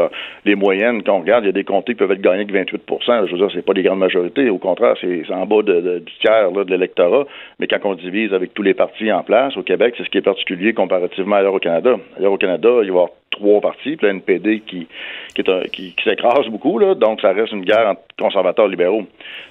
les 0.43 0.55
moyennes, 0.55 1.03
quand 1.03 1.17
on 1.17 1.21
regarde, 1.21 1.43
il 1.43 1.47
y 1.47 1.49
a 1.49 1.53
des 1.53 1.63
comtés 1.63 1.93
qui 1.93 1.99
peuvent 1.99 2.11
être 2.11 2.21
gagnés 2.21 2.45
avec 2.49 2.71
28% 2.71 3.27
Je 3.27 3.31
veux 3.31 3.37
dire, 3.37 3.49
c'est 3.53 3.65
pas 3.65 3.73
des 3.73 3.83
grandes 3.83 3.99
majorités. 3.99 4.49
Au 4.49 4.57
contraire, 4.57 4.95
c'est 4.99 5.23
en 5.31 5.45
bas 5.45 5.61
de, 5.61 5.99
du 5.99 6.13
tiers 6.19 6.51
de 6.51 6.69
l'électorat. 6.69 7.25
Mais 7.59 7.67
quand 7.67 7.79
on 7.83 7.95
divise 7.95 8.33
avec 8.33 8.53
tous 8.53 8.63
les 8.63 8.73
partis 8.73 9.11
en 9.11 9.23
place 9.23 9.55
au 9.57 9.63
Québec, 9.63 9.95
c'est 9.97 10.03
ce 10.03 10.09
qui 10.09 10.17
est 10.17 10.21
particulier 10.21 10.73
comparativement 10.73 11.37
ailleurs 11.37 11.53
au 11.53 11.59
Canada. 11.59 11.95
Ailleurs 12.17 12.33
au 12.33 12.37
Canada, 12.37 12.69
il 12.69 12.77
va 12.79 12.85
y 12.85 12.89
avoir 12.89 13.09
trois 13.35 13.61
partis, 13.61 13.95
puis 13.95 14.07
la 14.07 14.13
NPD 14.13 14.61
qui, 14.61 14.87
qui, 15.35 15.43
qui, 15.71 16.03
s'écrase 16.03 16.47
beaucoup, 16.47 16.79
là, 16.79 16.95
donc 16.95 17.21
ça 17.21 17.31
reste 17.31 17.51
une 17.51 17.65
guerre 17.65 17.87
entre 17.87 18.01
conservateurs 18.17 18.67
et 18.67 18.69
libéraux. 18.69 19.03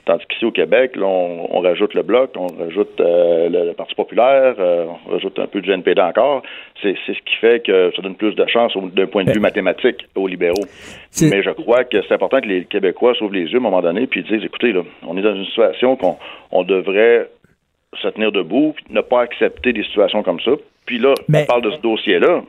Tandis 0.06 0.24
qu'ici 0.26 0.44
au 0.44 0.52
Québec, 0.52 0.96
là, 0.96 1.06
on, 1.06 1.60
rajoute 1.60 1.94
le 1.94 2.02
Bloc, 2.02 2.30
on 2.36 2.46
rajoute 2.46 3.00
euh, 3.00 3.48
le, 3.48 3.72
Parti 3.72 3.94
populaire, 3.94 4.54
euh, 4.58 4.86
on 5.06 5.12
rajoute 5.12 5.38
un 5.38 5.46
peu 5.46 5.60
du 5.60 5.70
NPD 5.70 6.00
encore. 6.00 6.42
C'est 6.82 6.96
ce 7.06 7.12
qui 7.12 7.36
fait 7.40 7.64
que 7.64 7.92
ça 7.96 8.02
donne 8.02 8.16
plus 8.16 8.34
de 8.34 8.46
chance 8.46 8.72
d'un 8.76 9.06
point 9.06 9.24
de 9.24 9.32
vue 9.32 9.40
mathématique 9.40 10.06
aux 10.14 10.26
libéraux. 10.26 10.66
Mais 11.22 11.42
je 11.42 11.50
crois 11.50 11.84
que 11.84 12.02
c'est 12.02 12.14
important 12.14 12.40
que 12.40 12.46
les 12.46 12.64
Québécois 12.64 13.14
s'ouvrent 13.14 13.34
les 13.34 13.46
yeux 13.46 13.54
à 13.54 13.58
un 13.58 13.62
moment 13.62 13.80
donné 13.80 14.06
puis 14.06 14.22
disent, 14.22 14.44
écoutez, 14.44 14.72
là, 14.72 14.82
on 15.06 15.16
est 15.16 15.22
dans 15.22 15.34
une 15.34 15.46
situation 15.46 15.96
qu'on 15.96 16.18
on 16.50 16.62
devrait 16.62 17.28
se 18.02 18.08
tenir 18.08 18.32
debout, 18.32 18.74
ne 18.90 19.00
pas 19.00 19.22
accepter 19.22 19.72
des 19.72 19.84
situations 19.84 20.22
comme 20.22 20.40
ça. 20.40 20.52
Puis 20.86 20.98
là, 20.98 21.14
on 21.32 21.44
parle 21.46 21.62
de 21.62 21.70
ce 21.70 21.80
dossier-là. 21.80 22.42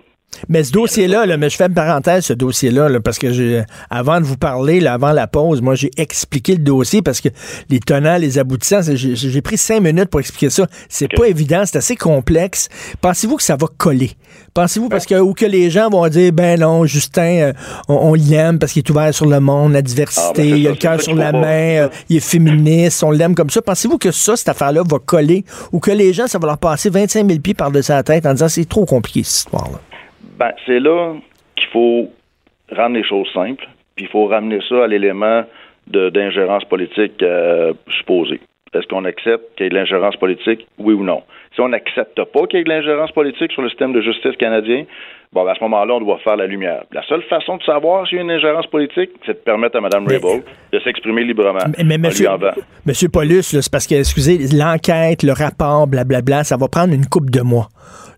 Mais 0.50 0.64
ce 0.64 0.72
dossier-là, 0.72 1.26
là, 1.26 1.38
mais 1.38 1.50
je 1.50 1.56
fais 1.56 1.66
une 1.66 1.74
parenthèse, 1.74 2.26
ce 2.26 2.34
dossier-là, 2.34 3.00
parce 3.00 3.18
que 3.18 3.32
j'ai, 3.32 3.64
avant 3.90 4.20
de 4.20 4.26
vous 4.26 4.38
parler, 4.38 4.80
là, 4.80 4.94
avant 4.94 5.12
la 5.12 5.28
pause, 5.28 5.62
moi, 5.62 5.76
j'ai 5.76 5.92
expliqué 5.98 6.54
le 6.54 6.60
dossier 6.60 7.02
parce 7.02 7.22
que 7.22 7.30
les 7.70 7.80
tenants, 7.80 8.18
les 8.18 8.38
aboutissants, 8.38 8.82
j'ai, 8.84 9.42
pris 9.42 9.58
cinq 9.58 9.82
minutes 9.82 10.10
pour 10.10 10.20
expliquer 10.20 10.50
ça. 10.50 10.68
C'est 10.90 11.08
pas 11.08 11.28
évident, 11.28 11.64
c'est 11.66 11.78
assez 11.78 11.96
complexe. 11.96 12.70
Pensez-vous 13.02 13.38
que 13.38 13.44
ça 13.44 13.56
va 13.56 13.68
coller? 13.78 14.12
Pensez-vous 14.54 14.90
parce 14.90 15.06
que, 15.06 15.16
ou 15.16 15.34
que 15.34 15.46
les 15.46 15.70
gens 15.70 15.90
vont 15.90 16.08
dire, 16.08 16.32
ben 16.32 16.60
non, 16.60 16.86
Justin, 16.86 17.22
euh, 17.22 17.54
on, 17.88 18.14
l'aime 18.14 18.60
parce 18.60 18.72
qu'il 18.72 18.84
est 18.86 18.90
ouvert 18.90 19.14
sur 19.14 19.26
le 19.26 19.40
monde, 19.40 19.74
la 19.74 19.82
diversité, 19.82 20.24
ah, 20.28 20.34
ben, 20.36 20.58
il 20.58 20.68
a 20.68 20.72
le 20.72 20.76
cœur 20.76 21.02
sur 21.02 21.16
la 21.16 21.32
main, 21.32 21.84
euh, 21.84 21.90
il 22.10 22.18
est 22.18 22.22
féministe, 22.22 23.04
on 23.04 23.12
l'aime 23.12 23.36
comme 23.36 23.50
ça. 23.50 23.62
Pensez-vous 23.62 23.98
que 23.98 24.12
ça, 24.12 24.36
cette 24.36 24.50
affaire-là, 24.50 24.84
va 24.90 25.00
coller 25.00 25.44
ou 25.72 25.80
que 25.80 25.92
les 25.92 26.14
gens, 26.14 26.28
ça 26.28 26.40
va 26.40 26.48
leur 26.48 26.58
passer 26.58 26.90
25 26.90 27.28
000 27.28 27.40
pieds 27.40 27.54
par-dessus 27.54 27.92
la 27.92 28.04
tête 28.04 28.26
en 28.26 28.34
disant, 28.34 28.50
c'est 28.50 28.68
trop 28.68 28.86
compliqué, 28.86 29.24
cette 29.24 29.48
histoire-là? 29.48 29.80
Ben, 30.38 30.52
c'est 30.66 30.80
là 30.80 31.14
qu'il 31.56 31.70
faut 31.70 32.10
rendre 32.72 32.96
les 32.96 33.04
choses 33.04 33.28
simples, 33.34 33.68
puis 33.96 34.06
il 34.06 34.12
faut 34.12 34.28
ramener 34.28 34.60
ça 34.68 34.84
à 34.84 34.88
l'élément 34.88 35.44
d'ingérence 35.88 36.66
politique 36.66 37.22
euh, 37.22 37.74
supposée. 38.00 38.42
Est-ce 38.74 38.88
qu'on 38.88 39.06
accepte 39.06 39.56
qu'il 39.56 39.66
y 39.66 39.68
ait 39.68 39.70
de 39.70 39.76
l'ingérence 39.76 40.18
politique, 40.18 40.68
oui 40.78 40.94
ou 40.94 41.04
non? 41.04 41.24
Si 41.54 41.62
on 41.62 41.70
n'accepte 41.70 42.22
pas 42.22 42.48
qu'il 42.48 42.60
y 42.60 42.62
ait 42.62 42.66
de 42.66 42.70
l'ingérence 42.70 43.12
politique 43.12 43.52
sur 43.54 43.62
le 43.62 43.70
système 43.70 43.94
de 43.94 44.02
justice 44.02 44.36
canadien, 44.38 44.84
bon, 45.32 45.46
ben, 45.46 45.52
à 45.52 45.56
ce 45.56 45.64
moment-là, 45.64 45.94
on 45.94 46.02
doit 46.02 46.18
faire 46.18 46.36
la 46.36 46.46
lumière. 46.46 46.84
La 46.92 47.02
seule 47.04 47.22
façon 47.24 47.56
de 47.56 47.64
savoir 47.64 48.06
s'il 48.06 48.18
y 48.18 48.20
a 48.20 48.24
une 48.24 48.32
ingérence 48.32 48.68
politique, 48.68 49.12
c'est 49.26 49.34
de 49.34 49.38
permettre 49.38 49.78
à 49.78 49.82
Mme 49.82 50.06
Raybould 50.08 50.44
de 50.74 50.80
s'exprimer 50.80 51.24
librement. 51.24 51.60
Mais, 51.86 51.98
monsieur, 51.98 52.28
monsieur 52.86 53.08
Paulus, 53.08 53.44
c'est 53.44 53.72
parce 53.72 53.88
que, 53.88 53.96
excusez, 53.96 54.40
l'enquête, 54.54 55.24
le 55.24 55.32
rapport, 55.32 55.88
blablabla, 55.88 56.44
ça 56.44 56.58
va 56.58 56.68
prendre 56.68 56.94
une 56.94 57.06
coupe 57.06 57.30
de 57.30 57.42
mois. 57.42 57.70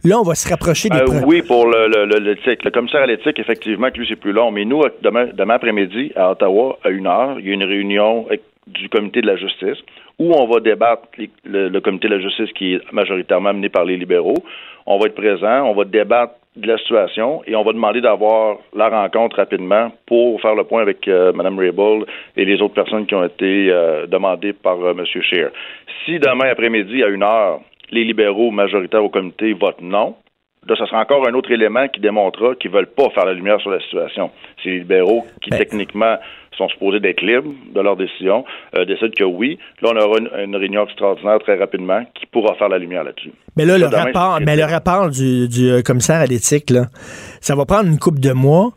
Là, 0.08 0.20
on 0.22 0.24
va 0.24 0.36
se 0.36 0.48
rapprocher 0.48 0.88
des 0.88 1.00
euh, 1.00 1.22
Oui, 1.26 1.42
pour 1.42 1.68
le, 1.68 1.90
le, 1.90 2.20
l'éthique. 2.20 2.64
Le 2.64 2.72
commissaire 2.72 3.02
à 3.02 3.08
l'éthique, 3.08 3.40
effectivement, 3.40 3.92
que 3.92 3.98
lui, 3.98 4.06
c'est 4.08 4.16
plus 4.16 4.32
long. 4.32 4.52
Mais 4.52 4.64
nous, 4.64 4.82
demain, 5.02 5.28
demain 5.34 5.56
après-midi, 5.56 6.14
à 6.16 6.32
Ottawa, 6.32 6.80
à 6.86 6.90
une 6.92 7.08
heure, 7.08 7.38
il 7.40 7.48
y 7.48 7.52
a 7.52 7.54
une 7.54 7.66
réunion 7.66 8.26
du 8.68 8.88
comité 8.88 9.22
de 9.22 9.28
la 9.28 9.36
justice 9.36 9.78
où 10.18 10.34
on 10.34 10.48
va 10.48 10.62
débattre 10.62 11.04
le, 11.44 11.78
comité 11.82 12.08
de 12.08 12.16
la 12.16 12.22
justice 12.22 12.54
qui 12.54 12.76
est 12.76 12.92
majoritairement 12.94 13.54
mené 13.54 13.68
par 13.68 13.84
les 13.84 13.98
libéraux. 13.98 14.42
On 14.86 14.98
va 14.98 15.08
être 15.08 15.16
présent, 15.16 15.64
on 15.64 15.74
va 15.74 15.84
débattre 15.84 16.36
de 16.56 16.68
la 16.68 16.78
situation 16.78 17.42
et 17.46 17.56
on 17.58 17.64
va 17.64 17.74
demander 17.74 18.00
d'avoir 18.00 18.60
la 18.74 18.88
rencontre 18.88 19.36
rapidement 19.36 19.92
pour 20.06 20.40
faire 20.42 20.56
le 20.56 20.64
point 20.64 20.84
avec 20.84 21.06
euh, 21.10 21.34
Mme 21.34 21.60
Raybould 21.60 22.08
et 22.38 22.46
les 22.46 22.62
autres 22.62 22.74
personnes 22.74 23.06
qui 23.06 23.14
ont 23.14 23.26
été 23.26 23.70
euh, 23.70 24.08
demandées 24.08 24.54
par 24.54 24.80
euh, 24.82 24.94
M. 24.98 25.06
Scheer. 25.06 25.50
Si 26.06 26.18
demain 26.18 26.50
après-midi, 26.50 27.04
à 27.04 27.10
une 27.10 27.24
heure, 27.24 27.60
les 27.92 28.04
libéraux 28.04 28.52
majoritaires 28.52 29.04
au 29.04 29.10
comité 29.10 29.54
votent 29.54 29.82
non, 29.82 30.16
là, 30.68 30.76
ce 30.78 30.86
sera 30.86 31.02
encore 31.02 31.28
un 31.28 31.34
autre 31.34 31.52
élément 31.52 31.88
qui 31.88 32.00
démontrera 32.00 32.56
qu'ils 32.56 32.72
ne 32.72 32.78
veulent 32.78 32.92
pas 32.92 33.10
faire 33.12 33.26
la 33.26 33.34
lumière 33.34 33.60
sur 33.62 33.72
la 33.72 33.80
situation. 33.80 34.32
C'est 34.62 34.70
les 34.70 34.80
libéraux 34.80 35.26
qui, 35.42 35.50
ben, 35.50 35.58
techniquement, 35.58 36.18
sont 36.58 36.68
supposés 36.70 37.00
d'être 37.00 37.22
libres 37.22 37.54
de 37.74 37.82
leur 37.82 37.96
décision, 37.96 38.44
euh, 38.76 38.86
décident 38.86 39.12
que 39.16 39.24
oui. 39.24 39.60
Là, 39.82 39.92
on 39.94 39.98
aura 39.98 40.20
une, 40.20 40.56
réunion 40.56 40.86
extraordinaire 40.86 41.40
très 41.40 41.56
rapidement 41.58 42.04
qui 42.16 42.26
pourra 42.26 42.56
faire 42.56 42.70
la 42.70 42.80
lumière 42.80 43.04
là-dessus. 43.04 43.32
Mais 43.56 43.66
là, 43.66 43.78
le 43.78 43.86
rapport, 43.86 44.40
mais 44.42 44.56
le 44.56 44.66
rapport 44.66 45.10
du, 45.10 45.48
du 45.48 45.70
euh, 45.70 45.82
commissaire 45.82 46.18
à 46.20 46.26
l'éthique, 46.26 46.74
ça 47.42 47.56
va 47.56 47.66
prendre 47.66 47.90
une 47.90 48.00
coupe 48.00 48.20
de 48.20 48.34
mois. 48.34 48.72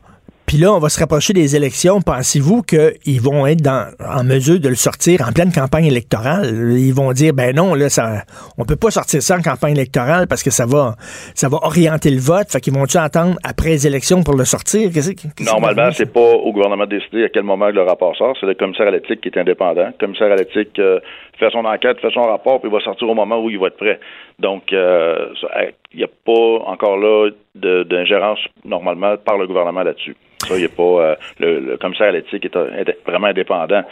Puis 0.51 0.59
là, 0.59 0.73
on 0.73 0.81
va 0.81 0.89
se 0.89 0.99
rapprocher 0.99 1.33
des 1.33 1.55
élections. 1.55 2.01
Pensez-vous 2.01 2.63
qu'ils 2.63 3.21
vont 3.21 3.47
être 3.47 3.65
en 3.69 4.25
mesure 4.25 4.59
de 4.59 4.69
le 4.69 4.75
sortir 4.75 5.21
en 5.21 5.31
pleine 5.31 5.53
campagne 5.53 5.87
électorale? 5.87 6.75
Ils 6.77 6.93
vont 6.93 7.13
dire, 7.13 7.33
ben 7.33 7.55
non, 7.55 7.77
là, 7.77 7.89
ça, 7.89 8.25
on 8.59 8.65
peut 8.65 8.75
pas 8.75 8.91
sortir 8.91 9.23
ça 9.23 9.37
en 9.37 9.43
campagne 9.43 9.77
électorale 9.77 10.27
parce 10.27 10.43
que 10.43 10.51
ça 10.51 10.67
va, 10.67 10.97
ça 11.37 11.49
va 11.49 11.59
orienter 11.63 12.11
le 12.11 12.19
vote. 12.19 12.51
Fait 12.51 12.61
qu'ils 12.61 12.75
vont-tu 12.75 12.97
attendre 12.97 13.37
après 13.45 13.69
les 13.69 13.87
élections 13.87 14.25
pour 14.25 14.35
le 14.35 14.45
sortir? 14.45 14.91
Normalement, 15.39 15.93
c'est 15.93 16.13
pas 16.13 16.35
au 16.35 16.53
gouvernement 16.53 16.87
de 16.87 16.99
décider 16.99 17.23
à 17.23 17.29
quel 17.29 17.45
moment 17.45 17.69
le 17.69 17.83
rapport 17.83 18.17
sort. 18.17 18.37
C'est 18.41 18.47
le 18.47 18.55
commissaire 18.55 18.89
à 18.89 18.91
l'éthique 18.91 19.21
qui 19.21 19.29
est 19.29 19.39
indépendant. 19.39 19.87
Le 19.87 20.05
commissaire 20.05 20.33
à 20.33 20.35
l'éthique 20.35 20.77
euh, 20.81 20.99
fait 21.39 21.51
son 21.53 21.65
enquête, 21.65 22.01
fait 22.01 22.11
son 22.11 22.23
rapport, 22.23 22.61
puis 22.61 22.69
il 22.69 22.75
va 22.75 22.81
sortir 22.81 23.09
au 23.09 23.15
moment 23.15 23.39
où 23.39 23.51
il 23.51 23.59
va 23.61 23.69
être 23.69 23.77
prêt. 23.77 24.01
Donc, 24.41 24.73
euh, 24.73 25.29
il 25.92 25.98
n'y 25.98 26.05
a 26.05 26.09
pas 26.09 26.64
encore 26.70 26.96
là 26.98 27.31
d'ingérence 27.55 28.40
normalement 28.64 29.16
par 29.16 29.38
le 29.38 29.46
gouvernement 29.46 29.83
là-dessus. 29.83 30.16
Ça, 30.38 30.57
il 30.57 30.64
a 30.64 30.68
pas 30.68 30.83
euh, 30.83 31.14
le, 31.38 31.76
commissaire 31.76 32.09
à 32.09 32.12
l'éthique 32.12 32.44
est, 32.44 33.07
vraiment 33.07 33.26
indépendant. 33.26 33.83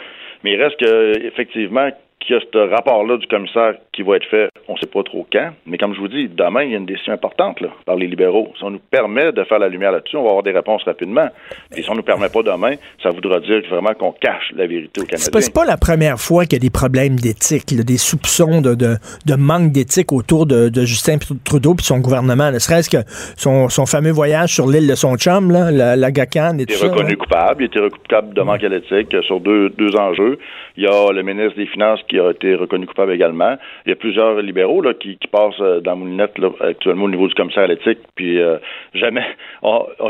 Mais 0.43 0.53
il 0.53 0.61
reste 0.61 0.79
que 0.79 1.25
effectivement 1.25 1.89
qu'il 2.19 2.35
y 2.35 2.37
a 2.37 2.41
ce 2.41 2.57
rapport-là 2.75 3.17
du 3.17 3.27
commissaire 3.27 3.75
qui 3.93 4.03
va 4.03 4.17
être 4.17 4.27
fait, 4.29 4.49
on 4.67 4.73
ne 4.73 4.77
sait 4.77 4.87
pas 4.87 5.03
trop 5.03 5.25
quand, 5.31 5.51
mais 5.65 5.77
comme 5.77 5.93
je 5.93 5.99
vous 5.99 6.07
dis, 6.07 6.27
demain, 6.27 6.63
il 6.63 6.71
y 6.71 6.73
a 6.73 6.77
une 6.77 6.85
décision 6.85 7.13
importante 7.13 7.61
là, 7.61 7.69
par 7.85 7.95
les 7.95 8.07
libéraux. 8.07 8.51
Si 8.57 8.63
on 8.63 8.71
nous 8.71 8.81
permet 8.91 9.31
de 9.31 9.43
faire 9.45 9.59
la 9.59 9.69
lumière 9.69 9.91
là-dessus, 9.91 10.17
on 10.17 10.23
va 10.23 10.29
avoir 10.29 10.43
des 10.43 10.51
réponses 10.51 10.83
rapidement. 10.83 11.27
Et 11.75 11.81
si 11.81 11.89
on 11.89 11.93
ne 11.93 11.99
nous 11.99 12.03
permet 12.03 12.29
pas 12.29 12.43
demain, 12.43 12.75
ça 13.01 13.09
voudra 13.09 13.39
dire 13.39 13.61
vraiment 13.69 13.93
qu'on 13.93 14.11
cache 14.11 14.51
la 14.55 14.67
vérité 14.67 15.01
au 15.01 15.05
Canada. 15.05 15.23
C'est 15.23 15.53
pas, 15.53 15.61
pas 15.61 15.65
la 15.65 15.77
première 15.77 16.19
fois 16.19 16.43
qu'il 16.43 16.53
y 16.53 16.55
a 16.57 16.59
des 16.59 16.69
problèmes 16.69 17.15
d'éthique, 17.15 17.73
des 17.73 17.97
soupçons 17.97 18.61
de, 18.61 18.75
de, 18.75 19.35
manque 19.35 19.71
d'éthique 19.71 20.11
autour 20.11 20.45
de, 20.45 20.69
Justin 20.85 21.17
Trudeau 21.45 21.75
et 21.77 21.81
son 21.81 21.99
gouvernement. 21.99 22.51
Ne 22.51 22.59
serait-ce 22.59 22.89
que 22.89 23.03
son, 23.37 23.69
son, 23.69 23.85
fameux 23.85 24.11
voyage 24.11 24.53
sur 24.53 24.67
l'île 24.67 24.87
de 24.87 24.95
son 24.95 25.15
chum, 25.15 25.51
là, 25.51 25.71
la, 25.71 25.95
la 25.95 26.11
GACAN 26.11 26.57
et 26.59 26.65
tout 26.65 26.73
ça. 26.73 26.85
Il 26.85 26.89
est 26.89 26.91
reconnu 26.91 27.17
coupable. 27.17 27.63
Il 27.63 27.65
été 27.65 27.79
reconnu 27.79 28.01
coupable 28.01 28.33
de 28.33 28.41
manque 28.41 28.65
d'éthique 28.65 29.15
sur 29.23 29.39
deux, 29.39 29.69
deux 29.69 29.95
enjeux. 29.95 30.37
Il 30.79 30.83
y 30.83 30.87
a 30.87 31.11
le 31.11 31.23
ministre 31.23 31.57
des 31.57 31.65
Finances 31.65 31.99
qui 32.07 32.17
a 32.21 32.31
été 32.31 32.55
reconnu 32.55 32.87
coupable 32.87 33.11
également. 33.11 33.57
Il 33.85 33.89
y 33.89 33.91
a 33.91 33.97
plusieurs 33.97 34.41
libéraux 34.41 34.81
là, 34.81 34.93
qui, 34.93 35.17
passent 35.29 35.59
euh, 35.59 35.81
dans 35.81 35.97
Moulinette 35.97 36.37
là, 36.37 36.51
actuellement 36.61 37.03
au 37.03 37.09
niveau 37.09 37.27
du 37.27 37.33
commissaire 37.33 37.63
à 37.63 37.67
l'éthique. 37.67 37.99
Puis 38.15 38.39
euh, 38.39 38.59
jamais, 38.93 39.25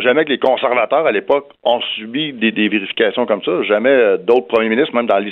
jamais 0.01 0.25
que 0.25 0.29
les 0.29 0.37
conservateurs 0.37 1.07
à 1.07 1.11
l'époque 1.11 1.49
ont 1.63 1.81
subi 1.95 2.33
des, 2.33 2.69
vérifications 2.69 3.25
comme 3.25 3.41
ça. 3.41 3.63
Jamais 3.63 3.89
euh, 3.89 4.17
d'autres 4.17 4.45
premiers 4.45 4.69
ministres, 4.69 4.93
même 4.93 5.07
dans 5.07 5.25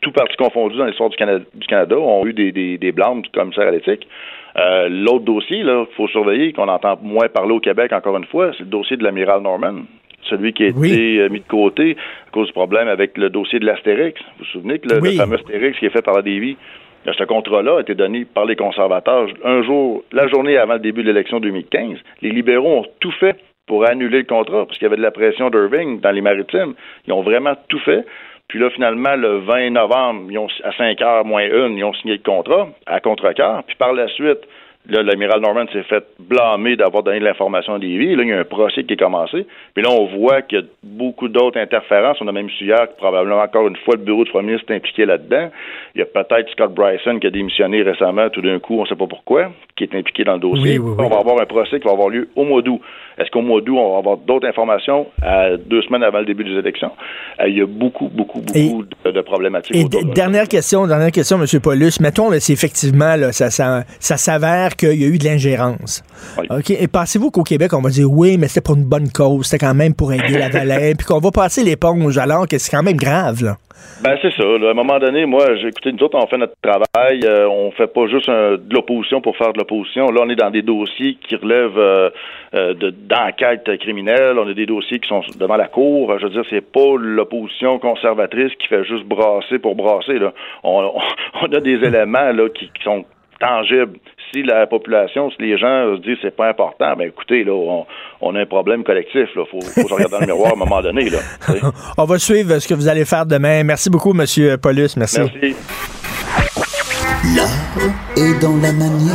tout 0.00 0.12
parti 0.12 0.34
confondu 0.38 0.78
dans 0.78 0.86
l'histoire 0.86 1.10
du 1.10 1.18
Canada, 1.18 1.44
du 1.52 1.66
Canada, 1.66 1.98
ont 1.98 2.24
eu 2.24 2.32
des, 2.32 2.78
des, 2.78 2.92
blâmes 2.92 3.20
du 3.20 3.28
commissaire 3.28 3.68
à 3.68 3.72
l'éthique. 3.72 4.08
L'autre 4.56 5.26
dossier, 5.26 5.64
là, 5.64 5.84
faut 5.98 6.08
surveiller, 6.08 6.54
qu'on 6.54 6.68
entend 6.68 6.98
moins 7.02 7.28
parler 7.28 7.52
au 7.52 7.60
Québec 7.60 7.92
encore 7.92 8.16
une 8.16 8.24
fois, 8.24 8.52
c'est 8.52 8.64
le 8.64 8.70
dossier 8.70 8.96
de 8.96 9.04
l'amiral 9.04 9.42
Norman. 9.42 9.82
Celui 10.22 10.52
qui 10.52 10.64
a 10.64 10.68
été 10.68 11.20
euh, 11.20 11.28
mis 11.28 11.40
de 11.40 11.46
côté 11.48 11.96
à 12.26 12.30
cause 12.30 12.48
du 12.48 12.52
problème 12.52 12.88
avec 12.88 13.16
le 13.16 13.30
dossier 13.30 13.58
de 13.58 13.66
l'Astérix. 13.66 14.20
Vous 14.20 14.44
vous 14.44 14.44
souvenez 14.46 14.78
que 14.78 14.88
le, 14.88 15.12
fameux 15.12 15.36
Astérix 15.36 15.78
qui 15.78 15.86
est 15.86 15.90
fait 15.90 16.02
par 16.02 16.14
la 16.14 16.22
Davy, 16.22 16.56
ce 17.06 17.24
contrat-là 17.24 17.78
a 17.78 17.80
été 17.80 17.94
donné 17.94 18.24
par 18.24 18.44
les 18.44 18.56
conservateurs 18.56 19.28
un 19.44 19.62
jour, 19.62 20.04
la 20.12 20.28
journée 20.28 20.56
avant 20.56 20.74
le 20.74 20.80
début 20.80 21.02
de 21.02 21.08
l'élection 21.08 21.40
2015. 21.40 21.98
Les 22.22 22.30
libéraux 22.30 22.80
ont 22.80 22.86
tout 23.00 23.12
fait 23.12 23.36
pour 23.66 23.86
annuler 23.86 24.18
le 24.18 24.24
contrat, 24.24 24.66
parce 24.66 24.78
qu'il 24.78 24.86
y 24.86 24.86
avait 24.86 24.96
de 24.96 25.02
la 25.02 25.10
pression 25.10 25.50
d'Irving 25.50 26.00
dans 26.00 26.10
les 26.10 26.22
maritimes. 26.22 26.74
Ils 27.06 27.12
ont 27.12 27.22
vraiment 27.22 27.54
tout 27.68 27.78
fait. 27.80 28.04
Puis 28.48 28.58
là, 28.58 28.70
finalement, 28.70 29.14
le 29.14 29.40
20 29.40 29.70
novembre, 29.70 30.30
ils 30.30 30.38
ont, 30.38 30.48
à 30.64 30.72
5 30.72 31.00
heures 31.02 31.24
moins 31.26 31.44
une, 31.44 31.76
ils 31.76 31.84
ont 31.84 31.92
signé 31.92 32.14
le 32.14 32.22
contrat 32.22 32.68
à 32.86 32.98
contre-cœur. 33.00 33.62
Puis 33.66 33.76
par 33.76 33.92
la 33.92 34.08
suite, 34.08 34.40
Là, 34.88 35.02
l'amiral 35.02 35.40
Norman 35.42 35.66
s'est 35.70 35.82
fait 35.82 36.02
blâmer 36.18 36.76
d'avoir 36.76 37.02
donné 37.02 37.20
de 37.20 37.24
l'information 37.24 37.74
à 37.74 37.78
Lévis. 37.78 38.16
Là, 38.16 38.22
il 38.22 38.28
y 38.30 38.32
a 38.32 38.38
un 38.38 38.44
procès 38.44 38.84
qui 38.84 38.94
est 38.94 38.96
commencé. 38.96 39.46
Puis 39.74 39.84
là, 39.84 39.90
on 39.90 40.06
voit 40.06 40.40
qu'il 40.40 40.60
y 40.60 40.62
a 40.62 40.64
beaucoup 40.82 41.28
d'autres 41.28 41.60
interférences. 41.60 42.16
On 42.22 42.28
a 42.28 42.32
même 42.32 42.48
su 42.48 42.64
hier 42.64 42.88
que 42.88 42.96
probablement 42.96 43.42
encore 43.42 43.68
une 43.68 43.76
fois 43.76 43.96
le 43.96 44.02
bureau 44.02 44.24
du 44.24 44.30
premier 44.30 44.52
ministre 44.52 44.72
est 44.72 44.76
impliqué 44.76 45.04
là-dedans. 45.04 45.50
Il 45.94 45.98
y 45.98 46.02
a 46.02 46.06
peut-être 46.06 46.50
Scott 46.52 46.72
Bryson 46.72 47.18
qui 47.18 47.26
a 47.26 47.30
démissionné 47.30 47.82
récemment, 47.82 48.30
tout 48.30 48.40
d'un 48.40 48.58
coup, 48.60 48.78
on 48.78 48.84
ne 48.84 48.86
sait 48.86 48.96
pas 48.96 49.06
pourquoi, 49.06 49.50
qui 49.76 49.84
est 49.84 49.94
impliqué 49.94 50.24
dans 50.24 50.34
le 50.34 50.40
dossier. 50.40 50.78
On 50.78 50.94
va 50.94 51.18
avoir 51.18 51.38
un 51.38 51.46
procès 51.46 51.80
qui 51.80 51.86
va 51.86 51.92
avoir 51.92 52.08
lieu 52.08 52.28
au 52.34 52.44
mois 52.44 52.62
d'août. 52.62 52.80
Est-ce 53.18 53.30
qu'au 53.30 53.42
mois 53.42 53.60
d'août, 53.60 53.76
on 53.78 53.92
va 53.92 53.98
avoir 53.98 54.16
d'autres 54.16 54.46
informations? 54.46 55.06
À 55.20 55.56
deux 55.56 55.82
semaines 55.82 56.04
avant 56.04 56.20
le 56.20 56.24
début 56.24 56.44
des 56.44 56.56
élections? 56.56 56.92
Euh, 57.40 57.48
il 57.48 57.58
y 57.58 57.60
a 57.60 57.66
beaucoup, 57.66 58.08
beaucoup, 58.08 58.40
beaucoup 58.40 58.84
de, 59.04 59.20
problématiques. 59.20 59.74
Et 59.74 59.84
dernière 59.84 60.46
question, 60.46 60.86
dernière 60.86 61.10
question, 61.10 61.36
M. 61.36 61.60
Paulus. 61.60 62.00
Mettons, 62.00 62.30
c'est 62.38 62.52
effectivement, 62.52 63.16
là, 63.16 63.32
ça, 63.32 63.50
ça, 63.50 63.82
ça 63.98 64.16
s'avère 64.16 64.76
qu'il 64.78 65.00
y 65.00 65.04
a 65.04 65.08
eu 65.08 65.18
de 65.18 65.24
l'ingérence. 65.24 66.02
OK. 66.50 66.70
Et 66.70 66.88
pensez-vous 66.88 67.30
qu'au 67.30 67.42
Québec, 67.42 67.72
on 67.74 67.82
va 67.82 67.90
dire 67.90 68.10
oui, 68.10 68.38
mais 68.38 68.48
c'était 68.48 68.62
pour 68.62 68.76
une 68.76 68.84
bonne 68.84 69.10
cause, 69.10 69.46
c'était 69.46 69.66
quand 69.66 69.74
même 69.74 69.94
pour 69.94 70.12
aider 70.12 70.38
la 70.38 70.48
vallée, 70.50 70.94
puis 70.96 71.06
qu'on 71.06 71.18
va 71.18 71.30
passer 71.30 71.64
l'éponge 71.64 72.16
alors 72.16 72.46
que 72.46 72.58
c'est 72.58 72.70
quand 72.70 72.82
même 72.82 72.96
grave, 72.96 73.42
là? 73.44 73.56
Ben 74.02 74.16
c'est 74.22 74.32
ça. 74.32 74.44
À 74.44 74.70
un 74.70 74.74
moment 74.74 74.98
donné, 74.98 75.26
moi, 75.26 75.56
j'ai 75.56 75.68
écouté 75.68 75.92
nous 75.92 76.04
autres, 76.04 76.16
on 76.16 76.26
fait 76.28 76.38
notre 76.38 76.54
travail. 76.62 77.20
Euh, 77.24 77.48
on 77.48 77.72
fait 77.72 77.88
pas 77.88 78.06
juste 78.06 78.28
de 78.28 78.72
l'opposition 78.72 79.20
pour 79.20 79.36
faire 79.36 79.52
de 79.52 79.58
l'opposition. 79.58 80.06
Là, 80.10 80.22
on 80.24 80.30
est 80.30 80.36
dans 80.36 80.50
des 80.50 80.62
dossiers 80.62 81.16
qui 81.16 81.34
relèvent 81.34 81.78
euh, 81.78 82.10
euh, 82.54 82.74
d'enquêtes 82.74 83.76
criminelles. 83.78 84.38
On 84.38 84.48
a 84.48 84.54
des 84.54 84.66
dossiers 84.66 85.00
qui 85.00 85.08
sont 85.08 85.22
devant 85.38 85.56
la 85.56 85.66
cour. 85.66 86.16
Je 86.18 86.26
veux 86.26 86.30
dire, 86.30 86.44
c'est 86.48 86.60
pas 86.60 86.96
l'opposition 86.96 87.78
conservatrice 87.80 88.52
qui 88.60 88.68
fait 88.68 88.84
juste 88.84 89.04
brasser 89.04 89.58
pour 89.58 89.74
brasser. 89.74 90.18
Là. 90.18 90.32
On, 90.62 90.92
on, 91.42 91.46
a 91.52 91.60
des 91.60 91.84
éléments 91.84 92.32
là 92.32 92.48
qui, 92.50 92.66
qui 92.66 92.84
sont 92.84 93.04
tangibles 93.40 93.98
si 94.32 94.42
la 94.42 94.66
population, 94.66 95.30
si 95.30 95.42
les 95.42 95.58
gens 95.58 95.96
se 95.96 96.00
disent 96.02 96.18
c'est 96.22 96.36
pas 96.36 96.48
important, 96.48 96.94
ben 96.96 97.08
écoutez, 97.08 97.44
là, 97.44 97.52
on, 98.20 98.34
a 98.34 98.40
un 98.40 98.46
problème 98.46 98.84
collectif. 98.84 99.28
Il 99.34 99.44
faut, 99.50 99.60
faut 99.60 99.88
se 99.88 99.94
regarder 99.94 100.12
dans 100.12 100.20
le 100.20 100.26
miroir 100.26 100.50
à 100.50 100.54
un 100.54 100.58
moment 100.58 100.82
donné. 100.82 101.08
Là, 101.10 101.18
on 101.98 102.04
va 102.04 102.18
suivre 102.18 102.58
ce 102.58 102.68
que 102.68 102.74
vous 102.74 102.88
allez 102.88 103.04
faire 103.04 103.26
demain. 103.26 103.62
Merci 103.64 103.90
beaucoup, 103.90 104.10
M. 104.10 104.24
Paulus. 104.60 104.96
Merci. 104.96 105.20
Merci. 105.20 105.56
L'art 107.36 107.48
est 108.16 108.40
dans 108.40 108.56
la 108.56 108.72
manière. 108.72 109.14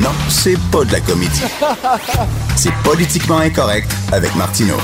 Non, 0.00 0.10
c'est 0.28 0.58
pas 0.72 0.84
de 0.84 0.92
la 0.92 1.00
comédie. 1.00 1.42
C'est 2.56 2.74
politiquement 2.84 3.38
incorrect 3.38 3.94
avec 4.12 4.34
Martineau. 4.34 4.78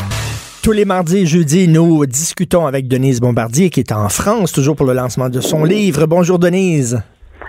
Tous 0.63 0.73
les 0.73 0.85
mardis 0.85 1.19
et 1.19 1.27
jeudis, 1.27 1.67
nous 1.67 2.05
discutons 2.07 2.67
avec 2.67 2.89
Denise 2.89 3.21
Bombardier, 3.21 3.71
qui 3.71 3.81
est 3.81 3.93
en 3.93 4.09
France, 4.09 4.53
toujours 4.53 4.77
pour 4.77 4.87
le 4.87 4.93
lancement 4.93 5.29
de 5.29 5.41
son 5.41 5.65
livre. 5.65 6.07
Bonjour, 6.07 6.39
Denise. 6.39 7.03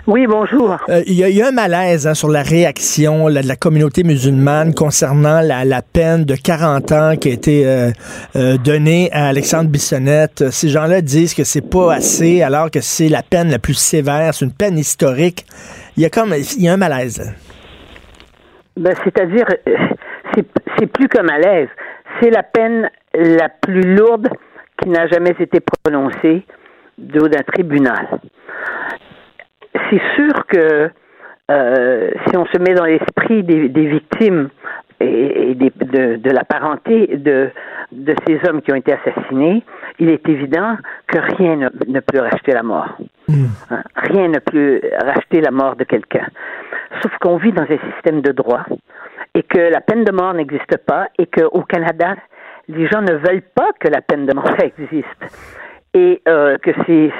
Oui, 0.06 0.26
bonjour. 0.26 0.78
Euh, 0.88 1.02
il 1.06 1.14
y, 1.14 1.42
a 1.42 1.48
un 1.48 1.52
malaise 1.52 2.06
hein, 2.06 2.14
sur 2.14 2.28
la 2.30 2.42
réaction 2.42 3.28
de 3.28 3.46
la 3.46 3.56
communauté 3.56 4.02
musulmane 4.02 4.72
concernant 4.72 5.42
la, 5.42 5.82
peine 5.82 6.24
de 6.24 6.34
40 6.34 6.92
ans 6.92 7.16
qui 7.20 7.28
a 7.28 7.32
été 7.32 7.66
euh, 7.66 7.90
euh, 8.34 8.56
donnée 8.56 9.10
à 9.12 9.28
Alexandre 9.28 9.68
Bissonnette. 9.68 10.50
Ces 10.50 10.68
gens-là 10.68 11.02
disent 11.02 11.34
que 11.34 11.44
c'est 11.44 11.68
pas 11.68 11.94
assez, 11.94 12.42
alors 12.42 12.70
que 12.70 12.80
c'est 12.80 13.08
la 13.08 13.22
peine 13.22 13.50
la 13.50 13.58
plus 13.58 13.74
sévère, 13.74 14.32
c'est 14.32 14.46
une 14.46 14.54
peine 14.54 14.78
historique. 14.78 15.44
Il 15.96 16.02
y 16.02 16.06
a 16.06 16.10
comme, 16.10 16.32
il 16.34 16.62
y 16.62 16.68
a 16.68 16.72
un 16.72 16.78
malaise. 16.78 17.34
Ben, 18.76 18.94
c'est-à-dire, 19.04 19.46
c'est 20.78 20.86
plus 20.86 21.08
qu'un 21.08 21.24
malaise. 21.24 21.68
C'est 22.20 22.30
la 22.30 22.42
peine 22.42 22.90
la 23.14 23.50
plus 23.50 23.96
lourde 23.96 24.28
qui 24.82 24.88
n'a 24.88 25.06
jamais 25.08 25.34
été 25.38 25.60
prononcée 25.60 26.46
d'un 26.96 27.42
tribunal 27.52 28.18
c'est 29.88 30.02
sûr 30.16 30.46
que 30.46 30.90
euh, 31.50 32.10
si 32.28 32.36
on 32.36 32.46
se 32.46 32.58
met 32.58 32.74
dans 32.74 32.84
l'esprit 32.84 33.42
des, 33.42 33.68
victimes 33.68 34.50
et, 35.00 35.54
de, 35.54 36.30
la 36.30 36.44
parenté 36.44 37.08
de, 37.16 37.50
de 37.90 38.14
ces 38.26 38.38
hommes 38.48 38.62
qui 38.62 38.72
ont 38.72 38.76
été 38.76 38.92
assassinés, 38.92 39.64
il 39.98 40.10
est 40.10 40.28
évident 40.28 40.76
que 41.08 41.18
rien 41.36 41.56
ne, 41.56 42.00
peut 42.00 42.20
racheter 42.20 42.52
la 42.52 42.62
mort. 42.62 42.96
Hmm. 43.28 43.46
Hein? 43.70 43.82
Rien 43.96 44.28
ne 44.28 44.38
peut 44.38 44.80
racheter 45.04 45.40
la 45.40 45.50
mort 45.50 45.74
de 45.76 45.84
quelqu'un. 45.84 46.26
Sauf 47.02 47.12
qu'on 47.18 47.36
vit 47.36 47.52
dans 47.52 47.62
un 47.62 47.92
système 47.92 48.20
de 48.20 48.32
droit 48.32 48.64
et 49.34 49.42
que 49.42 49.58
la 49.58 49.80
peine 49.80 50.04
de 50.04 50.12
mort 50.12 50.34
n'existe 50.34 50.76
pas 50.86 51.08
et 51.18 51.26
qu'au 51.26 51.62
Canada, 51.62 52.16
les 52.68 52.86
gens 52.88 53.02
ne 53.02 53.14
veulent 53.14 53.42
pas 53.54 53.70
que 53.80 53.88
la 53.88 54.00
peine 54.02 54.26
de 54.26 54.34
mort 54.34 54.54
existe 54.62 55.50
et 55.94 56.22
euh, 56.28 56.56
que 56.58 56.70
c'est 56.86 57.10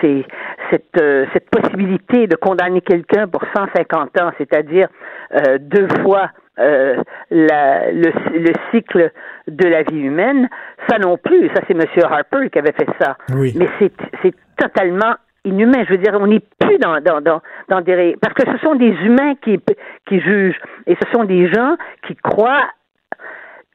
cette, 0.71 1.01
euh, 1.01 1.27
cette 1.33 1.51
possibilité 1.51 2.27
de 2.27 2.37
condamner 2.37 2.81
quelqu'un 2.81 3.27
pour 3.27 3.43
150 3.55 4.21
ans, 4.21 4.31
c'est-à-dire 4.39 4.89
euh, 5.35 5.59
deux 5.59 5.89
fois 6.03 6.31
euh, 6.59 7.03
la, 7.31 7.91
le, 7.91 8.13
le, 8.39 8.53
cycle 8.71 9.11
de 9.49 9.69
la 9.69 9.83
vie 9.83 10.01
humaine, 10.01 10.49
ça 10.89 10.99
non 10.99 11.17
plus. 11.17 11.49
Ça, 11.55 11.63
c'est 11.67 11.75
M. 11.75 11.85
Harper 12.05 12.51
qui 12.51 12.59
avait 12.59 12.73
fait 12.73 12.89
ça. 13.01 13.17
Oui. 13.35 13.55
Mais 13.57 13.69
c'est 13.79 14.35
totalement 14.57 15.15
inhumain. 15.45 15.85
Je 15.85 15.93
veux 15.93 15.99
dire, 15.99 16.13
on 16.21 16.27
n'est 16.27 16.43
plus 16.59 16.79
dans, 16.79 17.01
dans, 17.01 17.21
dans, 17.21 17.41
dans 17.69 17.81
des... 17.81 18.17
Parce 18.21 18.35
que 18.35 18.43
ce 18.51 18.59
sont 18.59 18.75
des 18.75 18.91
humains 18.91 19.35
qui, 19.43 19.59
qui 20.07 20.21
jugent. 20.21 20.61
Et 20.87 20.97
ce 21.03 21.11
sont 21.13 21.25
des 21.25 21.51
gens 21.51 21.77
qui 22.07 22.15
croient 22.17 22.69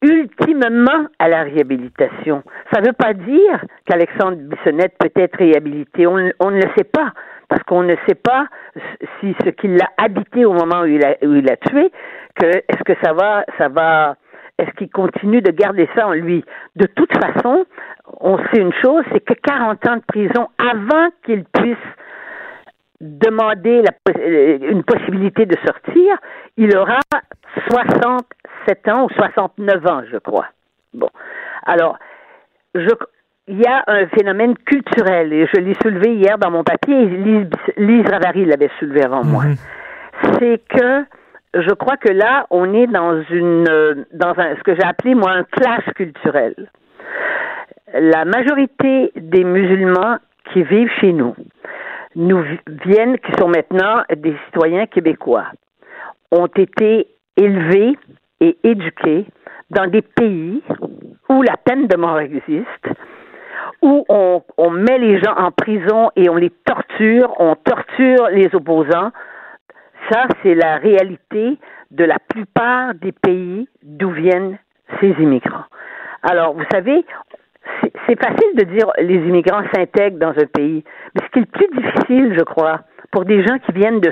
ultimement 0.06 1.08
à 1.20 1.28
la 1.28 1.44
réhabilitation. 1.44 2.44
Ça 2.72 2.82
ne 2.82 2.88
veut 2.88 2.94
pas 2.94 3.14
dire 3.14 3.66
qu'Alexandre 3.86 4.38
Bissonnette 4.38 4.96
peut 5.00 5.12
être 5.16 5.38
réhabilité. 5.38 6.08
On, 6.08 6.18
ne 6.18 6.56
le 6.56 6.70
sait 6.78 6.84
pas, 6.84 7.12
parce 7.50 7.64
qu'on 7.64 7.84
ne 7.84 7.96
sait 8.08 8.16
pas 8.16 8.48
si 9.20 9.36
ce 9.44 9.50
qui 9.50 9.68
l'a 9.68 9.90
habité 9.98 10.46
au 10.46 10.54
moment 10.54 10.82
où 10.82 10.86
il 10.86 11.04
a, 11.04 11.16
où 11.24 11.34
il 11.34 11.50
a 11.50 11.58
tué, 11.58 11.92
que 12.36 12.46
est-ce 12.46 12.84
que 12.84 12.94
ça 13.04 13.14
va, 13.14 13.46
ça 13.58 13.70
va, 13.70 14.16
est-ce 14.58 14.72
qu'il 14.78 14.90
continue 14.90 15.42
de 15.42 15.52
garder 15.52 15.90
ça 15.96 16.08
en 16.08 16.14
lui? 16.14 16.44
De 16.76 16.86
toute 16.86 17.12
façon, 17.14 17.66
on 18.20 18.38
sait 18.38 18.62
une 18.62 18.74
chose, 18.84 19.04
c'est 19.12 19.22
que 19.22 19.34
40 19.34 19.88
ans 19.88 19.96
de 19.98 20.04
prison 20.08 20.50
avant 20.58 21.10
qu'il 21.26 21.44
puisse 21.46 21.78
demander 23.02 23.82
la, 23.82 23.92
une 24.70 24.84
possibilité 24.84 25.46
de 25.46 25.56
sortir, 25.66 26.18
il 26.58 26.76
aura 26.78 27.00
67 27.70 28.88
ans 28.90 29.06
ou 29.06 29.10
69 29.10 29.88
ans, 29.88 30.02
je 30.12 30.18
crois. 30.18 30.48
Bon. 30.94 31.10
Alors, 31.66 31.98
je, 32.74 32.90
il 33.48 33.60
y 33.60 33.66
a 33.66 33.84
un 33.88 34.08
phénomène 34.08 34.56
culturel, 34.58 35.34
et 35.34 35.48
je 35.54 35.60
l'ai 35.60 35.76
soulevé 35.82 36.16
hier 36.16 36.38
dans 36.38 36.52
mon 36.52 36.64
papier, 36.64 37.04
et 37.04 37.06
Lise, 37.06 37.50
Lise 37.78 38.06
Ravary 38.10 38.46
l'avait 38.46 38.72
soulevé 38.80 39.04
avant 39.04 39.24
moi. 39.24 39.44
Mhm. 39.44 39.56
C'est 40.40 40.62
que 40.70 41.06
je 41.54 41.74
crois 41.74 41.98
que 41.98 42.12
là, 42.12 42.48
on 42.50 42.74
est 42.74 42.88
dans 42.88 43.22
une 43.30 44.06
dans 44.14 44.34
un, 44.38 44.56
ce 44.56 44.64
que 44.64 44.76
j'ai 44.76 44.84
appelé 44.84 45.16
moi 45.16 45.32
un 45.32 45.44
clash 45.44 45.86
culturel. 45.96 46.54
La 47.94 48.26
majorité 48.26 49.12
des 49.16 49.44
musulmans 49.44 50.18
qui 50.52 50.64
vivent 50.64 50.92
chez 51.00 51.14
nous 51.14 51.36
nous 52.16 52.44
viennent, 52.86 53.18
qui 53.20 53.32
sont 53.40 53.48
maintenant 53.48 54.04
des 54.16 54.36
citoyens 54.46 54.86
québécois, 54.86 55.46
ont 56.32 56.48
été 56.48 57.08
élevés 57.38 57.98
et 58.40 58.58
éduqués 58.64 59.26
dans 59.70 59.88
des 59.88 60.02
pays 60.02 60.64
où 61.30 61.42
la 61.42 61.58
peine 61.58 61.88
de 61.88 61.98
mort 61.98 62.20
existe, 62.20 62.88
où 63.82 64.06
on, 64.10 64.70
met 64.72 64.98
les 64.98 65.20
gens 65.20 65.36
en 65.36 65.52
prison 65.52 66.12
et 66.16 66.30
on 66.30 66.36
les 66.36 66.52
torture, 66.66 67.34
on 67.40 67.56
torture 67.56 68.30
les 68.30 68.54
opposants. 68.54 69.12
Ça, 70.10 70.26
c'est 70.42 70.56
la 70.56 70.78
réalité 70.78 71.58
de 71.92 72.04
la 72.04 72.18
plupart 72.20 72.94
des 72.96 73.12
pays 73.12 73.68
d'où 73.84 74.12
viennent 74.12 74.58
ces 75.00 75.10
immigrants. 75.20 75.66
Alors, 76.24 76.54
vous 76.54 76.66
savez, 76.72 77.06
c'est 78.08 78.20
facile 78.22 78.56
de 78.56 78.64
dire 78.64 78.92
les 79.00 79.16
immigrants 79.16 79.64
s'intègrent 79.74 80.20
dans 80.20 80.30
un 80.30 80.46
pays, 80.46 80.84
mais 81.14 81.22
ce 81.26 81.32
qui 81.32 81.40
est 81.40 81.42
le 81.42 81.68
plus 81.68 81.82
difficile, 81.82 82.36
je 82.38 82.44
crois, 82.44 82.82
pour 83.12 83.26
des 83.26 83.44
gens 83.46 83.58
qui 83.60 83.72
viennent 83.72 84.00
de, 84.00 84.12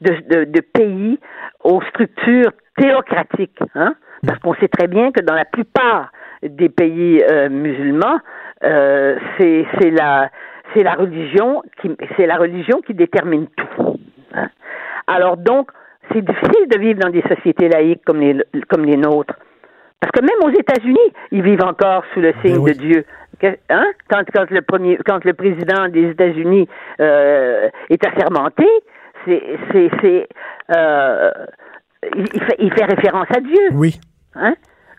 de, 0.00 0.44
de, 0.44 0.60
pays 0.60 1.18
aux 1.64 1.80
structures 1.82 2.52
théocratiques, 2.76 3.58
hein, 3.74 3.94
parce 4.26 4.38
qu'on 4.40 4.54
sait 4.54 4.68
très 4.68 4.88
bien 4.88 5.12
que 5.12 5.20
dans 5.20 5.34
la 5.34 5.44
plupart 5.44 6.10
des 6.42 6.68
pays 6.68 7.22
euh, 7.30 7.48
musulmans, 7.48 8.18
euh, 8.64 9.16
c'est 9.38 9.66
c'est 9.78 9.90
la 9.90 10.30
c'est 10.74 10.82
la 10.82 10.94
religion 10.94 11.62
qui 11.80 11.90
c'est 12.16 12.26
la 12.26 12.36
religion 12.36 12.80
qui 12.80 12.94
détermine 12.94 13.46
tout. 13.48 13.98
Hein. 14.34 14.48
Alors 15.06 15.36
donc 15.36 15.70
c'est 16.12 16.24
difficile 16.24 16.68
de 16.68 16.78
vivre 16.78 17.00
dans 17.00 17.10
des 17.10 17.22
sociétés 17.22 17.68
laïques 17.68 18.04
comme 18.04 18.20
les 18.20 18.40
comme 18.68 18.84
les 18.84 18.96
nôtres. 18.96 19.34
Parce 20.00 20.12
que 20.12 20.20
même 20.20 20.38
aux 20.44 20.56
États-Unis, 20.56 21.12
ils 21.32 21.42
vivent 21.42 21.64
encore 21.64 22.04
sous 22.14 22.20
le 22.20 22.32
signe 22.44 22.62
ben 22.64 22.72
de 22.72 22.78
Dieu. 22.78 23.04
Hein? 23.42 23.86
Quand, 24.08 24.22
quand 24.32 24.50
le 24.50 24.62
premier, 24.62 24.98
quand 25.04 25.24
le 25.24 25.34
président 25.34 25.88
des 25.88 26.10
États-Unis 26.10 26.68
euh, 27.00 27.68
est 27.90 28.04
assermenté, 28.06 28.66
c'est, 29.24 29.42
c'est, 29.72 29.90
c'est 30.00 30.28
euh, 30.76 31.30
il, 32.16 32.28
fait, 32.28 32.56
il, 32.58 32.72
fait, 32.72 32.84
référence 32.84 33.26
à 33.36 33.40
Dieu. 33.40 33.68
Oui. 33.72 33.98
Hein? 34.34 34.54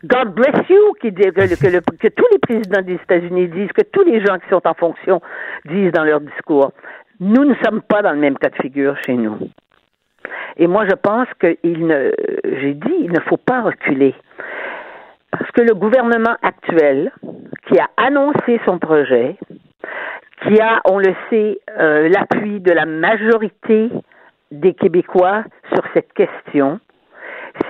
God 0.05 0.33
bless 0.33 0.67
you, 0.69 0.93
qui 1.01 1.11
dit, 1.11 1.23
que, 1.23 1.31
que, 1.31 1.79
que, 1.97 2.07
tous 2.07 2.25
les 2.31 2.39
présidents 2.39 2.81
des 2.81 2.93
États-Unis 2.93 3.47
disent, 3.49 3.71
que 3.73 3.81
tous 3.81 4.03
les 4.03 4.23
gens 4.25 4.37
qui 4.39 4.49
sont 4.49 4.65
en 4.65 4.73
fonction 4.73 5.21
disent 5.65 5.91
dans 5.91 6.03
leur 6.03 6.21
discours. 6.21 6.71
Nous 7.19 7.43
ne 7.43 7.53
sommes 7.55 7.81
pas 7.81 8.01
dans 8.01 8.13
le 8.13 8.19
même 8.19 8.37
cas 8.37 8.49
de 8.49 8.55
figure 8.55 8.95
chez 9.05 9.13
nous. 9.13 9.49
Et 10.55 10.67
moi, 10.67 10.85
je 10.89 10.95
pense 10.95 11.27
qu'il 11.39 11.85
ne, 11.85 12.11
j'ai 12.43 12.73
dit, 12.73 12.95
il 12.99 13.11
ne 13.11 13.19
faut 13.21 13.37
pas 13.37 13.61
reculer. 13.61 14.15
Parce 15.39 15.51
que 15.51 15.61
le 15.61 15.73
gouvernement 15.73 16.35
actuel, 16.41 17.11
qui 17.67 17.79
a 17.79 17.87
annoncé 17.95 18.59
son 18.65 18.77
projet, 18.77 19.37
qui 20.43 20.59
a, 20.59 20.81
on 20.85 20.99
le 20.99 21.15
sait, 21.29 21.59
euh, 21.79 22.09
l'appui 22.09 22.59
de 22.59 22.71
la 22.71 22.85
majorité 22.85 23.89
des 24.51 24.73
Québécois 24.73 25.43
sur 25.73 25.83
cette 25.93 26.11
question, 26.13 26.79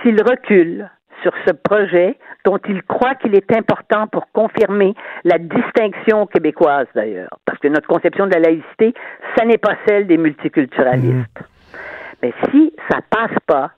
s'il 0.01 0.19
recule 0.21 0.89
sur 1.21 1.33
ce 1.45 1.53
projet 1.53 2.17
dont 2.43 2.57
il 2.67 2.81
croit 2.83 3.15
qu'il 3.15 3.35
est 3.35 3.51
important 3.55 4.07
pour 4.07 4.31
confirmer 4.31 4.95
la 5.23 5.37
distinction 5.37 6.25
québécoise 6.25 6.87
d'ailleurs, 6.95 7.29
parce 7.45 7.59
que 7.59 7.67
notre 7.67 7.87
conception 7.87 8.25
de 8.25 8.33
la 8.33 8.39
laïcité, 8.39 8.93
ça 9.37 9.45
n'est 9.45 9.57
pas 9.57 9.75
celle 9.85 10.07
des 10.07 10.17
multiculturalistes. 10.17 11.39
Mmh. 11.39 11.75
Mais 12.23 12.33
si 12.49 12.73
ça 12.89 12.99
passe 13.09 13.37
pas, 13.45 13.71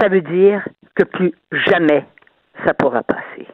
ça 0.00 0.08
veut 0.08 0.22
dire 0.22 0.66
que 0.94 1.04
plus 1.04 1.32
jamais 1.52 2.04
ça 2.64 2.74
pourra 2.74 3.02
passer. 3.02 3.46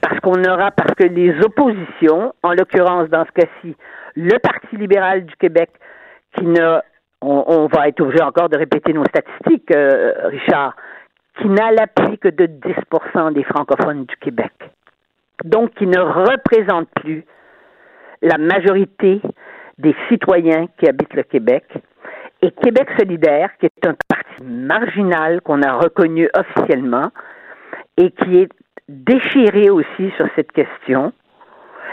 Parce 0.00 0.20
qu'on 0.20 0.42
aura, 0.44 0.70
parce 0.70 0.94
que 0.94 1.04
les 1.04 1.34
oppositions, 1.44 2.34
en 2.42 2.52
l'occurrence 2.52 3.08
dans 3.08 3.24
ce 3.24 3.32
cas-ci, 3.32 3.76
le 4.16 4.38
Parti 4.38 4.76
libéral 4.76 5.24
du 5.24 5.36
Québec, 5.36 5.70
qui 6.36 6.44
ne, 6.44 6.78
on, 7.20 7.66
va 7.66 7.88
être 7.88 8.00
obligé 8.00 8.22
encore 8.22 8.48
de 8.48 8.58
répéter 8.58 8.92
nos 8.92 9.04
statistiques, 9.04 9.70
euh, 9.74 10.12
Richard, 10.24 10.74
qui 11.40 11.48
n'a 11.48 11.70
l'appui 11.72 12.18
que 12.18 12.28
de 12.28 12.46
10% 12.46 13.32
des 13.32 13.44
francophones 13.44 14.04
du 14.04 14.16
Québec. 14.16 14.52
Donc, 15.44 15.74
qui 15.74 15.86
ne 15.86 16.00
représente 16.00 16.88
plus 16.96 17.24
la 18.22 18.38
majorité 18.38 19.20
des 19.78 19.94
citoyens 20.08 20.66
qui 20.78 20.88
habitent 20.88 21.14
le 21.14 21.22
Québec. 21.22 21.64
Et 22.42 22.50
Québec 22.50 22.88
solidaire, 22.98 23.50
qui 23.58 23.66
est 23.66 23.86
un 23.86 23.94
parti 24.08 24.42
marginal 24.42 25.40
qu'on 25.40 25.62
a 25.62 25.74
reconnu 25.74 26.28
officiellement, 26.36 27.10
et 27.98 28.10
qui 28.12 28.38
est 28.38 28.48
déchiré 28.88 29.68
aussi 29.68 30.10
sur 30.16 30.26
cette 30.34 30.52
question 30.52 31.12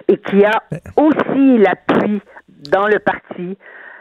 et 0.07 0.17
qui 0.17 0.45
a 0.45 0.63
aussi 0.95 1.57
l'appui 1.57 2.21
dans 2.71 2.87
le 2.87 2.99
parti 2.99 3.57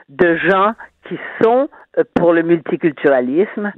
de 0.08 0.36
gens 0.36 0.72
qui 1.08 1.18
sont 1.42 1.68
euh, 1.98 2.04
pour 2.14 2.32
le 2.32 2.42
multiculturalisme, 2.42 3.72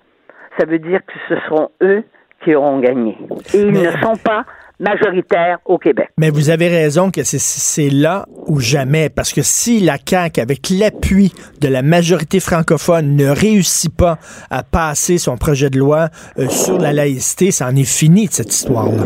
ça 0.58 0.66
veut 0.66 0.78
dire 0.78 1.00
que 1.06 1.14
ce 1.28 1.40
seront 1.46 1.70
eux 1.82 2.04
qui 2.42 2.54
auront 2.54 2.78
gagné. 2.80 3.16
Et 3.54 3.60
ils 3.60 3.72
ne 3.72 3.90
sont 4.02 4.16
pas 4.16 4.44
majoritaire 4.78 5.58
au 5.64 5.78
Québec. 5.78 6.10
Mais 6.18 6.30
vous 6.30 6.50
avez 6.50 6.68
raison 6.68 7.10
que 7.10 7.22
c'est 7.24 7.90
là 7.90 8.26
ou 8.46 8.60
jamais, 8.60 9.08
parce 9.08 9.32
que 9.32 9.42
si 9.42 9.80
la 9.80 9.96
CAQ, 9.96 10.40
avec 10.40 10.68
l'appui 10.70 11.32
de 11.60 11.68
la 11.68 11.82
majorité 11.82 12.40
francophone, 12.40 13.16
ne 13.16 13.28
réussit 13.28 13.94
pas 13.96 14.18
à 14.50 14.62
passer 14.62 15.18
son 15.18 15.36
projet 15.36 15.70
de 15.70 15.78
loi 15.78 16.08
euh, 16.38 16.48
sur 16.48 16.78
la 16.78 16.92
laïcité, 16.92 17.50
ça 17.50 17.66
en 17.66 17.76
est 17.76 17.88
fini 17.88 18.26
de 18.26 18.32
cette 18.32 18.52
histoire-là. 18.52 19.04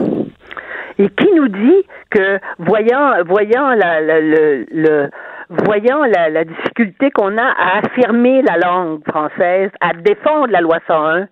Et 0.98 1.08
qui 1.08 1.28
nous 1.34 1.48
dit 1.48 1.86
que, 2.10 2.38
voyant, 2.58 3.24
voyant 3.26 3.70
la, 3.70 4.00
le, 4.00 5.08
voyant 5.48 6.04
la, 6.04 6.28
la 6.28 6.44
difficulté 6.44 7.10
qu'on 7.10 7.38
a 7.38 7.42
à 7.42 7.78
affirmer 7.78 8.42
la 8.42 8.58
langue 8.58 9.00
française, 9.08 9.70
à 9.80 9.94
défendre 9.94 10.48
la 10.48 10.60
loi 10.60 10.78
101, 10.86 11.26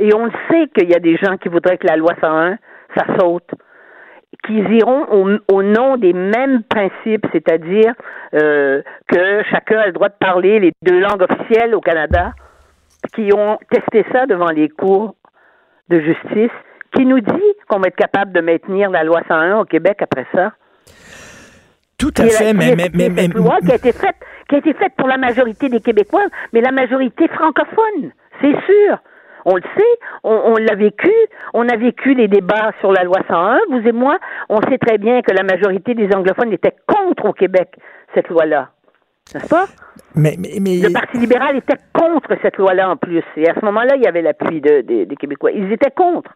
et 0.00 0.12
on 0.14 0.28
sait 0.50 0.68
qu'il 0.76 0.90
y 0.90 0.94
a 0.94 0.98
des 0.98 1.16
gens 1.16 1.36
qui 1.36 1.48
voudraient 1.48 1.78
que 1.78 1.86
la 1.86 1.96
loi 1.96 2.12
101, 2.20 2.58
ça 2.96 3.04
saute 3.18 3.48
qu'ils 4.46 4.72
iront 4.74 5.06
au, 5.48 5.62
nom 5.62 5.96
des 5.96 6.12
mêmes 6.12 6.62
principes, 6.64 7.26
c'est-à-dire 7.32 7.94
euh, 8.34 8.82
que 9.08 9.42
chacun 9.50 9.78
a 9.78 9.86
le 9.86 9.92
droit 9.92 10.08
de 10.08 10.16
parler 10.18 10.60
les 10.60 10.72
deux 10.82 11.00
langues 11.00 11.22
officielles 11.22 11.74
au 11.74 11.80
Canada, 11.80 12.32
qui 13.14 13.30
ont 13.34 13.58
testé 13.70 14.04
ça 14.12 14.26
devant 14.26 14.50
les 14.50 14.68
cours 14.68 15.14
de 15.88 16.00
justice, 16.00 16.52
qui 16.94 17.04
nous 17.06 17.20
dit 17.20 17.52
qu'on 17.68 17.80
va 17.80 17.88
être 17.88 17.96
capable 17.96 18.32
de 18.32 18.40
maintenir 18.40 18.90
la 18.90 19.04
loi 19.04 19.22
101 19.28 19.58
au 19.58 19.64
Québec 19.64 19.98
après 20.00 20.26
ça. 20.34 20.52
Tout 21.98 22.12
à 22.18 22.24
fait, 22.24 22.52
mais, 22.52 22.74
mais, 22.76 22.90
mais, 22.92 23.08
mais, 23.08 23.28
loi 23.28 23.58
qui 23.64 23.72
a 23.72 23.76
été 23.76 23.92
faite, 23.92 24.16
qui 24.48 24.56
a 24.56 24.58
été 24.58 24.74
faite 24.74 24.92
pour 24.96 25.08
la 25.08 25.16
majorité 25.16 25.68
des 25.68 25.80
Québécois, 25.80 26.26
mais 26.52 26.60
la 26.60 26.72
majorité 26.72 27.28
francophone, 27.28 28.12
c'est 28.40 28.52
sûr. 28.66 28.98
On 29.44 29.56
le 29.56 29.62
sait, 29.76 29.98
on, 30.22 30.54
l'a 30.56 30.74
vécu, 30.74 31.12
on 31.52 31.68
a 31.68 31.76
vécu 31.76 32.14
les 32.14 32.28
débats 32.28 32.72
sur 32.80 32.92
la 32.92 33.04
loi 33.04 33.18
101, 33.28 33.58
vous 33.70 33.86
et 33.86 33.92
moi, 33.92 34.18
on 34.48 34.60
sait 34.62 34.78
très 34.78 34.98
bien 34.98 35.22
que 35.22 35.32
la 35.32 35.42
majorité 35.42 35.94
des 35.94 36.08
anglophones 36.14 36.52
étaient 36.52 36.74
contre 36.86 37.26
au 37.26 37.32
Québec 37.32 37.76
cette 38.14 38.28
loi-là. 38.28 38.70
N'est-ce 39.34 39.48
pas? 39.48 39.66
Mais, 40.14 40.36
mais, 40.38 40.76
Le 40.76 40.92
Parti 40.92 41.18
libéral 41.18 41.56
était 41.56 41.78
contre 41.92 42.30
cette 42.42 42.56
loi-là 42.56 42.90
en 42.90 42.96
plus. 42.96 43.24
Et 43.36 43.48
à 43.48 43.54
ce 43.54 43.64
moment-là, 43.64 43.96
il 43.96 44.02
y 44.02 44.06
avait 44.06 44.22
l'appui 44.22 44.60
des 44.60 45.16
Québécois. 45.18 45.50
Ils 45.52 45.72
étaient 45.72 45.90
contre. 45.90 46.30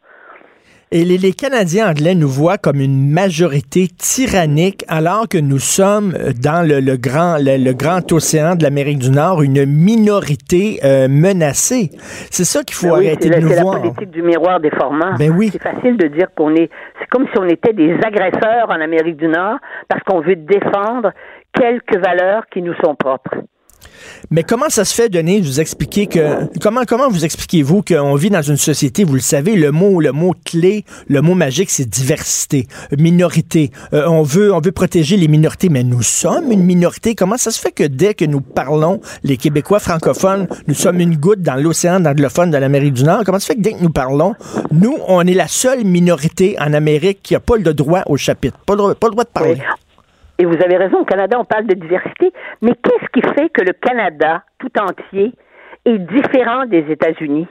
Et 0.90 1.04
les, 1.04 1.32
Canadiens 1.32 1.90
anglais 1.90 2.14
nous 2.14 2.28
voient 2.28 2.56
comme 2.56 2.80
une 2.80 3.10
majorité 3.10 3.88
tyrannique, 3.88 4.86
alors 4.88 5.28
que 5.28 5.36
nous 5.36 5.58
sommes 5.58 6.14
dans 6.42 6.66
le, 6.66 6.96
grand, 6.96 7.36
le, 7.38 7.72
grand 7.72 8.10
océan 8.10 8.54
de 8.56 8.62
l'Amérique 8.62 8.98
du 8.98 9.10
Nord 9.10 9.42
une 9.42 9.66
minorité 9.66 10.80
euh, 10.84 11.06
menacée. 11.08 11.90
C'est 12.30 12.44
ça 12.44 12.62
qu'il 12.62 12.74
faut 12.74 12.88
ben 12.88 13.06
arrêter 13.06 13.28
de 13.28 13.38
nous 13.38 13.48
voir. 13.48 13.74
C'est 13.74 13.84
la 13.84 13.92
politique 13.92 14.10
du 14.10 14.22
miroir 14.22 14.60
déformant. 14.60 15.14
Ben 15.18 15.30
oui. 15.30 15.50
C'est 15.52 15.62
facile 15.62 15.98
de 15.98 16.06
dire 16.08 16.28
qu'on 16.34 16.54
est. 16.54 16.70
C'est 16.98 17.08
comme 17.10 17.26
si 17.26 17.38
on 17.38 17.46
était 17.48 17.74
des 17.74 17.92
agresseurs 18.02 18.70
en 18.70 18.80
Amérique 18.80 19.18
du 19.18 19.28
Nord 19.28 19.58
parce 19.88 20.02
qu'on 20.04 20.20
veut 20.20 20.36
défendre 20.36 21.12
quelques 21.52 21.98
valeurs 21.98 22.46
qui 22.50 22.62
nous 22.62 22.74
sont 22.82 22.94
propres. 22.94 23.36
Mais 24.30 24.42
comment 24.42 24.68
ça 24.68 24.84
se 24.84 24.94
fait, 24.94 25.08
Denis, 25.08 25.40
vous 25.40 25.60
expliquer 25.60 26.06
que 26.06 26.46
comment 26.60 26.84
comment 26.86 27.08
vous 27.08 27.24
expliquez-vous 27.24 27.82
qu'on 27.82 28.14
vit 28.14 28.30
dans 28.30 28.42
une 28.42 28.56
société, 28.56 29.04
vous 29.04 29.14
le 29.14 29.20
savez, 29.20 29.54
le 29.54 29.72
mot 29.72 30.00
le 30.00 30.12
mot 30.12 30.34
clé, 30.44 30.84
le 31.08 31.22
mot 31.22 31.34
magique, 31.34 31.70
c'est 31.70 31.88
diversité, 31.88 32.66
minorité. 32.96 33.70
Euh, 33.92 34.06
on 34.06 34.22
veut 34.22 34.52
on 34.52 34.60
veut 34.60 34.72
protéger 34.72 35.16
les 35.16 35.28
minorités, 35.28 35.68
mais 35.68 35.84
nous 35.84 36.02
sommes 36.02 36.52
une 36.52 36.64
minorité. 36.64 37.14
Comment 37.14 37.36
ça 37.36 37.50
se 37.50 37.60
fait 37.60 37.72
que 37.72 37.84
dès 37.84 38.14
que 38.14 38.24
nous 38.24 38.40
parlons, 38.40 39.00
les 39.22 39.36
Québécois 39.36 39.80
francophones, 39.80 40.46
nous 40.66 40.74
sommes 40.74 41.00
une 41.00 41.16
goutte 41.16 41.42
dans 41.42 41.56
l'océan 41.56 42.04
anglophone 42.04 42.50
de 42.50 42.58
l'Amérique 42.58 42.94
du 42.94 43.04
Nord? 43.04 43.22
Comment 43.24 43.38
ça 43.38 43.46
se 43.46 43.52
fait 43.52 43.56
que 43.56 43.62
dès 43.62 43.72
que 43.72 43.82
nous 43.82 43.90
parlons, 43.90 44.34
nous, 44.72 44.96
on 45.06 45.26
est 45.26 45.34
la 45.34 45.48
seule 45.48 45.84
minorité 45.84 46.56
en 46.60 46.72
Amérique 46.72 47.20
qui 47.22 47.34
a 47.34 47.40
pas 47.40 47.56
le 47.56 47.74
droit 47.74 48.02
au 48.06 48.16
chapitre, 48.16 48.58
pas 48.66 48.74
le, 48.74 48.94
pas 48.94 49.08
le 49.08 49.12
droit 49.12 49.24
de 49.24 49.30
parler? 49.30 49.58
Et 50.38 50.44
vous 50.44 50.54
avez 50.62 50.76
raison, 50.76 51.00
au 51.00 51.04
Canada, 51.04 51.36
on 51.38 51.44
parle 51.44 51.66
de 51.66 51.74
diversité, 51.74 52.32
mais 52.62 52.72
qu'est-ce 52.82 53.08
qui 53.12 53.22
fait 53.34 53.48
que 53.48 53.62
le 53.62 53.72
Canada 53.72 54.44
tout 54.58 54.70
entier 54.80 55.32
est 55.84 55.98
différent 55.98 56.64
des 56.66 56.84
États-Unis? 56.90 57.48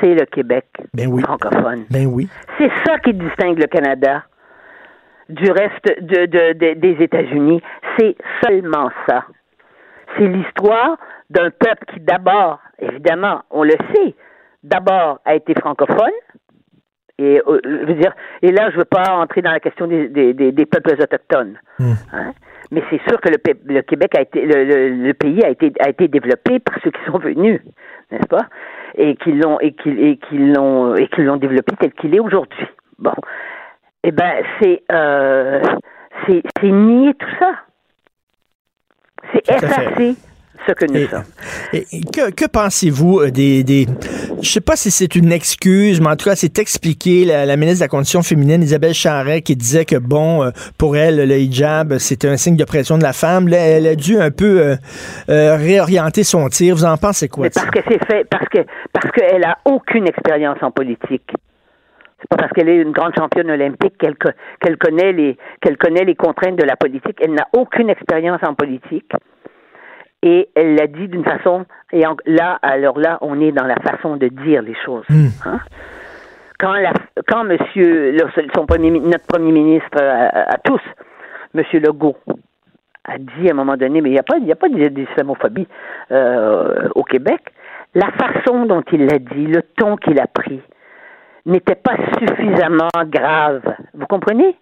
C'est 0.00 0.14
le 0.14 0.24
Québec 0.24 0.66
ben 0.94 1.08
oui. 1.08 1.22
francophone. 1.22 1.84
Ben 1.90 2.06
oui. 2.06 2.28
C'est 2.56 2.70
ça 2.86 2.98
qui 3.00 3.12
distingue 3.12 3.58
le 3.58 3.66
Canada 3.66 4.24
du 5.28 5.50
reste 5.50 5.84
de, 6.00 6.74
des 6.74 6.96
États-Unis. 7.02 7.60
C'est 7.98 8.16
seulement 8.42 8.90
ça. 9.06 9.24
C'est 10.16 10.26
l'histoire 10.26 10.96
d'un 11.28 11.50
peuple 11.50 11.84
qui 11.92 12.00
d'abord, 12.00 12.60
évidemment, 12.78 13.42
on 13.50 13.62
le 13.62 13.76
sait, 13.94 14.14
d'abord 14.62 15.20
a 15.24 15.34
été 15.34 15.54
francophone, 15.54 16.10
et 17.20 17.42
euh, 17.46 17.60
je 17.64 17.86
veux 17.86 17.94
dire, 17.94 18.14
et 18.40 18.50
là, 18.50 18.70
je 18.70 18.78
veux 18.78 18.84
pas 18.84 19.14
entrer 19.14 19.42
dans 19.42 19.50
la 19.50 19.60
question 19.60 19.86
des, 19.86 20.08
des, 20.08 20.32
des, 20.32 20.66
peuples 20.66 20.94
autochtones. 21.00 21.58
Hmm. 21.78 21.92
Hein. 22.12 22.32
Mais 22.70 22.82
c'est 22.88 23.00
sûr 23.08 23.20
que 23.20 23.28
le, 23.28 23.36
le, 23.66 23.82
Québec 23.82 24.14
a 24.16 24.22
été, 24.22 24.46
le, 24.46 24.88
le, 24.88 25.14
pays 25.14 25.44
a 25.44 25.50
été, 25.50 25.72
a 25.80 25.90
été 25.90 26.08
développé 26.08 26.60
par 26.60 26.76
ceux 26.82 26.90
qui 26.90 27.00
sont 27.06 27.18
venus, 27.18 27.60
n'est-ce 28.10 28.26
pas? 28.26 28.46
Et 28.94 29.16
qui 29.16 29.32
l'ont 29.32 29.60
et 29.60 29.72
qui 29.72 29.90
et 29.90 30.16
qui 30.16 30.38
l'ont 30.38 30.94
et 30.94 31.08
qui 31.08 31.22
l'ont 31.22 31.36
développé 31.36 31.74
tel 31.78 31.92
qu'il 31.92 32.14
est 32.14 32.20
aujourd'hui. 32.20 32.66
Bon, 32.98 33.14
eh 34.02 34.12
ben 34.12 34.42
c'est 34.60 34.82
euh, 34.90 35.62
c'est 36.26 36.42
nier 36.62 37.14
tout 37.14 37.36
ça. 37.38 37.54
C'est 39.32 39.48
effacer 39.48 40.16
ce 40.66 40.72
que 40.72 40.86
nous 40.86 41.06
sommes. 41.08 41.24
que, 42.12 42.30
que 42.30 42.46
pensez-vous 42.46 43.20
euh, 43.20 43.30
des, 43.30 43.64
des... 43.64 43.86
Je 44.42 44.48
sais 44.48 44.60
pas 44.60 44.76
si 44.76 44.90
c'est 44.90 45.14
une 45.14 45.32
excuse, 45.32 46.00
mais 46.00 46.08
en 46.08 46.16
tout 46.16 46.28
cas, 46.28 46.36
c'est 46.36 46.58
expliqué 46.58 47.24
la, 47.24 47.56
ministre 47.56 47.80
de 47.80 47.84
la 47.84 47.88
Condition 47.88 48.22
féminine, 48.22 48.62
Isabelle 48.62 48.94
Charret, 48.94 49.42
qui 49.42 49.56
disait 49.56 49.84
que, 49.84 49.96
bon, 49.96 50.42
euh, 50.42 50.50
pour 50.78 50.96
elle, 50.96 51.28
le 51.28 51.36
hijab, 51.36 51.98
c'était 51.98 52.28
un 52.28 52.36
signe 52.36 52.56
de 52.56 52.64
pression 52.64 52.98
de 52.98 53.02
la 53.02 53.12
femme. 53.12 53.48
Là, 53.48 53.58
elle 53.58 53.86
a 53.86 53.94
dû 53.94 54.18
un 54.18 54.30
peu 54.30 54.76
euh, 55.28 55.56
réorienter 55.56 56.24
son 56.24 56.48
tir. 56.48 56.74
Vous 56.74 56.84
en 56.84 56.96
pensez 56.96 57.28
quoi? 57.28 57.44
Mais 57.44 57.50
parce 57.50 57.70
que 57.70 57.80
c'est 57.88 58.04
fait, 58.06 58.24
parce 58.28 58.48
que 58.48 58.58
parce 58.92 59.10
qu'elle 59.12 59.44
a 59.44 59.58
aucune 59.64 60.06
expérience 60.08 60.58
en 60.62 60.70
politique. 60.70 61.32
C'est 62.20 62.28
pas 62.28 62.36
parce 62.36 62.52
qu'elle 62.52 62.68
est 62.68 62.76
une 62.76 62.92
grande 62.92 63.14
championne 63.16 63.50
olympique 63.50 63.94
qu'elle 63.98 64.76
connaît 64.76 65.12
les 65.12 65.38
qu'elle 65.62 65.78
connaît 65.78 66.04
les 66.04 66.14
contraintes 66.14 66.56
de 66.56 66.64
la 66.64 66.76
politique. 66.76 67.16
Elle 67.20 67.32
n'a 67.32 67.46
aucune 67.54 67.88
expérience 67.88 68.40
en 68.42 68.54
politique. 68.54 69.10
Et 70.22 70.50
elle 70.54 70.74
l'a 70.74 70.86
dit 70.86 71.08
d'une 71.08 71.24
façon. 71.24 71.64
Et 71.92 72.04
là, 72.26 72.58
alors 72.62 72.98
là, 72.98 73.18
on 73.22 73.40
est 73.40 73.52
dans 73.52 73.64
la 73.64 73.76
façon 73.76 74.16
de 74.16 74.28
dire 74.28 74.62
les 74.62 74.76
choses. 74.84 75.04
Hmm. 75.08 75.28
Hein. 75.46 75.60
Quand, 76.58 76.74
la, 76.74 76.92
quand 77.26 77.44
Monsieur, 77.44 78.16
son 78.54 78.66
premier, 78.66 78.90
notre 78.90 79.26
premier 79.26 79.50
ministre 79.50 79.98
à, 79.98 80.58
tous, 80.58 80.82
Monsieur 81.54 81.80
Legault, 81.80 82.16
a 83.04 83.16
dit 83.16 83.48
à 83.48 83.52
un 83.52 83.54
moment 83.54 83.78
donné, 83.78 84.02
mais 84.02 84.10
il 84.10 84.12
n'y 84.12 84.18
a 84.18 84.22
pas, 84.22 84.36
il 84.36 84.52
a 84.52 84.56
pas 84.56 84.68
d'islamophobie 84.68 85.66
euh, 86.12 86.88
au 86.94 87.02
Québec. 87.02 87.40
La 87.94 88.08
façon 88.12 88.66
dont 88.66 88.82
il 88.92 89.06
l'a 89.06 89.18
dit, 89.18 89.46
le 89.46 89.62
ton 89.78 89.96
qu'il 89.96 90.20
a 90.20 90.26
pris, 90.26 90.60
n'était 91.46 91.74
pas 91.74 91.96
suffisamment 92.18 92.90
grave. 93.06 93.62
Vous 93.94 94.06
comprenez? 94.06 94.54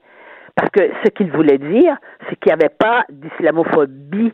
Parce 0.54 0.70
que 0.70 0.80
ce 1.04 1.10
qu'il 1.10 1.30
voulait 1.30 1.58
dire, 1.58 1.96
c'est 2.28 2.36
qu'il 2.36 2.50
n'y 2.50 2.54
avait 2.54 2.74
pas 2.74 3.04
d'islamophobie 3.10 4.32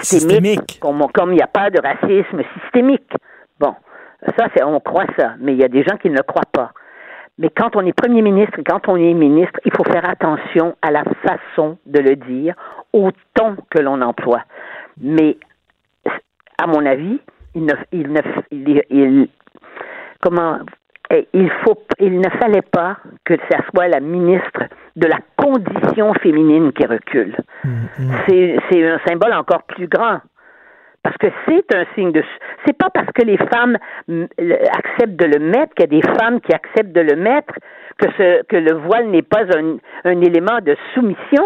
systémique, 0.00 0.80
Comme, 0.80 1.32
il 1.32 1.36
n'y 1.36 1.42
a 1.42 1.46
pas 1.46 1.70
de 1.70 1.80
racisme 1.80 2.42
systémique. 2.60 3.12
Bon, 3.58 3.74
ça, 4.36 4.48
c'est, 4.54 4.62
on 4.62 4.80
croit 4.80 5.06
ça, 5.18 5.34
mais 5.38 5.52
il 5.52 5.58
y 5.58 5.64
a 5.64 5.68
des 5.68 5.82
gens 5.82 5.96
qui 5.96 6.10
ne 6.10 6.16
le 6.16 6.22
croient 6.22 6.42
pas. 6.52 6.72
Mais 7.38 7.50
quand 7.50 7.76
on 7.76 7.86
est 7.86 7.92
premier 7.92 8.22
ministre 8.22 8.58
et 8.58 8.64
quand 8.64 8.88
on 8.88 8.96
est 8.96 9.14
ministre, 9.14 9.60
il 9.64 9.72
faut 9.76 9.84
faire 9.84 10.04
attention 10.04 10.76
à 10.82 10.90
la 10.90 11.04
façon 11.04 11.78
de 11.86 12.00
le 12.00 12.16
dire, 12.16 12.54
au 12.92 13.10
ton 13.34 13.56
que 13.70 13.78
l'on 13.78 14.02
emploie. 14.02 14.42
Mais, 15.00 15.36
à 16.58 16.66
mon 16.66 16.84
avis, 16.84 17.20
il 17.54 17.64
ne, 17.64 17.74
il 17.92 18.12
ne, 18.12 18.20
il, 18.90 19.28
comment, 20.20 20.58
il 21.32 21.50
faut, 21.64 21.78
il 21.98 22.20
ne 22.20 22.28
fallait 22.28 22.62
pas 22.62 22.98
que 23.24 23.34
ça 23.50 23.58
soit 23.70 23.88
la 23.88 24.00
ministre 24.00 24.64
de 24.96 25.06
la 25.06 25.18
condition 25.36 26.12
féminine 26.14 26.72
qui 26.72 26.86
recule. 26.86 27.36
Mm, 27.64 27.70
mm. 27.98 28.60
C'est 28.70 28.88
un 28.88 28.98
symbole 29.06 29.32
encore 29.32 29.62
plus 29.62 29.88
grand. 29.88 30.20
Parce 31.02 31.16
que 31.16 31.28
c'est 31.46 31.74
un 31.74 31.84
signe 31.94 32.12
de. 32.12 32.22
C'est 32.66 32.76
pas 32.76 32.90
parce 32.90 33.10
que 33.14 33.22
les 33.22 33.38
femmes 33.38 33.78
acceptent 34.08 35.16
de 35.16 35.26
le 35.26 35.38
mettre 35.38 35.74
qu'il 35.74 35.90
y 35.90 35.96
a 35.96 36.00
des 36.00 36.18
femmes 36.18 36.40
qui 36.40 36.52
acceptent 36.52 36.92
de 36.92 37.00
le 37.00 37.16
mettre 37.16 37.54
que, 37.98 38.10
ce, 38.18 38.42
que 38.44 38.56
le 38.56 38.74
voile 38.74 39.08
n'est 39.08 39.22
pas 39.22 39.44
un, 39.56 39.78
un, 40.04 40.20
élément 40.20 40.58
de 40.60 40.76
soumission. 40.94 41.44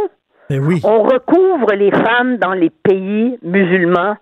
Mais 0.50 0.58
oui. 0.58 0.80
On 0.84 1.02
recouvre 1.02 1.74
les 1.74 1.90
femmes 1.92 2.38
dans 2.38 2.54
les 2.54 2.70
pays 2.70 3.38
musulmans 3.42 4.16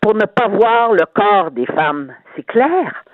pour 0.00 0.14
ne 0.14 0.26
pas 0.26 0.48
voir 0.48 0.92
le 0.92 1.04
corps 1.12 1.50
des 1.50 1.66
femmes. 1.66 2.12
C'est 2.36 2.44
clair 2.44 3.04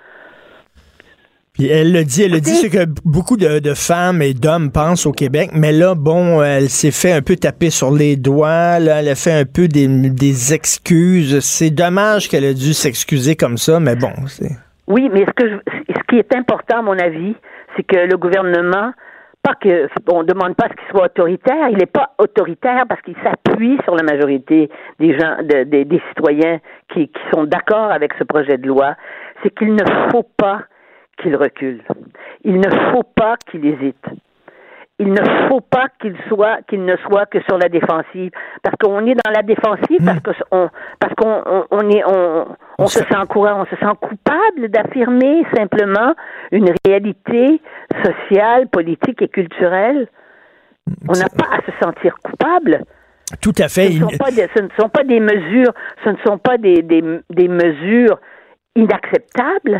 elle 1.67 1.91
le 1.91 2.03
dit, 2.03 2.23
elle 2.23 2.31
le 2.31 2.39
dit 2.39 2.55
ce 2.55 2.67
que 2.67 2.85
beaucoup 3.05 3.37
de, 3.37 3.73
femmes 3.73 4.21
et 4.21 4.33
d'hommes 4.33 4.71
pensent 4.71 5.05
au 5.05 5.11
Québec, 5.11 5.51
mais 5.53 5.71
là, 5.71 5.95
bon, 5.95 6.41
elle 6.41 6.69
s'est 6.69 6.91
fait 6.91 7.11
un 7.11 7.21
peu 7.21 7.35
taper 7.35 7.69
sur 7.69 7.91
les 7.91 8.15
doigts, 8.15 8.79
là, 8.79 8.99
elle 8.99 9.09
a 9.09 9.15
fait 9.15 9.33
un 9.33 9.45
peu 9.45 9.67
des, 9.67 10.53
excuses. 10.53 11.39
C'est 11.39 11.69
dommage 11.69 12.29
qu'elle 12.29 12.43
ait 12.43 12.53
dû 12.53 12.73
s'excuser 12.73 13.35
comme 13.35 13.57
ça, 13.57 13.79
mais 13.79 13.95
bon, 13.95 14.11
c'est... 14.27 14.51
Oui, 14.87 15.09
mais 15.13 15.25
ce, 15.25 15.31
que 15.31 15.61
ce 15.67 16.03
qui 16.09 16.17
est 16.17 16.35
important, 16.35 16.79
à 16.79 16.81
mon 16.81 16.97
avis, 16.97 17.35
c'est 17.75 17.83
que 17.83 17.97
le 17.97 18.17
gouvernement, 18.17 18.91
pas 19.43 19.55
que 19.55 19.87
on 20.11 20.23
demande 20.23 20.55
pas 20.55 20.67
ce 20.69 20.75
qu'il 20.75 20.89
soit 20.91 21.05
autoritaire, 21.05 21.69
il 21.69 21.77
n'est 21.77 21.85
pas 21.85 22.13
autoritaire 22.17 22.83
parce 22.87 23.01
qu'il 23.01 23.15
s'appuie 23.23 23.77
sur 23.83 23.95
la 23.95 24.03
majorité 24.03 24.69
des 24.99 25.17
gens, 25.17 25.37
des 25.43 26.01
citoyens 26.09 26.59
qui 26.93 27.09
sont 27.33 27.45
d'accord 27.45 27.91
avec 27.91 28.11
ce 28.19 28.23
projet 28.23 28.57
de 28.57 28.67
loi. 28.67 28.95
C'est 29.41 29.49
qu'il 29.57 29.73
ne 29.73 29.83
faut 30.11 30.27
pas 30.37 30.63
qu'il 31.21 31.35
recule. 31.35 31.81
Il 32.43 32.59
ne 32.59 32.69
faut 32.91 33.03
pas 33.03 33.35
qu'il 33.49 33.65
hésite. 33.65 34.05
Il 34.99 35.11
ne 35.11 35.49
faut 35.49 35.61
pas 35.61 35.87
qu'il 35.99 36.15
soit 36.27 36.59
qu'il 36.67 36.85
ne 36.85 36.95
soit 36.97 37.25
que 37.25 37.41
sur 37.49 37.57
la 37.57 37.69
défensive 37.69 38.29
parce 38.61 38.75
qu'on 38.77 39.03
est 39.07 39.15
dans 39.15 39.31
la 39.33 39.41
défensive 39.41 39.97
parce 40.05 40.19
que 40.19 40.31
on 40.51 40.69
parce 40.99 41.15
qu'on 41.15 41.65
on, 41.71 41.89
est 41.89 42.03
on, 42.05 42.45
on 42.77 42.85
se 42.85 42.99
sent 42.99 43.25
courant, 43.27 43.61
on 43.61 43.65
se 43.65 43.75
sent 43.77 43.95
coupable 43.99 44.69
d'affirmer 44.69 45.43
simplement 45.55 46.13
une 46.51 46.71
réalité 46.85 47.59
sociale, 48.03 48.67
politique 48.67 49.23
et 49.23 49.27
culturelle. 49.27 50.07
On 51.09 51.13
n'a 51.13 51.29
pas 51.29 51.57
à 51.57 51.61
se 51.65 51.71
sentir 51.83 52.15
coupable. 52.23 52.83
Tout 53.41 53.53
à 53.57 53.69
fait. 53.69 53.91
Ce 53.91 54.03
ne 54.03 54.09
sont 54.09 54.17
pas 54.17 54.31
des, 54.31 54.47
ce 54.55 54.61
ne 54.61 54.69
sont 54.79 54.89
pas 54.89 55.03
des 55.03 55.19
mesures, 55.19 55.73
ce 56.03 56.09
ne 56.09 56.17
sont 56.25 56.37
pas 56.37 56.57
des, 56.57 56.83
des, 56.83 57.03
des 57.29 57.47
mesures 57.47 58.19
inacceptables. 58.75 59.79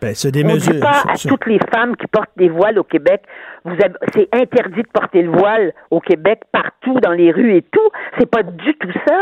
Ben, 0.00 0.14
c'est 0.14 0.30
des 0.30 0.44
on 0.44 0.48
mesures. 0.48 0.74
Dit 0.74 0.80
pas 0.80 1.02
à 1.08 1.16
toutes 1.16 1.46
les 1.46 1.60
femmes 1.72 1.96
qui 1.96 2.06
portent 2.06 2.36
des 2.36 2.48
voiles 2.48 2.78
au 2.78 2.84
Québec, 2.84 3.22
vous 3.64 3.76
c'est 4.14 4.28
interdit 4.32 4.82
de 4.82 4.88
porter 4.92 5.22
le 5.22 5.30
voile 5.30 5.72
au 5.90 6.00
Québec 6.00 6.42
partout 6.52 6.98
dans 7.00 7.12
les 7.12 7.30
rues 7.30 7.56
et 7.56 7.62
tout. 7.62 7.90
C'est 8.18 8.30
pas 8.30 8.42
du 8.42 8.74
tout 8.74 8.92
ça. 9.06 9.16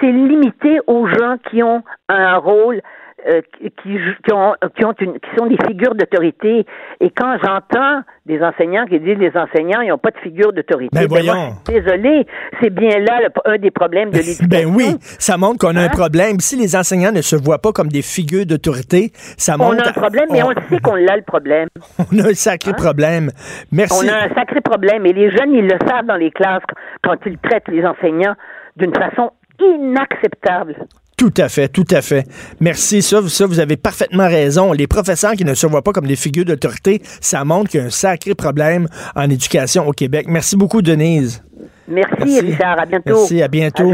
C'est 0.00 0.10
limité 0.10 0.80
aux 0.86 1.06
gens 1.06 1.36
qui 1.50 1.62
ont 1.62 1.82
un 2.08 2.36
rôle 2.36 2.80
euh, 3.26 3.40
qui, 3.58 3.70
qui, 3.82 4.32
ont, 4.32 4.54
qui, 4.76 4.84
ont 4.84 4.94
une, 5.00 5.14
qui 5.14 5.30
sont 5.38 5.46
des 5.46 5.56
figures 5.66 5.94
d'autorité. 5.94 6.66
Et 7.00 7.10
quand 7.10 7.36
j'entends 7.42 8.02
des 8.26 8.42
enseignants 8.42 8.84
qui 8.86 9.00
disent 9.00 9.18
les 9.18 9.32
enseignants, 9.34 9.80
ils 9.80 9.88
n'ont 9.88 9.98
pas 9.98 10.10
de 10.10 10.18
figure 10.18 10.52
d'autorité. 10.52 10.90
Ben, 10.92 11.06
ben 11.06 11.08
voyons. 11.08 11.54
désolé, 11.66 12.26
c'est 12.60 12.68
bien 12.70 12.98
là 12.98 13.28
un 13.46 13.56
des 13.56 13.70
problèmes 13.70 14.10
de 14.10 14.18
l'éducation. 14.18 14.46
Ben 14.54 14.66
oui, 14.66 14.96
ça 15.00 15.36
montre 15.36 15.58
qu'on 15.58 15.74
a 15.74 15.80
un 15.80 15.84
hein? 15.86 15.88
problème. 15.88 16.38
Si 16.38 16.56
les 16.56 16.76
enseignants 16.76 17.12
ne 17.12 17.22
se 17.22 17.34
voient 17.34 17.60
pas 17.60 17.72
comme 17.72 17.88
des 17.88 18.02
figures 18.02 18.46
d'autorité, 18.46 19.10
ça 19.14 19.56
montre... 19.56 19.76
On 19.76 19.78
a 19.78 19.88
un 19.88 19.92
problème, 19.92 20.26
mais 20.30 20.42
on 20.42 20.50
sait 20.68 20.80
qu'on 20.80 20.94
a 20.94 21.16
le 21.16 21.22
problème. 21.22 21.68
On 22.12 22.18
a 22.18 22.28
un 22.28 22.34
sacré 22.34 22.70
hein? 22.72 22.74
problème. 22.76 23.30
Merci. 23.72 24.06
On 24.06 24.12
a 24.12 24.26
un 24.26 24.34
sacré 24.34 24.60
problème. 24.60 25.06
Et 25.06 25.12
les 25.12 25.30
jeunes, 25.30 25.52
ils 25.52 25.64
le 25.64 25.78
savent 25.88 26.06
dans 26.06 26.16
les 26.16 26.30
classes 26.30 26.62
quand 27.02 27.16
ils 27.26 27.38
traitent 27.38 27.68
les 27.68 27.84
enseignants 27.84 28.34
d'une 28.76 28.94
façon 28.94 29.30
inacceptable. 29.60 30.76
Tout 31.16 31.32
à 31.36 31.48
fait, 31.48 31.68
tout 31.68 31.86
à 31.90 32.02
fait. 32.02 32.26
Merci. 32.60 33.00
Ça, 33.00 33.20
ça, 33.28 33.46
vous 33.46 33.60
avez 33.60 33.76
parfaitement 33.76 34.26
raison. 34.26 34.72
Les 34.72 34.86
professeurs 34.86 35.34
qui 35.34 35.44
ne 35.44 35.54
se 35.54 35.66
voient 35.66 35.82
pas 35.82 35.92
comme 35.92 36.06
des 36.06 36.16
figures 36.16 36.44
d'autorité, 36.44 37.02
ça 37.20 37.44
montre 37.44 37.70
qu'il 37.70 37.80
y 37.80 37.82
a 37.82 37.86
un 37.86 37.90
sacré 37.90 38.34
problème 38.34 38.88
en 39.14 39.30
éducation 39.30 39.86
au 39.86 39.92
Québec. 39.92 40.26
Merci 40.28 40.56
beaucoup, 40.56 40.82
Denise. 40.82 41.42
Merci, 41.86 42.40
Richard. 42.40 42.80
À 42.80 42.86
bientôt. 42.86 43.18
Merci, 43.18 43.42
à 43.42 43.48
bientôt. 43.48 43.92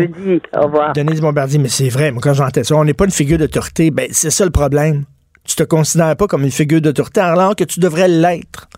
Au 0.57 0.63
revoir. 0.63 0.93
Denise 0.93 1.21
Bombardier, 1.21 1.59
mais 1.59 1.69
c'est 1.69 1.89
vrai, 1.89 2.11
moi, 2.13 2.21
quand 2.23 2.35
j'entends 2.35 2.65
ça, 2.65 2.77
on 2.77 2.85
n'est 2.85 2.95
pas 2.95 3.05
une 3.05 3.11
figure 3.11 3.39
d'autorité. 3.39 3.91
Ben, 3.91 4.09
c'est 4.13 4.31
ça 4.31 4.45
le 4.45 4.51
problème. 4.51 5.05
Tu 5.45 5.57
te 5.57 5.63
considères 5.63 6.17
pas 6.17 6.27
comme 6.27 6.45
une 6.45 6.51
figure 6.51 6.81
d'autorité 6.81 7.21
alors 7.21 7.57
que 7.57 7.65
tu 7.65 7.81
devrais 7.81 8.09
l'être. 8.09 8.69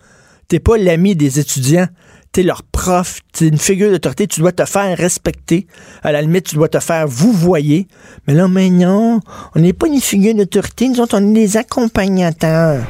T'es 0.47 0.59
pas 0.59 0.77
l'ami 0.77 1.15
des 1.15 1.39
étudiants 1.39 1.87
t'es 2.33 2.43
leur 2.43 2.63
prof, 2.63 3.19
t'es 3.31 3.47
une 3.47 3.59
figure 3.59 3.91
d'autorité, 3.91 4.27
tu 4.27 4.41
dois 4.41 4.51
te 4.51 4.65
faire 4.65 4.97
respecter. 4.97 5.67
À 6.01 6.11
la 6.11 6.21
limite, 6.21 6.47
tu 6.47 6.55
dois 6.55 6.67
te 6.67 6.79
faire 6.79 7.07
vous 7.07 7.31
voyez. 7.31 7.87
Mais 8.27 8.33
là, 8.33 8.47
maintenant, 8.47 9.21
on 9.55 9.59
n'est 9.59 9.71
pas 9.71 9.87
une 9.87 10.01
figure 10.01 10.33
d'autorité, 10.33 10.89
nous 10.89 10.99
autres, 10.99 11.17
on 11.17 11.29
est 11.29 11.33
des 11.33 11.57
accompagnateurs. 11.57 12.83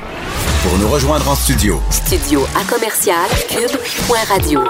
Pour 0.63 0.77
nous 0.77 0.87
rejoindre 0.87 1.27
en 1.27 1.35
studio. 1.35 1.81
Studio 1.89 2.45
à 2.55 2.63
commercial 2.73 3.27
cube.radio. 3.49 4.61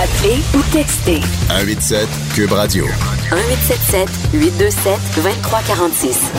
Appelez 0.00 0.40
ou 0.54 0.62
textez. 0.72 1.20
187 1.48 2.08
cube 2.34 2.52
radio. 2.52 2.86
1877 3.30 4.08
827 4.32 4.98
2346. 5.16 6.32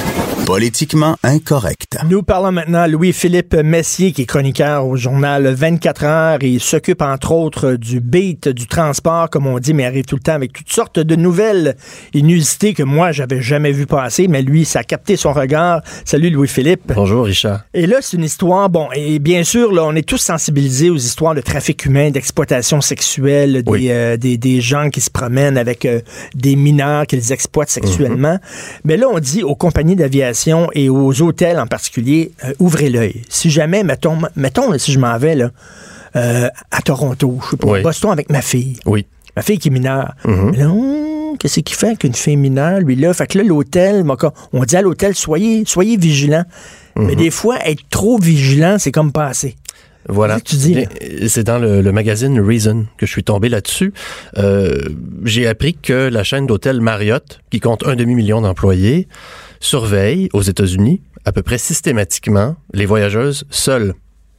Politiquement 0.46 1.16
incorrect. 1.24 1.98
Nous 2.10 2.22
parlons 2.22 2.52
maintenant 2.52 2.82
à 2.82 2.88
Louis-Philippe 2.88 3.56
Messier, 3.56 4.12
qui 4.12 4.24
est 4.24 4.26
chroniqueur 4.26 4.86
au 4.86 4.98
journal 4.98 5.48
24 5.48 6.04
heures 6.04 6.38
et 6.42 6.50
il 6.50 6.60
s'occupe 6.60 7.02
entre 7.02 7.32
autres 7.32 7.76
du 7.76 8.02
beat, 8.02 8.50
du 8.50 8.68
transport, 8.68 9.30
comme 9.30 9.48
on 9.48 9.58
dit, 9.60 9.74
mais 9.74 9.86
arrive 9.86 10.04
tout 10.04 10.16
le 10.16 10.22
temps 10.22 10.34
avec 10.34 10.52
toutes 10.52 10.72
sortes 10.72 11.00
de 11.00 11.16
nouvelles 11.16 11.78
inusités 12.14 12.74
que 12.74 12.84
moi, 12.84 13.14
j'avais 13.14 13.42
jamais 13.42 13.72
vu 13.72 13.86
passer, 13.86 14.28
mais 14.28 14.42
lui, 14.42 14.66
ça 14.66 14.80
a 14.80 14.84
capté 14.84 15.16
son 15.16 15.32
regard. 15.32 15.82
Salut 16.04 16.30
Louis-Philippe. 16.30 16.92
Bonjour 16.94 17.26
Richard. 17.26 17.62
Et 17.74 17.83
là, 17.88 17.98
c'est 18.02 18.18
une 18.18 18.24
histoire, 18.24 18.70
bon, 18.70 18.88
et 18.94 19.20
bien 19.20 19.44
sûr, 19.44 19.72
là, 19.72 19.84
on 19.84 19.96
est 19.96 20.08
tous 20.08 20.18
sensibilisés 20.18 20.90
aux 20.90 20.98
histoires 20.98 21.34
de 21.34 21.42
trafic 21.42 21.86
humain, 21.86 22.12
d'exploitation 22.12 22.82
sexuelle, 22.82 23.64
des, 23.64 23.90
euh, 23.90 24.18
des, 24.18 24.38
des, 24.38 24.62
gens 24.62 24.90
qui 24.90 25.02
se 25.02 25.10
promènent 25.10 25.58
avec 25.58 25.86
euh, 25.86 26.02
des 26.36 26.56
mineurs 26.56 27.08
qu'ils 27.08 27.32
exploitent 27.32 27.70
sexuellement. 27.70 28.36
Mm-hmm. 28.36 28.80
Mais 28.86 28.98
là, 28.98 29.08
on 29.12 29.20
dit 29.20 29.44
aux 29.44 29.56
compagnies 29.56 29.96
d'aviation 29.96 30.70
et 30.74 30.90
aux 30.90 31.22
hôtels 31.22 31.60
en 31.60 31.68
particulier, 31.68 32.32
euh, 32.46 32.54
ouvrez 32.60 32.90
l'œil. 32.90 33.24
Si 33.28 33.50
jamais, 33.50 33.84
mettons, 33.84 34.20
mettons 34.36 34.78
si 34.78 34.92
je 34.92 35.00
m'en 35.00 35.18
vais 35.18 35.36
là, 35.36 35.50
à 36.14 36.82
Toronto, 36.84 37.40
je 37.44 37.50
sais 37.52 37.58
pas, 37.58 37.82
Boston 37.82 38.12
avec 38.12 38.30
ma 38.30 38.42
fille. 38.42 38.78
Oui. 38.86 39.08
Ma 39.36 39.42
fille 39.42 39.58
qui 39.58 39.70
est 39.70 39.72
mineure. 39.72 40.14
Mm-hmm. 40.26 41.38
qu'est-ce 41.40 41.60
qu'il 41.62 41.76
fait 41.76 41.88
avec 41.88 42.04
une 42.04 42.14
fille 42.14 42.38
mineure, 42.38 42.82
lui 42.82 42.96
là? 42.96 43.12
Fait 43.16 43.26
que 43.26 43.40
là, 43.40 43.44
l'hôtel, 43.44 44.06
on 44.54 44.64
dit 44.64 44.76
à 44.76 44.84
l'hôtel, 44.84 45.16
soyez, 45.16 45.64
soyez 45.66 45.98
vigilants. 45.98 46.46
Mais 46.96 47.14
mhm. 47.14 47.16
des 47.16 47.32
fois, 47.32 47.58
être 47.66 47.84
trop 47.90 48.20
vigilant, 48.20 48.78
c'est 48.80 48.92
comme 48.92 49.12
passer. 49.12 49.56
Voilà. 50.10 50.40
Tu 50.42 50.56
dis, 50.58 50.86
c'est 51.28 51.44
dans 51.44 51.60
le, 51.60 51.92
magazine 51.92 52.40
Reason 52.40 52.86
que 52.98 53.06
je 53.06 53.12
suis 53.12 53.24
tombé 53.24 53.50
là-dessus. 53.50 53.94
Euh, 54.38 54.82
j'ai 55.24 55.48
appris 55.48 55.76
que 55.76 56.10
la 56.10 56.24
chaîne 56.24 56.46
d'hôtels 56.46 56.82
Marriott, 56.82 57.40
qui 57.50 57.60
compte 57.60 57.88
un 57.88 57.96
demi-million 57.96 58.42
d'employés, 58.42 59.08
surveille 59.60 60.30
aux 60.34 60.42
États-Unis 60.42 61.02
à 61.26 61.32
peu 61.32 61.42
près 61.42 61.58
systématiquement 61.58 62.58
les 62.74 62.86
voyageuses 62.86 63.46
seules. 63.50 63.94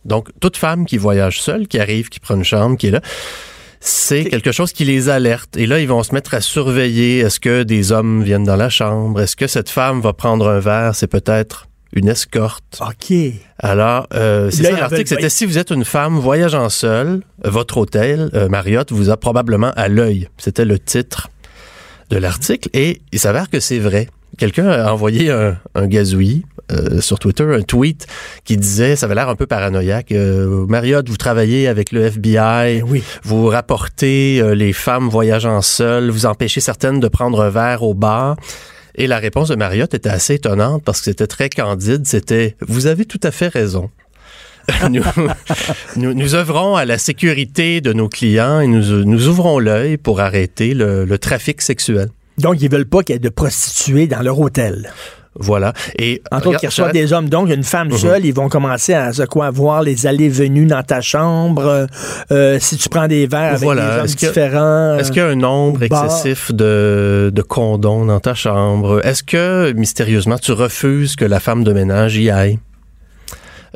Donc, 0.04 0.28
toute 0.38 0.58
femme 0.58 0.84
qui 0.84 0.98
voyage 0.98 1.40
seule, 1.40 1.66
qui 1.66 1.78
arrive, 1.78 2.10
qui 2.10 2.20
prend 2.20 2.34
une 2.34 2.44
chambre, 2.44 2.76
qui 2.76 2.88
est 2.88 2.90
là, 2.90 3.00
c'est 3.80 4.24
quelque 4.24 4.52
chose 4.52 4.72
qui 4.72 4.84
les 4.84 5.08
alerte. 5.08 5.56
Et 5.56 5.66
là, 5.66 5.80
ils 5.80 5.88
vont 5.88 6.02
se 6.02 6.14
mettre 6.14 6.34
à 6.34 6.40
surveiller. 6.40 7.18
Est-ce 7.18 7.40
que 7.40 7.62
des 7.62 7.92
hommes 7.92 8.22
viennent 8.22 8.44
dans 8.44 8.56
la 8.56 8.68
chambre? 8.68 9.20
Est-ce 9.20 9.36
que 9.36 9.46
cette 9.46 9.70
femme 9.70 10.00
va 10.00 10.12
prendre 10.12 10.48
un 10.48 10.58
verre? 10.58 10.94
C'est 10.94 11.06
peut-être 11.06 11.68
une 11.94 12.08
escorte. 12.08 12.80
OK. 12.80 13.16
Alors, 13.58 14.06
euh, 14.12 14.50
c'est 14.50 14.64
ça 14.64 14.72
l'article. 14.72 15.06
C'était 15.06 15.30
si 15.30 15.46
vous 15.46 15.58
êtes 15.58 15.70
une 15.70 15.84
femme 15.84 16.18
voyageant 16.18 16.68
seule, 16.68 17.20
votre 17.42 17.78
hôtel, 17.78 18.30
euh, 18.34 18.48
Marriott, 18.48 18.92
vous 18.92 19.10
a 19.10 19.16
probablement 19.16 19.72
à 19.76 19.88
l'œil. 19.88 20.28
C'était 20.36 20.64
le 20.64 20.78
titre 20.78 21.30
de 22.10 22.18
l'article. 22.18 22.68
Et 22.72 23.00
il 23.12 23.18
s'avère 23.18 23.48
que 23.48 23.60
c'est 23.60 23.78
vrai. 23.78 24.08
Quelqu'un 24.36 24.68
a 24.68 24.92
envoyé 24.92 25.30
un, 25.30 25.56
un 25.76 25.86
gazouillis 25.86 26.44
euh, 26.72 27.00
sur 27.00 27.20
Twitter, 27.20 27.44
un 27.44 27.62
tweet 27.62 28.08
qui 28.44 28.56
disait, 28.56 28.96
ça 28.96 29.06
avait 29.06 29.14
l'air 29.14 29.28
un 29.28 29.36
peu 29.36 29.46
paranoïaque, 29.46 30.10
euh, 30.10 30.66
Marriott, 30.66 31.08
vous 31.08 31.16
travaillez 31.16 31.68
avec 31.68 31.92
le 31.92 32.06
FBI, 32.06 32.80
ben 32.80 32.84
oui. 32.88 33.04
vous 33.22 33.46
rapportez 33.46 34.42
les 34.56 34.72
femmes 34.72 35.08
voyageant 35.08 35.62
seules, 35.62 36.10
vous 36.10 36.26
empêchez 36.26 36.60
certaines 36.60 36.98
de 36.98 37.06
prendre 37.06 37.42
un 37.42 37.50
verre 37.50 37.84
au 37.84 37.94
bar. 37.94 38.36
Et 38.96 39.06
la 39.06 39.18
réponse 39.18 39.48
de 39.48 39.56
Marriott 39.56 39.92
était 39.94 40.08
assez 40.08 40.34
étonnante 40.34 40.82
parce 40.84 41.00
que 41.00 41.06
c'était 41.06 41.26
très 41.26 41.48
candide. 41.48 42.06
C'était 42.06 42.56
Vous 42.60 42.86
avez 42.86 43.04
tout 43.04 43.20
à 43.22 43.30
fait 43.30 43.48
raison. 43.48 43.90
nous, 45.96 46.34
œuvrons 46.34 46.74
à 46.76 46.86
la 46.86 46.96
sécurité 46.96 47.82
de 47.82 47.92
nos 47.92 48.08
clients 48.08 48.60
et 48.60 48.66
nous, 48.66 49.28
ouvrons 49.28 49.58
l'œil 49.58 49.98
pour 49.98 50.20
arrêter 50.20 50.72
le, 50.72 51.04
le 51.04 51.18
trafic 51.18 51.60
sexuel. 51.60 52.08
Donc, 52.38 52.62
ils 52.62 52.70
veulent 52.70 52.86
pas 52.86 53.02
qu'il 53.02 53.14
y 53.14 53.16
ait 53.16 53.20
de 53.20 53.28
prostituées 53.28 54.06
dans 54.06 54.22
leur 54.22 54.40
hôtel. 54.40 54.90
Voilà. 55.38 55.72
Et 55.98 56.22
entre 56.30 56.48
autres, 56.48 56.60
qu'ils 56.60 56.68
reçoivent 56.68 56.92
des 56.92 57.12
hommes. 57.12 57.28
Donc, 57.28 57.50
une 57.50 57.64
femme 57.64 57.88
mhm. 57.88 57.98
seule, 57.98 58.24
ils 58.24 58.34
vont 58.34 58.48
commencer 58.48 58.94
à 58.94 59.10
quoi? 59.28 59.50
Voir 59.50 59.82
les 59.82 60.06
allées-venues 60.06 60.66
dans 60.66 60.82
ta 60.82 61.00
chambre. 61.00 61.86
Euh, 62.30 62.58
si 62.60 62.76
tu 62.76 62.88
prends 62.88 63.08
des 63.08 63.26
verres 63.26 63.54
avec 63.54 63.68
des 63.68 63.68
hommes 63.68 64.06
différents. 64.06 64.96
Est-ce 64.98 65.10
qu'il 65.10 65.22
y 65.22 65.24
a 65.24 65.28
un 65.28 65.34
nombre 65.34 65.82
excessif 65.82 66.52
de, 66.52 67.30
de 67.32 67.42
condoms 67.42 68.06
dans 68.06 68.20
ta 68.20 68.34
chambre? 68.34 69.04
Est-ce 69.04 69.22
que, 69.22 69.72
mystérieusement, 69.72 70.38
tu 70.38 70.52
refuses 70.52 71.16
que 71.16 71.24
la 71.24 71.40
femme 71.40 71.64
de 71.64 71.72
ménage 71.72 72.16
y 72.16 72.30
aille? 72.30 72.58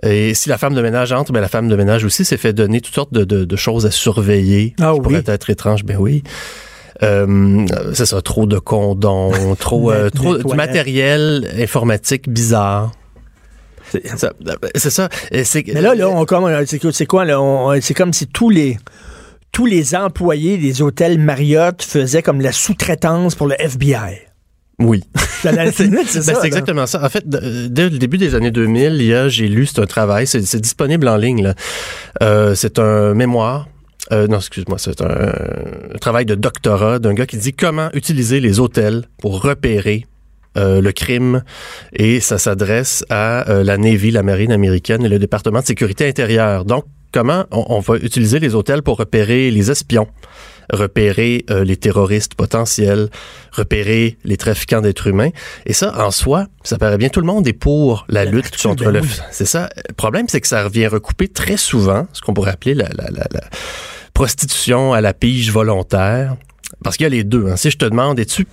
Et 0.02 0.34
si 0.34 0.48
la 0.48 0.58
femme 0.58 0.74
de 0.74 0.82
ménage 0.82 1.12
entre, 1.12 1.32
ben 1.32 1.40
la 1.40 1.48
femme 1.48 1.68
de 1.68 1.74
ménage 1.74 2.04
aussi 2.04 2.24
s'est 2.24 2.36
fait 2.36 2.52
donner 2.52 2.80
toutes 2.80 2.94
sortes 2.94 3.12
de, 3.12 3.24
de, 3.24 3.56
choses 3.56 3.84
à 3.86 3.90
surveiller. 3.90 4.74
Ah, 4.80 4.92
qui 4.94 5.00
pourraient 5.00 5.24
être 5.26 5.50
étranges. 5.50 5.84
Ben 5.84 5.96
oui. 5.98 6.22
Euh, 7.02 7.66
c'est 7.94 8.06
ça, 8.06 8.20
trop 8.22 8.46
de 8.46 8.58
condons, 8.58 9.54
trop, 9.58 9.92
euh, 9.92 10.10
trop 10.10 10.36
du 10.36 10.54
matériel 10.54 11.48
informatique 11.58 12.28
bizarre. 12.28 12.92
C'est 13.90 14.90
ça. 14.90 15.08
Mais 15.32 15.80
là, 15.80 15.94
là, 15.94 16.08
on 16.10 16.26
c'est 16.92 17.06
quoi 17.06 17.24
là 17.24 17.40
C'est 17.80 17.94
comme 17.94 18.12
si 18.12 18.26
tous 18.26 18.50
les 18.50 18.76
tous 19.50 19.64
les 19.64 19.94
employés 19.94 20.58
des 20.58 20.82
hôtels 20.82 21.18
Marriott 21.18 21.82
faisaient 21.82 22.22
comme 22.22 22.40
la 22.42 22.52
sous-traitance 22.52 23.34
pour 23.34 23.46
le 23.46 23.54
FBI. 23.58 24.28
Oui. 24.78 25.02
c'est 25.42 25.90
ben, 25.90 26.36
exactement 26.44 26.86
ça. 26.86 27.04
En 27.04 27.08
fait, 27.08 27.28
dès 27.28 27.88
le 27.88 27.98
début 27.98 28.18
des 28.18 28.34
années 28.34 28.50
2000, 28.50 29.28
j'ai 29.28 29.48
lu, 29.48 29.66
c'est 29.66 29.80
un 29.80 29.86
travail, 29.86 30.26
c'est 30.26 30.60
disponible 30.60 31.08
en 31.08 31.16
ligne. 31.16 31.54
Euh, 32.22 32.54
c'est 32.54 32.78
un 32.78 33.14
mémoire 33.14 33.68
euh, 34.12 34.26
non, 34.26 34.38
excuse-moi, 34.38 34.78
c'est 34.78 35.02
un, 35.02 35.32
travail 36.00 36.24
de 36.24 36.34
doctorat 36.34 36.98
d'un 36.98 37.14
gars 37.14 37.26
qui 37.26 37.36
dit 37.36 37.52
comment 37.52 37.90
utiliser 37.92 38.40
les 38.40 38.60
hôtels 38.60 39.04
pour 39.20 39.42
repérer 39.42 40.06
euh, 40.56 40.80
le 40.80 40.92
crime 40.92 41.42
et 41.92 42.20
ça 42.20 42.38
s'adresse 42.38 43.04
à 43.10 43.48
euh, 43.50 43.62
la 43.62 43.76
Navy, 43.76 44.10
la 44.10 44.22
marine 44.22 44.52
américaine 44.52 45.04
et 45.04 45.08
le 45.08 45.18
département 45.18 45.60
de 45.60 45.66
sécurité 45.66 46.08
intérieure. 46.08 46.64
Donc, 46.64 46.84
comment 47.12 47.44
on, 47.50 47.80
va 47.80 47.96
utiliser 47.96 48.38
les 48.38 48.54
hôtels 48.54 48.82
pour 48.82 48.96
repérer 48.96 49.50
les 49.50 49.70
espions, 49.70 50.08
repérer 50.70 51.46
les 51.48 51.76
terroristes 51.78 52.34
potentiels, 52.34 53.08
repérer 53.50 54.18
les 54.24 54.36
trafiquants 54.36 54.82
d'êtres 54.82 55.06
humains. 55.06 55.30
Et 55.64 55.72
ça, 55.72 56.06
en 56.06 56.10
soi, 56.10 56.48
ça 56.64 56.76
paraît 56.76 56.98
bien. 56.98 57.08
Tout 57.08 57.20
le 57.20 57.26
monde 57.26 57.48
est 57.48 57.54
pour 57.54 58.04
la, 58.10 58.26
lutte 58.26 58.60
contre 58.62 58.84
ben 58.84 58.90
le... 58.90 59.00
C'est 59.30 59.46
ça. 59.46 59.70
Le 59.88 59.94
problème, 59.94 60.26
c'est 60.28 60.42
que 60.42 60.46
ça 60.46 60.64
revient 60.64 60.86
recouper 60.86 61.28
très 61.28 61.56
souvent 61.56 62.06
ce 62.12 62.20
qu'on 62.20 62.34
pourrait 62.34 62.50
appeler 62.50 62.74
la, 62.74 62.90
la, 62.94 63.10
la, 63.10 63.26
la 63.32 63.40
prostitution 64.18 64.92
à 64.94 65.00
la 65.00 65.14
pige 65.14 65.52
volontaire? 65.52 66.34
Parce 66.82 66.96
qu'il 66.96 67.04
y 67.04 67.06
a 67.06 67.10
les 67.10 67.22
deux. 67.22 67.46
Hein. 67.46 67.56
Si 67.56 67.70
je 67.70 67.78
te 67.78 67.84
demande, 67.84 68.18
es-tu 68.18 68.48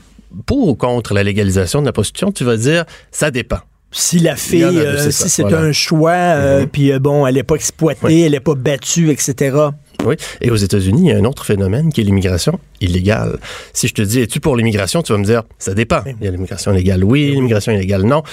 pour 0.46 0.68
ou 0.68 0.76
contre 0.76 1.16
la 1.16 1.24
légalisation 1.24 1.82
de 1.82 1.88
la 1.88 1.92
prostitution, 1.92 2.32
tu 2.32 2.44
vas 2.44 2.56
dire, 2.56 2.86
ça 3.12 3.32
dépend. 3.32 3.58
Si 3.90 4.20
la 4.20 4.36
fille, 4.36 4.64
euh, 4.64 5.10
si 5.10 5.28
c'est 5.28 5.44
un 5.44 5.72
choix, 5.72 6.12
euh, 6.12 6.62
mm-hmm. 6.62 6.68
puis 6.68 6.92
euh, 6.92 7.00
bon, 7.00 7.26
elle 7.26 7.34
n'est 7.36 7.44
pas 7.44 7.56
exploitée, 7.56 8.22
elle 8.22 8.34
n'est 8.34 8.40
pas 8.40 8.54
battue, 8.54 9.10
etc. 9.10 9.58
Oui. 10.06 10.16
Et 10.42 10.52
aux 10.52 10.56
États-Unis, 10.56 11.02
il 11.06 11.10
y 11.10 11.12
a 11.12 11.18
un 11.18 11.26
autre 11.26 11.46
phénomène 11.46 11.92
qui 11.92 12.02
est 12.02 12.04
l'immigration 12.04 12.60
illégale. 12.82 13.40
Si 13.74 13.88
je 13.88 13.94
te 13.94 14.02
dis, 14.02 14.22
es-tu 14.22 14.40
pour 14.40 14.56
l'immigration, 14.56 15.02
tu 15.02 15.12
vas 15.12 15.18
me 15.18 15.26
dire, 15.26 15.44
ça 15.58 15.74
dépend. 15.74 16.02
Il 16.06 16.24
y 16.24 16.28
a 16.28 16.32
l'immigration 16.32 16.72
légale, 16.72 17.04
oui, 17.04 17.32
l'immigration 17.32 17.72
illégale, 17.72 18.04
non. 18.04 18.24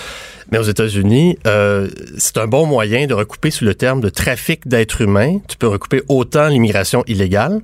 Mais 0.50 0.58
aux 0.58 0.64
États-Unis, 0.64 1.38
euh, 1.46 1.88
c'est 2.18 2.36
un 2.38 2.46
bon 2.46 2.66
moyen 2.66 3.06
de 3.06 3.14
recouper 3.14 3.50
sous 3.50 3.64
le 3.64 3.74
terme 3.74 4.00
de 4.00 4.08
trafic 4.08 4.68
d'êtres 4.68 5.00
humains. 5.00 5.38
Tu 5.48 5.56
peux 5.56 5.68
recouper 5.68 6.02
autant 6.08 6.48
l'immigration 6.48 7.04
illégale 7.06 7.60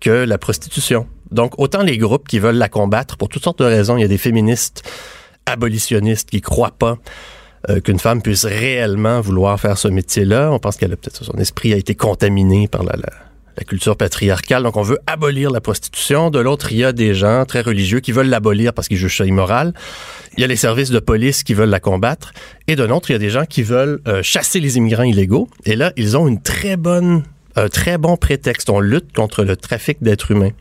que 0.00 0.10
la 0.10 0.38
prostitution. 0.38 1.06
Donc, 1.30 1.58
autant 1.58 1.82
les 1.82 1.98
groupes 1.98 2.28
qui 2.28 2.38
veulent 2.38 2.56
la 2.56 2.68
combattre 2.68 3.16
pour 3.16 3.28
toutes 3.28 3.44
sortes 3.44 3.60
de 3.60 3.64
raisons. 3.64 3.96
Il 3.96 4.02
y 4.02 4.04
a 4.04 4.08
des 4.08 4.18
féministes 4.18 4.82
abolitionnistes 5.46 6.30
qui 6.30 6.40
croient 6.40 6.74
pas 6.78 6.98
euh, 7.70 7.80
qu'une 7.80 7.98
femme 7.98 8.22
puisse 8.22 8.44
réellement 8.44 9.20
vouloir 9.20 9.58
faire 9.58 9.78
ce 9.78 9.88
métier-là. 9.88 10.50
On 10.52 10.58
pense 10.58 10.76
qu'elle 10.76 10.92
a 10.92 10.96
peut-être 10.96 11.24
son 11.24 11.34
esprit 11.34 11.72
a 11.72 11.76
été 11.76 11.94
contaminé 11.94 12.68
par 12.68 12.82
la, 12.82 12.96
la 12.96 13.12
la 13.56 13.64
culture 13.64 13.96
patriarcale. 13.96 14.62
Donc, 14.62 14.76
on 14.76 14.82
veut 14.82 14.98
abolir 15.06 15.50
la 15.50 15.60
prostitution. 15.60 16.30
De 16.30 16.38
l'autre, 16.38 16.72
il 16.72 16.78
y 16.78 16.84
a 16.84 16.92
des 16.92 17.14
gens 17.14 17.44
très 17.44 17.60
religieux 17.60 18.00
qui 18.00 18.12
veulent 18.12 18.28
l'abolir 18.28 18.72
parce 18.72 18.88
qu'ils 18.88 18.96
jugent 18.96 19.18
ça 19.18 19.26
immoral. 19.26 19.74
Il 20.36 20.40
y 20.40 20.44
a 20.44 20.46
les 20.46 20.56
services 20.56 20.90
de 20.90 20.98
police 20.98 21.42
qui 21.42 21.54
veulent 21.54 21.70
la 21.70 21.80
combattre. 21.80 22.32
Et 22.68 22.76
de 22.76 22.84
l'autre, 22.84 23.10
il 23.10 23.14
y 23.14 23.16
a 23.16 23.18
des 23.18 23.30
gens 23.30 23.44
qui 23.44 23.62
veulent 23.62 24.00
euh, 24.06 24.22
chasser 24.22 24.60
les 24.60 24.76
immigrants 24.76 25.02
illégaux. 25.02 25.48
Et 25.64 25.76
là, 25.76 25.92
ils 25.96 26.16
ont 26.16 26.28
une 26.28 26.40
très 26.40 26.76
bonne, 26.76 27.24
un 27.56 27.68
très 27.68 27.98
bon 27.98 28.16
prétexte. 28.16 28.70
On 28.70 28.80
lutte 28.80 29.14
contre 29.14 29.44
le 29.44 29.56
trafic 29.56 30.02
d'êtres 30.02 30.30
humains. 30.30 30.52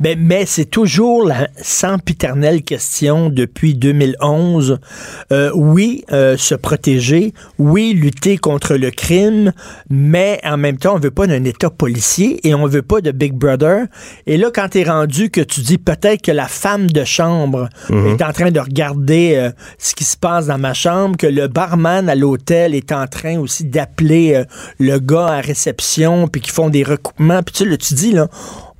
Mais, 0.00 0.16
mais 0.18 0.46
c'est 0.46 0.64
toujours 0.64 1.24
la 1.24 1.48
sempiternelle 1.60 2.62
question 2.62 3.30
depuis 3.30 3.74
2011. 3.74 4.78
Euh, 5.32 5.50
oui, 5.54 6.04
euh, 6.12 6.36
se 6.36 6.54
protéger, 6.54 7.32
oui, 7.58 7.92
lutter 7.94 8.38
contre 8.38 8.74
le 8.74 8.90
crime, 8.90 9.52
mais 9.90 10.40
en 10.44 10.56
même 10.56 10.78
temps, 10.78 10.94
on 10.94 10.98
veut 10.98 11.10
pas 11.10 11.26
d'un 11.26 11.44
État 11.44 11.70
policier 11.70 12.46
et 12.46 12.54
on 12.54 12.66
veut 12.66 12.82
pas 12.82 13.00
de 13.00 13.10
Big 13.10 13.34
Brother. 13.34 13.86
Et 14.26 14.36
là, 14.36 14.50
quand 14.54 14.68
tu 14.70 14.80
es 14.80 14.84
rendu 14.84 15.30
que 15.30 15.40
tu 15.40 15.60
dis 15.60 15.78
peut-être 15.78 16.22
que 16.22 16.32
la 16.32 16.48
femme 16.48 16.90
de 16.90 17.04
chambre 17.04 17.68
mhm. 17.90 18.06
est 18.08 18.22
en 18.22 18.32
train 18.32 18.50
de 18.50 18.60
regarder 18.60 19.34
euh, 19.36 19.50
ce 19.78 19.94
qui 19.94 20.04
se 20.04 20.16
passe 20.16 20.46
dans 20.46 20.58
ma 20.58 20.74
chambre, 20.74 21.16
que 21.16 21.26
le 21.26 21.48
barman 21.48 22.08
à 22.08 22.14
l'hôtel 22.14 22.74
est 22.74 22.92
en 22.92 23.06
train 23.06 23.38
aussi 23.38 23.64
d'appeler 23.64 24.42
le 24.78 24.98
gars 24.98 25.26
à 25.26 25.40
réception, 25.40 26.28
puis 26.28 26.40
qu'ils 26.40 26.52
font 26.52 26.70
des 26.70 26.82
recoupements, 26.82 27.42
puis 27.42 27.54
tu, 27.54 27.68
là, 27.68 27.76
tu 27.76 27.94
dis, 27.94 28.12
là, 28.12 28.28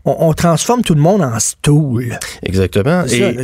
on, 0.04 0.32
transforme 0.34 0.82
tout 0.82 0.94
le 0.94 1.00
monde 1.00 1.22
en 1.22 1.38
stool. 1.38 2.18
Exactement. 2.42 3.04
Et 3.06 3.36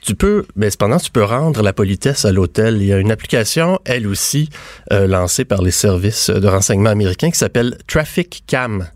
tu 0.00 0.14
peux, 0.14 0.46
mais 0.56 0.70
cependant, 0.70 0.98
tu 0.98 1.10
peux 1.10 1.24
rendre 1.24 1.62
la 1.62 1.72
politesse 1.72 2.24
à 2.24 2.32
l'hôtel. 2.32 2.78
Il 2.80 2.86
y 2.86 2.92
a 2.92 2.98
une 2.98 3.10
application, 3.10 3.78
elle 3.84 4.06
aussi, 4.06 4.48
euh, 4.92 5.06
lancée 5.06 5.44
par 5.44 5.62
les 5.62 5.70
services 5.70 6.30
de 6.30 6.48
renseignement 6.48 6.90
américains 6.90 7.30
qui 7.30 7.38
s'appelle 7.38 7.76
Traffic 7.86 8.44
Cam 8.46 8.86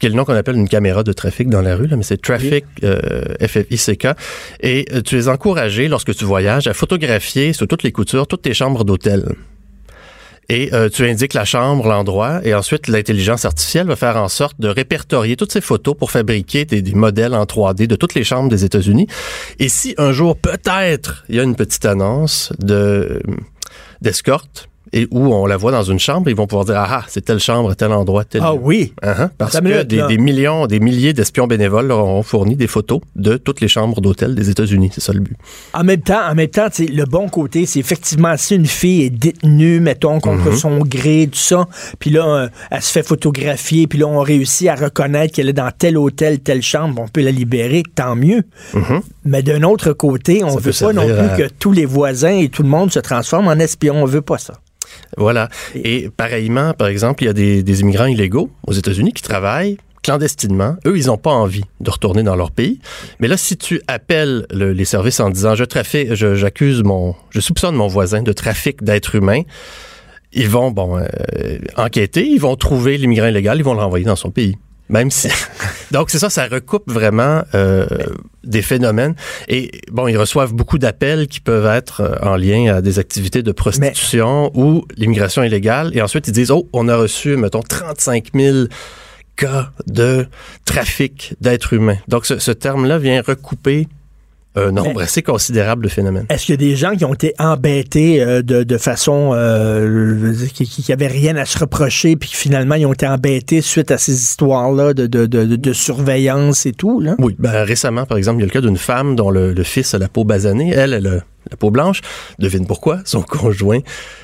qui 0.00 0.06
est 0.06 0.08
le 0.08 0.14
nom 0.14 0.24
qu'on 0.24 0.34
appelle 0.34 0.56
une 0.56 0.68
caméra 0.68 1.02
de 1.02 1.12
trafic 1.12 1.50
dans 1.50 1.60
la 1.60 1.76
rue, 1.76 1.86
là, 1.86 1.94
mais 1.94 2.02
c'est 2.02 2.20
Traffic 2.20 2.64
euh, 2.82 3.34
FFICK. 3.46 4.08
Et 4.60 4.86
euh, 4.94 5.02
tu 5.02 5.18
es 5.18 5.28
encouragé, 5.28 5.88
lorsque 5.88 6.14
tu 6.14 6.24
voyages, 6.24 6.66
à 6.66 6.72
photographier 6.72 7.52
sur 7.52 7.68
toutes 7.68 7.82
les 7.82 7.92
coutures, 7.92 8.26
toutes 8.26 8.42
tes 8.42 8.54
chambres 8.54 8.84
d'hôtel 8.84 9.34
et 10.50 10.74
euh, 10.74 10.88
tu 10.88 11.08
indiques 11.08 11.32
la 11.34 11.44
chambre, 11.44 11.86
l'endroit, 11.86 12.40
et 12.42 12.54
ensuite 12.54 12.88
l'intelligence 12.88 13.44
artificielle 13.44 13.86
va 13.86 13.94
faire 13.94 14.16
en 14.16 14.28
sorte 14.28 14.60
de 14.60 14.66
répertorier 14.66 15.36
toutes 15.36 15.52
ces 15.52 15.60
photos 15.60 15.96
pour 15.96 16.10
fabriquer 16.10 16.64
des, 16.64 16.82
modèles 16.92 17.34
en 17.34 17.44
3D 17.44 17.86
de 17.86 17.94
toutes 17.94 18.14
les 18.14 18.24
chambres 18.24 18.48
des 18.48 18.64
États-Unis. 18.64 19.06
Et 19.60 19.68
si 19.68 19.94
un 19.96 20.10
jour, 20.10 20.36
peut-être, 20.36 21.24
il 21.28 21.36
y 21.36 21.40
a 21.40 21.44
une 21.44 21.54
petite 21.54 21.84
annonce 21.84 22.52
de 22.58 23.22
d'escorte, 24.00 24.68
et 24.92 25.06
où 25.10 25.32
on 25.32 25.46
la 25.46 25.56
voit 25.56 25.72
dans 25.72 25.82
une 25.82 25.98
chambre, 25.98 26.28
ils 26.30 26.36
vont 26.36 26.46
pouvoir 26.46 26.64
dire 26.64 26.76
ah, 26.78 26.88
ah 26.90 27.04
c'est 27.08 27.24
telle 27.24 27.38
chambre, 27.38 27.74
tel 27.74 27.92
endroit, 27.92 28.24
tel 28.24 28.42
Ah 28.44 28.52
lieu. 28.52 28.58
oui. 28.62 28.92
Uh-huh, 29.02 29.28
parce 29.38 29.58
que 29.58 29.62
minute, 29.64 29.86
des, 29.86 30.18
millions, 30.18 30.66
des 30.66 30.80
milliers 30.80 31.12
d'espions 31.12 31.46
bénévoles 31.46 31.86
leur 31.86 32.04
ont 32.06 32.22
fourni 32.22 32.56
des 32.56 32.66
photos 32.66 33.00
de 33.16 33.36
toutes 33.36 33.60
les 33.60 33.68
chambres 33.68 34.00
d'hôtel 34.00 34.34
des 34.34 34.50
États-Unis. 34.50 34.90
C'est 34.92 35.00
ça 35.00 35.12
le 35.12 35.20
but. 35.20 35.36
En 35.74 35.84
même 35.84 36.00
temps, 36.00 36.20
en 36.28 36.34
même 36.34 36.48
temps, 36.48 36.66
le 36.78 37.04
bon 37.04 37.28
côté, 37.28 37.66
c'est 37.66 37.78
effectivement 37.78 38.36
si 38.36 38.56
une 38.56 38.66
fille 38.66 39.02
est 39.04 39.10
détenue, 39.10 39.80
mettons, 39.80 40.18
contre 40.20 40.50
Mhm. 40.50 40.56
son 40.56 40.78
gré, 40.80 41.28
tout 41.30 41.38
ça, 41.38 41.66
puis 41.98 42.10
là, 42.10 42.24
euh, 42.26 42.48
elle 42.70 42.82
se 42.82 42.90
fait 42.92 43.02
photographier, 43.06 43.86
puis 43.86 43.98
là, 43.98 44.06
on 44.06 44.20
réussit 44.20 44.68
à 44.68 44.74
reconnaître 44.74 45.34
qu'elle 45.34 45.48
est 45.48 45.52
dans 45.52 45.70
tel 45.76 45.96
hôtel, 45.98 46.40
telle 46.40 46.62
chambre, 46.62 47.00
on 47.02 47.08
peut 47.08 47.22
la 47.22 47.30
libérer, 47.30 47.82
tant 47.94 48.16
mieux. 48.16 48.42
Mhm. 48.74 49.00
Mais 49.24 49.42
d'un 49.42 49.62
autre 49.62 49.92
côté, 49.92 50.42
on 50.42 50.50
Ça 50.50 50.60
veut 50.60 50.72
pas 50.72 50.92
non 50.92 51.04
plus 51.06 51.12
à- 51.12 51.36
que 51.36 51.48
tous 51.58 51.72
les 51.72 51.84
voisins 51.86 52.36
et 52.38 52.48
tout 52.48 52.62
le 52.62 52.68
monde 52.68 52.90
se 52.90 52.98
transforment 52.98 53.48
en 53.48 53.58
espions. 53.58 54.02
On 54.02 54.06
veut 54.06 54.22
pas 54.22 54.38
ça. 54.38 54.54
Voilà. 55.16 55.48
Et 55.74 56.08
pareillement, 56.16 56.72
par 56.74 56.88
exemple, 56.88 57.22
il 57.22 57.26
y 57.26 57.30
a 57.30 57.32
des, 57.32 57.62
des 57.62 57.80
immigrants 57.80 58.06
illégaux 58.06 58.50
aux 58.66 58.72
États-Unis 58.72 59.12
qui 59.12 59.22
travaillent 59.22 59.76
clandestinement. 60.02 60.76
Eux, 60.86 60.96
ils 60.96 61.06
n'ont 61.08 61.18
pas 61.18 61.30
envie 61.32 61.64
de 61.80 61.90
retourner 61.90 62.22
dans 62.22 62.34
leur 62.36 62.50
pays. 62.52 62.80
Mais 63.18 63.28
là, 63.28 63.36
si 63.36 63.56
tu 63.58 63.82
appelles 63.86 64.46
le- 64.50 64.72
les 64.72 64.86
services 64.86 65.20
en 65.20 65.28
disant 65.30 65.54
je 65.54 65.64
trafique, 65.64 66.14
je- 66.14 66.34
j'accuse 66.34 66.82
mon, 66.82 67.14
je 67.30 67.40
soupçonne 67.40 67.74
mon 67.74 67.86
voisin 67.86 68.22
de 68.22 68.32
trafic 68.32 68.82
d'êtres 68.82 69.14
humains, 69.16 69.42
ils 70.32 70.48
vont 70.48 70.70
bon 70.70 70.96
euh, 70.96 71.06
enquêter, 71.76 72.26
ils 72.26 72.40
vont 72.40 72.56
trouver 72.56 72.96
l'immigrant 72.96 73.26
illégal, 73.26 73.58
ils 73.58 73.64
vont 73.64 73.74
le 73.74 73.80
renvoyer 73.80 74.06
dans 74.06 74.16
son 74.16 74.30
pays. 74.30 74.56
Même 74.90 75.10
si. 75.10 75.28
Donc, 75.92 76.10
c'est 76.10 76.18
ça, 76.18 76.28
ça 76.28 76.46
recoupe 76.46 76.90
vraiment 76.90 77.42
euh, 77.54 77.86
des 78.44 78.60
phénomènes. 78.60 79.14
Et 79.48 79.70
bon, 79.90 80.08
ils 80.08 80.18
reçoivent 80.18 80.52
beaucoup 80.52 80.78
d'appels 80.78 81.28
qui 81.28 81.40
peuvent 81.40 81.66
être 81.66 82.00
euh, 82.00 82.16
en 82.22 82.36
lien 82.36 82.74
à 82.74 82.80
des 82.82 82.98
activités 82.98 83.42
de 83.42 83.52
prostitution 83.52 84.50
ou 84.54 84.84
l'immigration 84.96 85.42
illégale. 85.42 85.96
Et 85.96 86.02
ensuite, 86.02 86.26
ils 86.28 86.32
disent 86.32 86.50
Oh, 86.50 86.68
on 86.72 86.88
a 86.88 86.96
reçu, 86.96 87.36
mettons, 87.36 87.62
35 87.62 88.30
000 88.34 88.66
cas 89.36 89.70
de 89.86 90.26
trafic 90.64 91.34
d'êtres 91.40 91.72
humains. 91.72 91.98
Donc, 92.08 92.26
ce, 92.26 92.38
ce 92.38 92.50
terme-là 92.50 92.98
vient 92.98 93.22
recouper 93.22 93.86
un 94.56 94.72
nombre 94.72 95.00
assez 95.00 95.22
considérable 95.22 95.84
de 95.84 95.88
phénomènes. 95.88 96.26
Est-ce 96.28 96.46
qu'il 96.46 96.54
y 96.54 96.58
a 96.66 96.68
des 96.70 96.76
gens 96.76 96.96
qui 96.96 97.04
ont 97.04 97.14
été 97.14 97.34
embêtés 97.38 98.20
euh, 98.20 98.42
de, 98.42 98.64
de 98.64 98.78
façon 98.78 99.30
euh, 99.34 100.34
qui, 100.52 100.66
qui, 100.66 100.82
qui 100.82 100.92
avaient 100.92 101.06
rien 101.06 101.36
à 101.36 101.44
se 101.44 101.58
reprocher, 101.58 102.16
puis 102.16 102.28
qui, 102.28 102.36
finalement 102.36 102.74
ils 102.74 102.86
ont 102.86 102.92
été 102.92 103.06
embêtés 103.06 103.60
suite 103.60 103.90
à 103.90 103.98
ces 103.98 104.12
histoires-là 104.12 104.92
de, 104.92 105.06
de, 105.06 105.26
de, 105.26 105.44
de 105.44 105.72
surveillance 105.72 106.66
et 106.66 106.72
tout, 106.72 107.00
là? 107.00 107.14
Oui, 107.18 107.36
ben, 107.38 107.62
récemment, 107.62 108.06
par 108.06 108.18
exemple, 108.18 108.38
il 108.38 108.40
y 108.40 108.44
a 108.44 108.46
le 108.46 108.52
cas 108.52 108.60
d'une 108.60 108.76
femme 108.76 109.14
dont 109.14 109.30
le, 109.30 109.52
le 109.52 109.62
fils 109.62 109.94
a 109.94 109.98
la 109.98 110.08
peau 110.08 110.24
basanée. 110.24 110.72
Elle, 110.74 110.94
elle 110.94 111.06
a 111.06 111.20
la 111.50 111.56
peau 111.56 111.70
blanche. 111.70 112.00
Devine 112.38 112.66
pourquoi? 112.66 113.00
Son 113.04 113.22
conjoint 113.28 113.80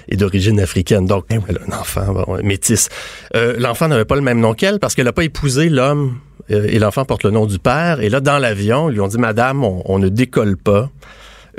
est 0.09 0.16
d'origine 0.16 0.61
africaine. 0.61 1.07
Donc, 1.07 1.27
elle 1.31 1.59
a 1.59 1.61
un 1.68 1.81
enfant 1.81 2.12
bon, 2.12 2.43
métis. 2.43 2.89
Euh, 3.35 3.55
l'enfant 3.59 3.89
n'avait 3.89 4.05
pas 4.05 4.16
le 4.16 4.22
même 4.22 4.41
nom 4.41 4.55
qu'elle 4.55 4.79
parce 4.79 4.95
qu'elle 4.95 5.07
n'a 5.07 5.12
pas 5.12 5.24
épousé 5.24 5.68
l'homme 5.68 6.18
et 6.49 6.78
l'enfant 6.78 7.05
porte 7.05 7.24
le 7.24 7.30
nom 7.30 7.47
du 7.47 7.59
père. 7.59 8.01
Et 8.01 8.09
là, 8.09 8.20
dans 8.20 8.38
l'avion, 8.38 8.88
ils 8.88 8.94
lui 8.94 9.01
ont 9.01 9.09
dit, 9.09 9.18
Madame, 9.18 9.64
on, 9.64 9.99
ne 9.99 10.09
décolle 10.09 10.57
pas. 10.57 10.90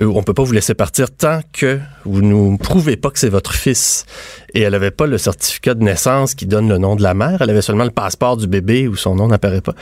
Euh, 0.01 0.05
on 0.05 0.23
peut 0.23 0.33
pas 0.33 0.43
vous 0.43 0.51
laisser 0.51 0.73
partir 0.73 1.11
tant 1.11 1.41
que 1.51 1.79
vous 2.05 2.21
nous 2.21 2.57
prouvez 2.57 2.95
pas 2.97 3.09
que 3.09 3.19
c'est 3.19 3.29
votre 3.29 3.53
fils. 3.53 4.05
Et 4.53 4.61
elle 4.61 4.75
avait 4.75 4.91
pas 4.91 5.07
le 5.07 5.17
certificat 5.17 5.73
de 5.73 5.83
naissance 5.83 6.35
qui 6.35 6.45
donne 6.45 6.69
le 6.69 6.77
nom 6.77 6.95
de 6.95 7.03
la 7.03 7.13
mère. 7.13 7.41
Elle 7.41 7.49
avait 7.49 7.61
seulement 7.61 7.83
le 7.83 7.91
passeport 7.91 8.37
du 8.37 8.47
bébé 8.47 8.87
où 8.87 8.95
son 8.95 9.15
nom 9.15 9.27
n'apparaît 9.27 9.61
pas. 9.61 9.73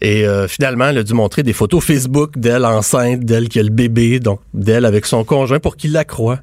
Et 0.00 0.26
euh, 0.26 0.46
finalement, 0.46 0.86
elle 0.88 0.98
a 0.98 1.02
dû 1.02 1.14
montrer 1.14 1.42
des 1.42 1.54
photos 1.54 1.82
Facebook 1.82 2.38
d'elle 2.38 2.66
enceinte, 2.66 3.20
d'elle 3.20 3.48
qui 3.48 3.58
a 3.58 3.62
le 3.62 3.70
bébé, 3.70 4.20
donc 4.20 4.40
d'elle 4.52 4.84
avec 4.84 5.06
son 5.06 5.24
conjoint 5.24 5.58
pour 5.58 5.76
qu'il 5.76 5.92
la 5.92 6.04
croie. 6.04 6.40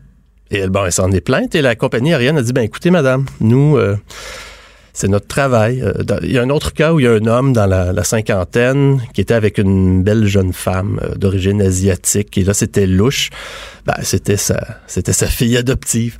Et 0.49 0.57
elle, 0.57 0.71
elle 0.85 0.91
s'en 0.91 1.11
est 1.11 1.21
plainte 1.21 1.55
et 1.55 1.61
la 1.61 1.75
compagnie 1.75 2.13
aérienne 2.13 2.37
a 2.37 2.41
dit, 2.41 2.53
ben 2.53 2.61
écoutez, 2.61 2.91
madame, 2.91 3.25
nous, 3.39 3.77
euh, 3.77 3.95
c'est 4.93 5.07
notre 5.07 5.27
travail. 5.27 5.81
Euh, 5.81 5.91
Il 6.21 6.31
y 6.31 6.37
a 6.37 6.43
un 6.43 6.49
autre 6.51 6.71
cas 6.71 6.93
où 6.93 6.99
il 6.99 7.03
y 7.03 7.07
a 7.07 7.11
un 7.13 7.25
homme 7.25 7.51
dans 7.51 7.65
la, 7.65 7.91
la 7.91 8.03
cinquantaine 8.03 9.01
qui 9.13 9.21
était 9.21 9.33
avec 9.33 9.57
une 9.57 10.03
belle 10.03 10.25
jeune 10.27 10.53
femme 10.53 10.99
euh, 11.03 11.15
d'origine 11.15 11.61
asiatique. 11.61 12.37
Et 12.37 12.43
là, 12.43 12.53
c'était 12.53 12.85
louche. 12.85 13.29
Ben, 13.85 13.95
c'était 14.03 14.37
sa, 14.37 14.79
c'était 14.87 15.11
sa 15.13 15.25
fille 15.27 15.57
adoptive. 15.57 16.17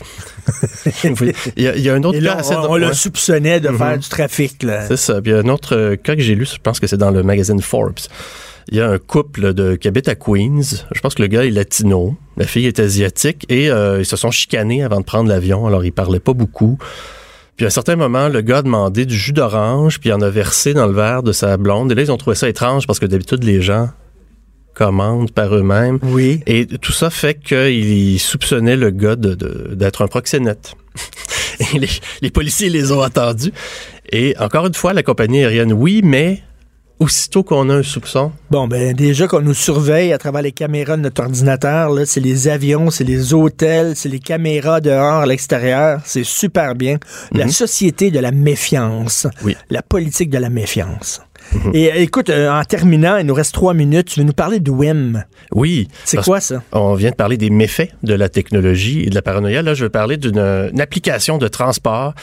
il, 1.04 1.34
y 1.64 1.68
a, 1.68 1.76
il 1.76 1.82
y 1.82 1.90
a 1.90 1.94
un 1.94 2.04
autre 2.04 2.20
cas 2.20 2.42
on, 2.68 2.76
le 2.78 2.92
soupçonnait 2.94 3.60
de 3.60 3.70
Mhm. 3.70 3.78
faire 3.78 3.98
du 4.00 4.10
trafic, 4.10 4.64
là. 4.64 4.88
C'est 4.88 4.98
ça. 4.98 5.22
Puis 5.22 5.32
il 5.32 5.36
y 5.36 5.38
a 5.38 5.42
un 5.42 5.50
autre 5.50 5.76
euh, 5.76 5.96
cas 5.96 6.16
que 6.16 6.22
j'ai 6.22 6.36
lu, 6.36 6.46
je 6.46 6.58
pense 6.62 6.80
que 6.80 6.88
c'est 6.88 6.98
dans 6.98 7.12
le 7.12 7.24
magazine 7.24 7.62
Forbes. 7.62 8.00
Il 8.70 8.78
y 8.78 8.82
a 8.82 8.90
un 8.90 8.98
couple 8.98 9.54
de, 9.54 9.76
qui 9.76 9.88
habite 9.88 10.08
à 10.08 10.16
Queens. 10.16 10.62
Je 10.94 11.00
pense 11.02 11.16
que 11.16 11.22
le 11.22 11.28
gars 11.28 11.44
est 11.46 11.52
latino, 11.52 12.16
la 12.38 12.48
fille 12.48 12.66
est 12.66 12.80
asiatique 12.80 13.46
et 13.50 13.70
euh, 13.70 14.00
ils 14.00 14.06
se 14.06 14.16
sont 14.16 14.32
chicanés 14.32 14.84
avant 14.84 15.00
de 15.00 15.06
prendre 15.06 15.28
l'avion. 15.30 15.68
Alors 15.68 15.84
ils 15.86 15.92
parlaient 15.92 16.20
pas 16.22 16.34
beaucoup. 16.34 16.78
Puis 17.56 17.66
à 17.66 17.68
un 17.68 17.72
certain 17.72 17.96
moment, 17.96 18.30
le 18.30 18.42
gars 18.42 18.58
a 18.58 18.62
demandé 18.64 19.06
du 19.06 19.16
jus 19.16 19.32
d'orange, 19.34 20.00
puis 20.00 20.10
il 20.10 20.14
en 20.14 20.22
a 20.22 20.30
versé 20.30 20.74
dans 20.74 20.88
le 20.88 20.94
verre 20.94 21.22
de 21.24 21.32
sa 21.32 21.56
blonde. 21.58 21.92
Et 21.92 21.96
là, 21.96 22.02
ils 22.02 22.12
ont 22.12 22.18
trouvé 22.18 22.36
ça 22.36 22.50
étrange 22.50 22.88
parce 22.88 23.00
que 23.00 23.06
d'habitude, 23.06 23.44
les 23.44 23.62
gens 23.62 23.90
commandent 24.74 25.32
par 25.32 25.54
eux-mêmes. 25.56 26.00
Oui. 26.02 26.42
Et 26.48 26.66
tout 26.66 26.92
ça 26.92 27.10
fait 27.12 27.36
qu'ils 27.36 28.20
soupçonnaient 28.20 28.76
le 28.76 28.90
gars 28.90 29.16
de- 29.16 29.36
de- 29.36 29.76
d'être 29.76 30.02
un 30.02 30.08
proxénète. 30.08 30.74
Et 31.76 31.80
les, 31.80 31.90
les 32.24 32.32
policiers 32.32 32.70
les 32.70 32.92
ont 32.92 33.02
attendus. 33.02 33.52
Et 34.12 34.36
encore 34.40 34.66
une 34.66 34.74
fois, 34.74 34.94
la 34.94 35.04
compagnie 35.04 35.44
aérienne, 35.44 35.74
oui, 35.74 36.02
mais 36.04 36.42
aussitôt 37.04 37.44
qu'on 37.44 37.70
a 37.70 37.76
un 37.76 37.84
soupçon, 37.84 38.32
Bon, 38.50 38.68
ben 38.68 38.94
déjà 38.94 39.28
qu'on 39.28 39.42
nous 39.42 39.54
surveille 39.54 40.14
à 40.14 40.18
travers 40.18 40.42
les 40.42 40.52
caméras 40.52 40.96
de 40.98 41.02
notre 41.02 41.22
ordinateur, 41.24 41.90
là, 41.92 42.06
c'est 42.06 42.20
les 42.20 42.48
avions, 42.48 42.90
c'est 42.92 43.04
les 43.04 43.34
hôtels, 43.34 43.94
c'est 43.96 44.10
les 44.10 44.20
caméras 44.20 44.80
dehors, 44.82 45.22
à 45.22 45.26
l'extérieur. 45.26 46.00
C'est 46.06 46.24
super 46.24 46.76
bien. 46.76 46.98
La 47.32 47.46
Mhm. 47.46 47.52
société 47.52 48.12
de 48.12 48.20
la 48.20 48.32
méfiance. 48.32 49.28
Oui. 49.44 49.56
La 49.70 49.82
politique 49.82 50.30
de 50.30 50.38
la 50.38 50.50
méfiance. 50.50 51.22
Mhm. 51.54 51.72
Et 51.74 51.92
euh, 51.92 51.96
écoute, 51.96 52.30
euh, 52.30 52.50
en 52.50 52.64
terminant, 52.64 53.18
il 53.18 53.26
nous 53.26 53.34
reste 53.34 53.54
trois 53.54 53.74
minutes. 53.74 54.08
Tu 54.08 54.20
veux 54.22 54.26
nous 54.26 54.32
parler 54.34 54.60
de 54.60 54.72
WIM. 54.72 55.24
oui. 55.54 55.88
C'est 56.06 56.18
quoi 56.24 56.40
ça? 56.40 56.62
On 56.72 56.94
vient 56.94 57.10
de 57.12 57.16
parler 57.16 57.38
des 57.38 57.50
méfaits 57.50 57.90
de 58.04 58.14
la 58.14 58.30
technologie 58.30 59.04
et 59.04 59.10
de 59.10 59.16
la 59.16 59.22
paranoïa. 59.22 59.62
Là, 59.62 59.74
je 59.74 59.84
veux 59.84 59.90
parler 59.90 60.18
d'une 60.18 60.38
une 60.74 60.80
application 60.82 61.38
de 61.38 61.48
transport 61.50 62.14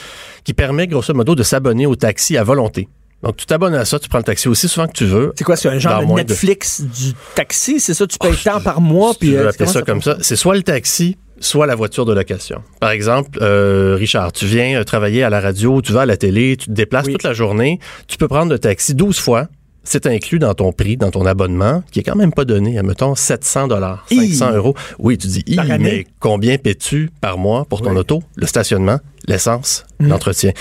qui 0.44 0.54
permet, 0.54 0.86
grosso 0.86 1.12
modo, 1.12 1.34
de 1.34 1.42
s'abonner 1.42 1.86
au 1.86 1.96
taxi 1.96 2.36
à 2.38 2.44
volonté. 2.44 2.88
Donc, 3.22 3.36
tu 3.36 3.44
t'abonnes 3.46 3.74
à 3.74 3.84
ça, 3.84 3.98
tu 3.98 4.08
prends 4.08 4.18
le 4.18 4.24
taxi 4.24 4.48
aussi 4.48 4.66
souvent 4.66 4.86
que 4.86 4.92
tu 4.94 5.04
veux. 5.04 5.32
C'est 5.36 5.44
quoi? 5.44 5.56
C'est 5.56 5.68
un 5.68 5.78
genre 5.78 6.00
de 6.06 6.12
Netflix 6.14 6.80
du 6.82 7.12
taxi? 7.34 7.78
C'est 7.78 7.92
ça? 7.94 8.06
Tu 8.06 8.16
payes 8.18 8.30
Oh, 8.32 8.36
tant 8.42 8.60
par 8.60 8.80
mois? 8.80 9.12
Si 9.12 9.18
puis 9.18 9.28
tu 9.28 9.34
veux 9.34 9.46
euh, 9.46 9.50
appeler 9.50 9.66
ça 9.68 9.82
comme 9.82 10.00
ça, 10.00 10.16
c'est 10.20 10.36
soit 10.36 10.56
le 10.56 10.62
taxi, 10.62 11.18
soit 11.38 11.66
la 11.66 11.74
voiture 11.74 12.06
de 12.06 12.14
location. 12.14 12.62
Par 12.80 12.90
exemple, 12.90 13.38
euh, 13.42 13.94
Richard, 13.98 14.32
tu 14.32 14.46
viens 14.46 14.80
euh, 14.80 14.84
travailler 14.84 15.22
à 15.22 15.28
la 15.30 15.40
radio, 15.40 15.82
tu 15.82 15.92
vas 15.92 16.02
à 16.02 16.06
la 16.06 16.16
télé, 16.16 16.56
tu 16.56 16.66
te 16.68 16.72
déplaces 16.72 17.06
Oui. 17.06 17.12
toute 17.12 17.22
la 17.24 17.34
journée, 17.34 17.78
tu 18.08 18.16
peux 18.16 18.28
prendre 18.28 18.50
le 18.52 18.58
taxi 18.58 18.94
12 18.94 19.18
fois. 19.18 19.48
C'est 19.82 20.06
inclus 20.06 20.38
dans 20.38 20.52
ton 20.54 20.72
prix, 20.72 20.96
dans 20.98 21.10
ton 21.10 21.24
abonnement, 21.24 21.82
qui 21.90 22.00
est 22.00 22.02
quand 22.02 22.14
même 22.16 22.32
pas 22.32 22.44
donné, 22.44 22.80
mettons 22.82 23.14
700 23.14 23.66
dollars, 23.68 24.04
Hi! 24.10 24.34
500 24.34 24.52
euros. 24.56 24.74
Oui, 24.98 25.16
tu 25.16 25.26
dis, 25.26 25.42
mais 25.78 26.06
combien 26.20 26.58
paies-tu 26.58 27.10
par 27.22 27.38
mois 27.38 27.64
pour 27.64 27.80
ton 27.80 27.92
Oui. 27.92 27.98
auto? 27.98 28.22
Le 28.36 28.46
stationnement, 28.46 28.98
l'essence, 29.26 29.84
Mm. 29.98 30.08
l'entretien. 30.08 30.52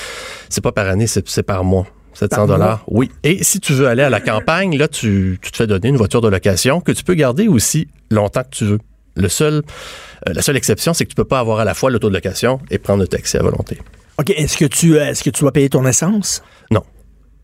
C'est 0.49 0.62
pas 0.62 0.72
par 0.72 0.88
année, 0.88 1.05
c'est 1.07 1.43
par 1.43 1.64
mois. 1.66 1.86
700 2.20 2.36
Par 2.36 2.47
mois? 2.47 2.57
dollars, 2.57 2.84
oui. 2.88 3.09
Et 3.24 3.43
si 3.43 3.59
tu 3.59 3.74
veux 3.74 3.88
aller 3.88 4.03
à 4.03 4.09
la 4.09 4.20
campagne, 4.22 4.78
là, 4.78 4.88
tu, 4.88 5.39
tu 5.41 5.51
te 5.51 5.57
fais 5.57 5.67
donner 5.67 5.89
une 5.89 5.97
voiture 5.97 6.22
de 6.22 6.28
location 6.28 6.82
que 6.82 6.91
tu 6.91 7.03
peux 7.03 7.13
garder 7.15 7.47
aussi 7.47 7.88
longtemps 8.11 8.43
que 8.43 8.49
tu 8.55 8.65
veux. 8.65 8.80
Le 9.15 9.28
seul, 9.30 9.55
euh, 10.28 10.34
la 10.34 10.41
seule 10.41 10.57
exception, 10.57 10.93
c'est 10.93 11.05
que 11.05 11.09
tu 11.09 11.15
peux 11.15 11.24
pas 11.26 11.39
avoir 11.39 11.59
à 11.59 11.65
la 11.65 11.74
fois 11.74 11.89
l'auto 11.91 12.09
de 12.09 12.13
location 12.13 12.59
et 12.70 12.78
prendre 12.78 13.01
le 13.01 13.07
taxi 13.07 13.38
à 13.38 13.41
volonté. 13.41 13.78
OK. 14.17 14.30
Est-ce 14.32 14.57
que 14.57 14.65
tu 14.65 14.97
euh, 14.97 15.05
est-ce 15.09 15.24
que 15.24 15.30
tu 15.30 15.41
dois 15.41 15.51
payer 15.51 15.70
ton 15.70 15.86
essence? 15.86 16.43
Non. 16.72 16.84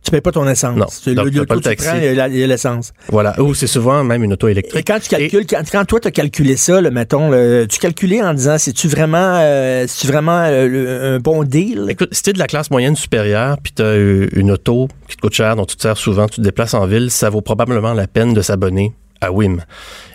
Tu 0.05 0.11
payes 0.11 0.21
pas 0.21 0.31
ton 0.31 0.47
essence. 0.47 0.77
Non. 0.77 0.85
Tu- 1.03 1.15
Donc, 1.15 1.25
le, 1.25 1.31
le 1.31 1.45
pas 1.47 1.55
le 1.55 1.61
tu 1.61 1.63
taxi. 1.65 1.87
prends, 1.87 1.97
il 1.97 2.13
y 2.37 2.43
a 2.43 2.47
l'essence. 2.47 2.93
Voilà. 3.09 3.41
Ou 3.41 3.55
c'est 3.55 3.65
souvent 3.67 4.03
même 4.03 4.23
une 4.23 4.33
auto 4.33 4.47
Et 4.47 4.51
électrique. 4.51 4.85
quand 4.85 4.99
tu 4.99 5.09
calcules, 5.09 5.47
quand, 5.47 5.63
quand 5.71 5.83
toi, 5.85 5.99
tu 5.99 6.07
as 6.07 6.11
calculé 6.11 6.55
ça, 6.57 6.79
là, 6.79 6.91
mettons, 6.91 7.31
tu 7.67 7.79
calculais 7.79 8.21
en 8.21 8.33
disant, 8.35 8.57
c'est-tu 8.59 8.87
vraiment, 8.87 9.17
euh, 9.41 9.85
c'est-tu 9.87 10.05
vraiment 10.07 10.41
euh, 10.45 10.67
le- 10.67 11.03
un 11.15 11.19
bon 11.19 11.43
deal? 11.43 11.87
Écoute, 11.89 12.09
si 12.13 12.21
t'es 12.21 12.33
de 12.33 12.39
la 12.39 12.45
classe 12.47 12.69
moyenne 12.69 12.95
supérieure, 12.95 13.57
puis 13.63 13.73
t'as 13.73 13.83
euh, 13.83 14.27
une 14.33 14.51
auto 14.51 14.87
qui 15.09 15.15
te 15.17 15.21
coûte 15.21 15.33
cher, 15.33 15.55
dont 15.55 15.65
tu 15.65 15.75
te 15.75 15.81
sers 15.81 15.97
souvent, 15.97 16.27
tu 16.27 16.35
te 16.35 16.41
déplaces 16.41 16.75
en 16.75 16.85
ville, 16.85 17.09
ça 17.09 17.29
vaut 17.31 17.41
probablement 17.41 17.93
la 17.93 18.05
peine 18.07 18.33
de 18.35 18.41
s'abonner 18.43 18.93
à 19.21 19.31
WIM. 19.31 19.57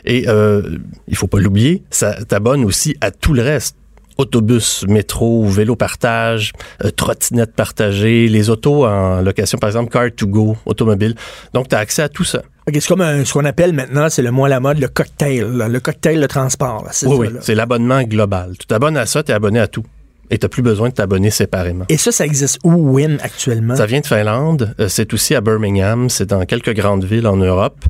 Et 0.04 0.28
euh, 0.28 0.62
il 1.08 1.16
faut 1.16 1.26
pas 1.26 1.40
l'oublier, 1.40 1.82
ça 1.90 2.14
t'abonne 2.24 2.64
aussi 2.64 2.96
à 3.00 3.10
tout 3.10 3.34
le 3.34 3.42
reste. 3.42 3.74
Autobus, 4.20 4.84
métro, 4.86 5.46
vélo 5.46 5.76
partage, 5.76 6.52
euh, 6.84 6.90
trottinette 6.90 7.54
partagée, 7.54 8.28
les 8.28 8.50
autos 8.50 8.84
en 8.84 9.22
location, 9.22 9.56
par 9.56 9.70
exemple, 9.70 9.90
car 9.90 10.10
to 10.14 10.26
go, 10.26 10.58
automobile. 10.66 11.14
Donc, 11.54 11.68
tu 11.68 11.74
as 11.74 11.78
accès 11.78 12.02
à 12.02 12.10
tout 12.10 12.24
ça. 12.24 12.42
Ok, 12.68 12.74
c'est 12.74 12.86
comme 12.86 13.00
un- 13.00 13.24
ce 13.24 13.32
qu'on 13.32 13.46
appelle 13.46 13.72
maintenant, 13.72 14.10
c'est 14.10 14.20
le 14.20 14.30
mot 14.30 14.44
à 14.44 14.50
la 14.50 14.60
mode, 14.60 14.78
le 14.78 14.88
cocktail, 14.88 15.46
là, 15.56 15.68
le 15.68 15.80
cocktail 15.80 16.20
de 16.20 16.26
transport. 16.26 16.82
là, 16.84 16.90
c'est 16.92 17.06
Oui, 17.06 17.16
oui, 17.18 17.28
c'est 17.40 17.54
l'abonnement 17.54 18.02
global. 18.02 18.52
Tu 18.58 18.66
t'abonnes 18.66 18.98
à 18.98 19.06
ça, 19.06 19.22
tu 19.22 19.32
es 19.32 19.34
abonné 19.34 19.58
à 19.58 19.68
tout. 19.68 19.84
Et 20.32 20.38
tu 20.38 20.48
plus 20.48 20.62
besoin 20.62 20.90
de 20.90 20.94
t'abonner 20.94 21.30
séparément. 21.30 21.86
Et 21.88 21.96
ça, 21.96 22.12
ça 22.12 22.24
existe 22.24 22.58
où, 22.62 22.70
WIM, 22.94 23.16
actuellement? 23.20 23.74
Ça 23.74 23.86
vient 23.86 23.98
de 23.98 24.06
Finlande. 24.06 24.74
euh, 24.78 24.86
c'est 24.88 25.12
aussi 25.12 25.34
à 25.34 25.40
Birmingham. 25.40 26.08
C'est 26.08 26.26
dans 26.26 26.44
quelques 26.44 26.72
grandes 26.72 27.02
villes 27.04 27.26
en 27.26 27.36
Europe. 27.36 27.80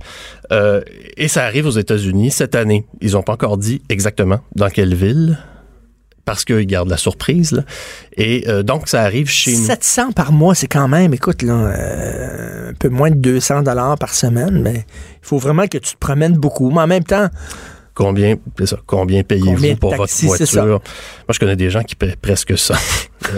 Euh, 0.50 0.80
et 1.18 1.28
ça 1.28 1.44
arrive 1.44 1.66
aux 1.66 1.70
États-Unis 1.84 2.30
cette 2.30 2.54
année. 2.54 2.86
Ils 3.02 3.12
n'ont 3.12 3.22
pas 3.22 3.34
encore 3.34 3.58
dit 3.58 3.82
exactement 3.90 4.40
dans 4.56 4.70
quelle 4.70 4.94
ville. 4.94 5.38
Parce 6.24 6.44
qu'ils 6.44 6.66
gardent 6.66 6.90
la 6.90 6.96
surprise. 6.96 7.52
Là. 7.52 7.62
Et 8.16 8.44
euh, 8.48 8.62
donc, 8.62 8.88
ça 8.88 9.02
arrive 9.02 9.28
chez 9.28 9.56
nous. 9.56 9.64
700 9.64 10.12
par 10.12 10.32
mois, 10.32 10.54
c'est 10.54 10.68
quand 10.68 10.88
même, 10.88 11.14
écoute, 11.14 11.42
là, 11.42 11.54
euh, 11.54 12.70
un 12.70 12.74
peu 12.74 12.88
moins 12.88 13.10
de 13.10 13.16
200 13.16 13.62
dollars 13.62 13.98
par 13.98 14.14
semaine, 14.14 14.60
mais 14.62 14.84
il 14.86 15.26
faut 15.26 15.38
vraiment 15.38 15.66
que 15.66 15.78
tu 15.78 15.94
te 15.94 15.98
promènes 15.98 16.34
beaucoup. 16.34 16.70
Mais 16.70 16.80
en 16.80 16.86
même 16.86 17.04
temps, 17.04 17.28
Combien, 17.92 18.36
ça, 18.64 18.78
combien 18.86 19.22
payez-vous 19.22 19.76
pour 19.76 19.94
taxis, 19.94 20.26
votre 20.26 20.38
voiture? 20.38 20.64
Moi, 20.64 20.80
je 21.28 21.38
connais 21.38 21.56
des 21.56 21.68
gens 21.68 21.82
qui 21.82 21.96
paient 21.96 22.16
presque 22.20 22.56
ça. 22.56 22.76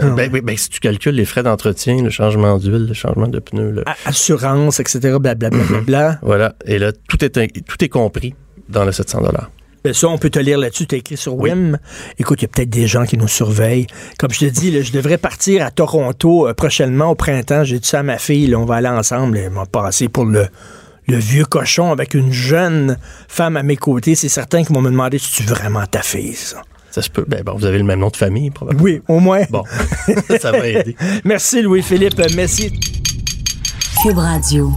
Euh, 0.00 0.10
ben, 0.14 0.30
oui, 0.32 0.40
ben, 0.40 0.56
si 0.56 0.70
tu 0.70 0.78
calcules 0.78 1.16
les 1.16 1.24
frais 1.24 1.42
d'entretien, 1.42 2.00
le 2.02 2.08
changement 2.08 2.56
d'huile, 2.56 2.86
le 2.86 2.94
changement 2.94 3.26
de 3.26 3.40
pneus, 3.40 3.72
le- 3.72 3.84
assurance, 4.06 4.78
etc., 4.78 5.16
blablabla. 5.20 5.64
Bla, 5.64 5.80
bla, 5.80 6.18
voilà. 6.22 6.54
Et 6.64 6.78
là, 6.78 6.92
tout 6.92 7.22
est, 7.24 7.30
tout 7.66 7.84
est 7.84 7.88
compris 7.88 8.32
dans 8.68 8.84
le 8.84 8.92
700 8.92 9.22
Ben 9.84 9.92
ça, 9.92 10.08
on 10.08 10.18
peut 10.18 10.30
te 10.30 10.38
lire 10.38 10.58
là-dessus. 10.58 10.86
Tu 10.86 10.96
écrit 10.96 11.16
sur 11.16 11.34
WIM. 11.34 11.78
Écoute, 12.18 12.40
il 12.40 12.44
y 12.44 12.46
a 12.46 12.48
peut-être 12.48 12.70
des 12.70 12.86
gens 12.86 13.04
qui 13.04 13.16
nous 13.18 13.28
surveillent. 13.28 13.86
Comme 14.18 14.30
je 14.30 14.40
te 14.40 14.44
dis, 14.44 14.70
là, 14.70 14.82
je 14.82 14.92
devrais 14.92 15.18
partir 15.18 15.64
à 15.64 15.70
Toronto 15.70 16.48
euh, 16.48 16.54
prochainement 16.54 17.10
au 17.10 17.14
printemps. 17.14 17.64
J'ai 17.64 17.78
dit 17.78 17.88
ça 17.88 18.00
à 18.00 18.02
ma 18.02 18.18
fille. 18.18 18.46
là, 18.46 18.58
on 18.58 18.64
va 18.64 18.76
aller 18.76 18.88
ensemble. 18.88 19.38
Elle 19.38 19.50
m'a 19.50 19.66
passé 19.66 20.08
pour 20.08 20.24
le, 20.24 20.46
le 21.08 21.16
vieux 21.16 21.44
cochon 21.44 21.90
avec 21.90 22.14
une 22.14 22.32
jeune 22.32 22.96
femme 23.28 23.56
à 23.56 23.62
mes 23.62 23.76
côtés. 23.76 24.14
C'est 24.14 24.28
certain 24.28 24.62
qu'ils 24.62 24.74
vont 24.74 24.82
me 24.82 24.90
demander 24.90 25.18
si 25.18 25.32
tu 25.32 25.42
vraiment 25.42 25.84
ta 25.86 26.02
fille, 26.02 26.34
ça. 26.34 26.62
Ça 26.92 27.00
se 27.00 27.08
peut. 27.08 27.24
Ben, 27.26 27.42
bon, 27.42 27.54
vous 27.56 27.64
avez 27.64 27.78
le 27.78 27.84
même 27.84 28.00
nom 28.00 28.10
de 28.10 28.16
famille, 28.16 28.50
probablement. 28.50 28.84
Oui, 28.84 29.02
au 29.08 29.18
moins. 29.18 29.44
Bon, 29.50 29.64
ça 30.40 30.52
va 30.52 30.68
aider. 30.68 30.94
Merci, 31.24 31.62
Louis-Philippe. 31.62 32.20
Merci. 32.36 32.70
Cube 34.02 34.18
Radio. 34.18 34.72